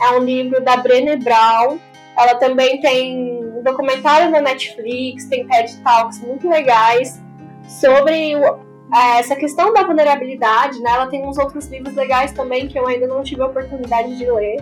É 0.01 0.11
um 0.11 0.23
livro 0.23 0.61
da 0.63 0.77
Brené 0.77 1.17
Brown. 1.17 1.77
Ela 2.19 2.35
também 2.35 2.81
tem 2.81 3.39
um 3.57 3.63
documentário 3.63 4.29
na 4.29 4.41
Netflix, 4.41 5.25
tem 5.25 5.47
TED 5.47 5.77
Talks 5.77 6.21
muito 6.21 6.49
legais 6.49 7.21
sobre 7.65 8.33
é, 8.33 9.19
essa 9.19 9.35
questão 9.37 9.73
da 9.73 9.83
vulnerabilidade, 9.83 10.81
né? 10.81 10.91
Ela 10.91 11.07
tem 11.07 11.25
uns 11.25 11.37
outros 11.37 11.67
livros 11.67 11.95
legais 11.95 12.33
também 12.33 12.67
que 12.67 12.77
eu 12.77 12.85
ainda 12.85 13.07
não 13.07 13.23
tive 13.23 13.41
a 13.41 13.45
oportunidade 13.45 14.17
de 14.17 14.29
ler. 14.29 14.57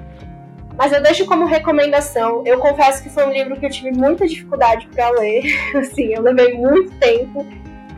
Mas 0.77 0.93
eu 0.93 1.01
deixo 1.01 1.25
como 1.25 1.45
recomendação. 1.45 2.43
Eu 2.45 2.59
confesso 2.59 3.01
que 3.01 3.09
foi 3.09 3.25
um 3.25 3.31
livro 3.31 3.59
que 3.59 3.65
eu 3.65 3.69
tive 3.71 3.91
muita 3.91 4.27
dificuldade 4.27 4.87
para 4.93 5.09
ler. 5.09 5.43
assim, 5.75 6.13
eu 6.13 6.21
levei 6.21 6.53
muito 6.53 6.91
tempo. 6.99 7.43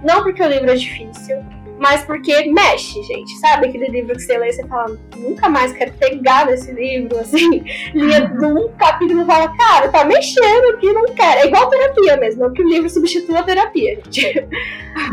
Não 0.02 0.24
porque 0.24 0.42
o 0.42 0.48
livro 0.48 0.72
é 0.72 0.76
difícil, 0.76 1.44
mas 1.80 2.04
porque 2.04 2.52
mexe, 2.52 3.02
gente. 3.04 3.38
Sabe 3.38 3.68
aquele 3.68 3.88
livro 3.88 4.14
que 4.14 4.22
você 4.22 4.38
lê 4.38 4.50
e 4.50 4.54
você 4.54 4.68
fala, 4.68 4.98
nunca 5.18 5.48
mais 5.48 5.72
quero 5.72 5.94
pegar 5.94 6.46
nesse 6.46 6.72
livro, 6.74 7.18
assim, 7.18 7.64
lia 7.96 8.32
um 8.42 8.68
capítulo 8.78 9.22
e 9.22 9.26
fala, 9.26 9.56
cara, 9.56 9.88
tá 9.88 10.04
mexendo 10.04 10.76
aqui, 10.76 10.92
não 10.92 11.06
quero. 11.06 11.40
É 11.40 11.48
igual 11.48 11.70
terapia 11.70 12.18
mesmo, 12.18 12.44
não 12.44 12.54
que 12.54 12.62
o 12.62 12.68
livro 12.68 12.90
substitua 12.90 13.40
a 13.40 13.44
terapia, 13.44 14.00
gente. 14.12 14.48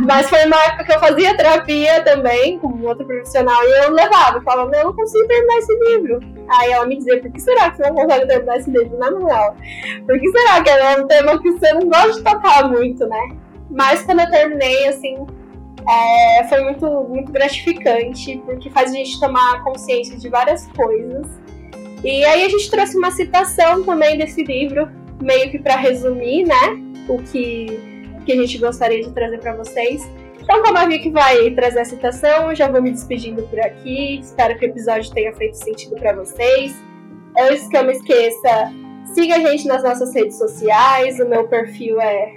mas 0.04 0.28
foi 0.28 0.44
uma 0.44 0.60
época 0.64 0.84
que 0.84 0.92
eu 0.92 1.00
fazia 1.00 1.36
terapia 1.36 2.02
também, 2.02 2.58
com 2.58 2.82
outro 2.82 3.06
profissional, 3.06 3.62
e 3.62 3.84
eu 3.84 3.92
levava, 3.92 4.40
falava, 4.42 4.74
eu 4.76 4.86
não 4.86 4.92
consigo 4.92 5.26
terminar 5.28 5.58
esse 5.58 5.78
livro. 5.84 6.20
Aí 6.48 6.72
ela 6.72 6.86
me 6.86 6.96
dizia, 6.96 7.20
por 7.20 7.30
que 7.30 7.40
será 7.40 7.70
que 7.70 7.76
você 7.76 7.88
não 7.88 7.94
consegue 7.94 8.26
terminar 8.26 8.56
esse 8.56 8.70
livro 8.70 8.98
na 8.98 9.10
moral? 9.10 9.56
Por 10.04 10.18
que 10.20 10.28
será 10.30 10.62
que 10.62 10.70
é 10.70 10.98
um 10.98 11.06
tema 11.06 11.40
que 11.40 11.50
você 11.52 11.72
não 11.72 11.88
gosta 11.88 12.12
de 12.12 12.22
tocar 12.22 12.68
muito, 12.68 13.06
né? 13.06 13.36
Mas 13.70 14.02
quando 14.02 14.20
eu 14.20 14.30
terminei, 14.30 14.88
assim, 14.88 15.26
é, 15.88 16.44
foi 16.48 16.62
muito, 16.62 16.86
muito 17.08 17.30
gratificante, 17.32 18.42
porque 18.44 18.70
faz 18.70 18.90
a 18.90 18.94
gente 18.94 19.18
tomar 19.20 19.62
consciência 19.62 20.16
de 20.16 20.28
várias 20.28 20.66
coisas. 20.72 21.26
E 22.04 22.24
aí 22.24 22.44
a 22.44 22.48
gente 22.48 22.70
trouxe 22.70 22.96
uma 22.96 23.10
citação 23.10 23.82
também 23.84 24.18
desse 24.18 24.42
livro, 24.42 24.88
meio 25.22 25.50
que 25.50 25.58
para 25.58 25.76
resumir, 25.76 26.44
né, 26.44 26.76
o 27.08 27.18
que, 27.18 28.10
que 28.24 28.32
a 28.32 28.36
gente 28.36 28.58
gostaria 28.58 29.02
de 29.02 29.10
trazer 29.12 29.38
para 29.38 29.54
vocês. 29.54 30.08
Então, 30.40 30.62
como 30.62 30.78
a 30.78 30.86
Vicky 30.86 31.10
vai 31.10 31.50
trazer 31.50 31.80
a 31.80 31.84
citação, 31.84 32.50
eu 32.50 32.54
já 32.54 32.68
vou 32.68 32.80
me 32.80 32.92
despedindo 32.92 33.42
por 33.42 33.58
aqui. 33.58 34.20
Espero 34.20 34.56
que 34.56 34.64
o 34.64 34.68
episódio 34.68 35.12
tenha 35.12 35.34
feito 35.34 35.54
sentido 35.54 35.96
para 35.96 36.12
vocês. 36.12 36.72
Antes 37.36 37.66
que 37.66 37.76
eu 37.76 37.84
me 37.84 37.92
esqueça, 37.92 38.72
Siga 39.16 39.36
a 39.36 39.38
gente 39.38 39.66
nas 39.66 39.82
nossas 39.82 40.14
redes 40.14 40.36
sociais. 40.36 41.18
O 41.18 41.26
meu 41.26 41.48
perfil 41.48 41.98
é 41.98 42.34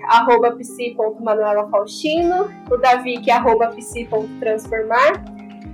psi.manuelafaustino. 0.57 2.49
O 2.71 2.77
Davi, 2.77 3.19
que 3.19 3.29
é 3.29 3.37
psi.transformar. 3.37 5.25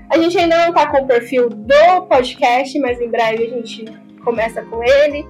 A 0.10 0.18
gente 0.18 0.36
ainda 0.36 0.58
não 0.58 0.70
está 0.70 0.88
com 0.88 1.04
o 1.04 1.06
perfil 1.06 1.48
do 1.48 2.02
podcast, 2.10 2.80
mas 2.80 3.00
em 3.00 3.08
breve 3.08 3.44
a 3.44 3.50
gente 3.50 3.86
começa 4.24 4.64
com 4.64 4.84
ele. 4.84 5.24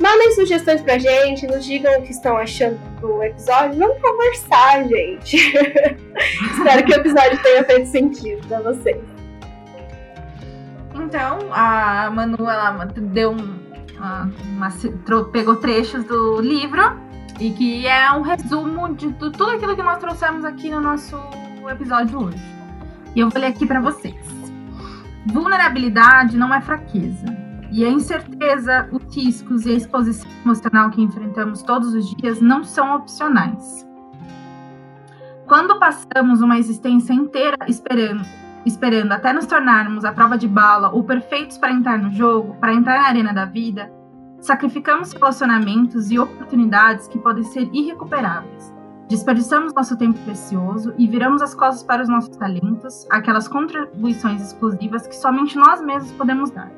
Mandem 0.00 0.32
sugestões 0.32 0.80
pra 0.80 0.96
gente, 0.96 1.46
nos 1.46 1.66
digam 1.66 1.98
o 1.98 2.02
que 2.02 2.12
estão 2.12 2.38
achando 2.38 2.80
do 3.02 3.22
episódio. 3.22 3.78
Vamos 3.78 4.00
conversar, 4.00 4.88
gente. 4.88 5.36
Espero 6.56 6.82
que 6.86 6.92
o 6.92 6.96
episódio 6.96 7.42
tenha 7.42 7.62
feito 7.64 7.88
sentido 7.88 8.48
pra 8.48 8.62
vocês. 8.62 8.96
Então, 10.94 11.40
a 11.52 12.10
Manu, 12.10 12.48
ela 12.48 12.86
deu 12.86 13.32
um, 13.32 13.59
uma, 14.00 14.70
pegou 15.30 15.56
trechos 15.56 16.04
do 16.04 16.40
livro 16.40 16.82
e 17.38 17.50
que 17.50 17.86
é 17.86 18.10
um 18.12 18.22
resumo 18.22 18.94
de 18.94 19.12
tudo 19.12 19.46
aquilo 19.46 19.76
que 19.76 19.82
nós 19.82 19.98
trouxemos 19.98 20.44
aqui 20.44 20.70
no 20.70 20.80
nosso 20.80 21.16
episódio 21.70 22.24
hoje. 22.24 22.42
E 23.14 23.20
eu 23.20 23.28
vou 23.28 23.40
ler 23.40 23.48
aqui 23.48 23.66
para 23.66 23.80
vocês. 23.80 24.16
Vulnerabilidade 25.26 26.36
não 26.36 26.52
é 26.52 26.60
fraqueza. 26.60 27.26
E 27.70 27.84
a 27.84 27.88
incerteza, 27.88 28.88
os 28.90 29.14
riscos 29.14 29.64
e 29.64 29.70
a 29.70 29.74
exposição 29.74 30.28
emocional 30.44 30.90
que 30.90 31.02
enfrentamos 31.02 31.62
todos 31.62 31.94
os 31.94 32.14
dias 32.16 32.40
não 32.40 32.64
são 32.64 32.96
opcionais. 32.96 33.86
Quando 35.46 35.78
passamos 35.78 36.40
uma 36.40 36.58
existência 36.58 37.12
inteira 37.12 37.56
esperando 37.68 38.24
esperando 38.64 39.12
até 39.12 39.32
nos 39.32 39.46
tornarmos 39.46 40.04
a 40.04 40.12
prova 40.12 40.36
de 40.36 40.46
bala 40.48 40.90
ou 40.90 41.04
perfeitos 41.04 41.58
para 41.58 41.72
entrar 41.72 41.98
no 41.98 42.10
jogo, 42.10 42.56
para 42.60 42.74
entrar 42.74 43.00
na 43.00 43.08
arena 43.08 43.32
da 43.32 43.44
vida, 43.44 43.90
sacrificamos 44.40 45.12
relacionamentos 45.12 46.10
e 46.10 46.18
oportunidades 46.18 47.08
que 47.08 47.18
podem 47.18 47.44
ser 47.44 47.68
irrecuperáveis. 47.72 48.72
Desperdiçamos 49.08 49.74
nosso 49.74 49.96
tempo 49.96 50.18
precioso 50.20 50.94
e 50.96 51.06
viramos 51.06 51.42
as 51.42 51.54
costas 51.54 51.82
para 51.82 52.02
os 52.02 52.08
nossos 52.08 52.36
talentos, 52.36 53.06
aquelas 53.10 53.48
contribuições 53.48 54.40
exclusivas 54.40 55.06
que 55.06 55.16
somente 55.16 55.56
nós 55.56 55.82
mesmos 55.82 56.12
podemos 56.12 56.50
dar. 56.50 56.70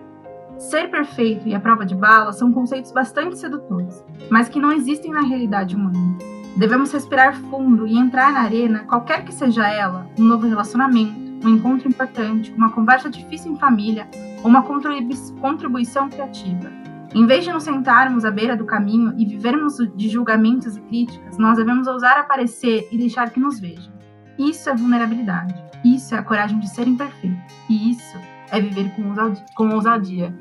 Ser 0.58 0.90
perfeito 0.90 1.46
e 1.46 1.54
a 1.54 1.60
prova 1.60 1.84
de 1.84 1.94
bala 1.94 2.32
são 2.32 2.52
conceitos 2.52 2.92
bastante 2.92 3.38
sedutores, 3.38 4.02
mas 4.30 4.48
que 4.48 4.60
não 4.60 4.72
existem 4.72 5.10
na 5.10 5.20
realidade 5.20 5.76
humana. 5.76 6.16
Devemos 6.56 6.92
respirar 6.92 7.34
fundo 7.34 7.86
e 7.86 7.98
entrar 7.98 8.32
na 8.32 8.40
arena, 8.40 8.84
qualquer 8.84 9.24
que 9.24 9.34
seja 9.34 9.68
ela, 9.68 10.06
um 10.18 10.24
novo 10.24 10.46
relacionamento, 10.46 11.21
um 11.42 11.48
encontro 11.48 11.88
importante, 11.88 12.52
uma 12.52 12.70
conversa 12.70 13.10
difícil 13.10 13.52
em 13.52 13.56
família 13.56 14.08
ou 14.42 14.48
uma 14.48 14.62
contribuição 14.62 16.08
criativa. 16.08 16.70
Em 17.14 17.26
vez 17.26 17.44
de 17.44 17.52
nos 17.52 17.64
sentarmos 17.64 18.24
à 18.24 18.30
beira 18.30 18.56
do 18.56 18.64
caminho 18.64 19.14
e 19.18 19.26
vivermos 19.26 19.76
de 19.94 20.08
julgamentos 20.08 20.76
e 20.76 20.80
críticas, 20.80 21.36
nós 21.36 21.58
devemos 21.58 21.86
ousar 21.86 22.18
aparecer 22.18 22.88
e 22.90 22.96
deixar 22.96 23.30
que 23.30 23.38
nos 23.38 23.60
vejam. 23.60 23.92
Isso 24.38 24.70
é 24.70 24.74
vulnerabilidade. 24.74 25.54
Isso 25.84 26.14
é 26.14 26.18
a 26.18 26.22
coragem 26.22 26.58
de 26.58 26.70
ser 26.70 26.88
imperfeito. 26.88 27.36
E 27.68 27.90
isso 27.90 28.18
é 28.50 28.60
viver 28.60 28.90
com 29.54 29.68
ousadia. 29.68 30.34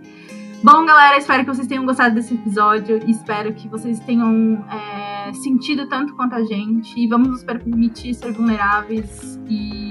Bom, 0.63 0.85
galera, 0.85 1.17
espero 1.17 1.43
que 1.43 1.53
vocês 1.53 1.67
tenham 1.67 1.85
gostado 1.85 2.15
desse 2.15 2.35
episódio. 2.35 2.99
Espero 3.09 3.51
que 3.53 3.67
vocês 3.67 3.99
tenham 3.99 4.63
é, 4.69 5.33
sentido 5.33 5.89
tanto 5.89 6.15
quanto 6.15 6.35
a 6.35 6.43
gente. 6.43 6.97
E 6.97 7.07
vamos 7.07 7.29
nos 7.29 7.43
permitir 7.43 8.13
ser 8.13 8.31
vulneráveis 8.31 9.39
e 9.49 9.90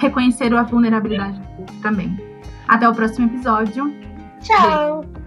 reconhecer 0.00 0.54
a 0.54 0.62
vulnerabilidade 0.62 1.40
também. 1.82 2.18
Até 2.68 2.88
o 2.88 2.94
próximo 2.94 3.26
episódio. 3.26 3.92
Tchau! 4.40 5.02
Beijo. 5.02 5.19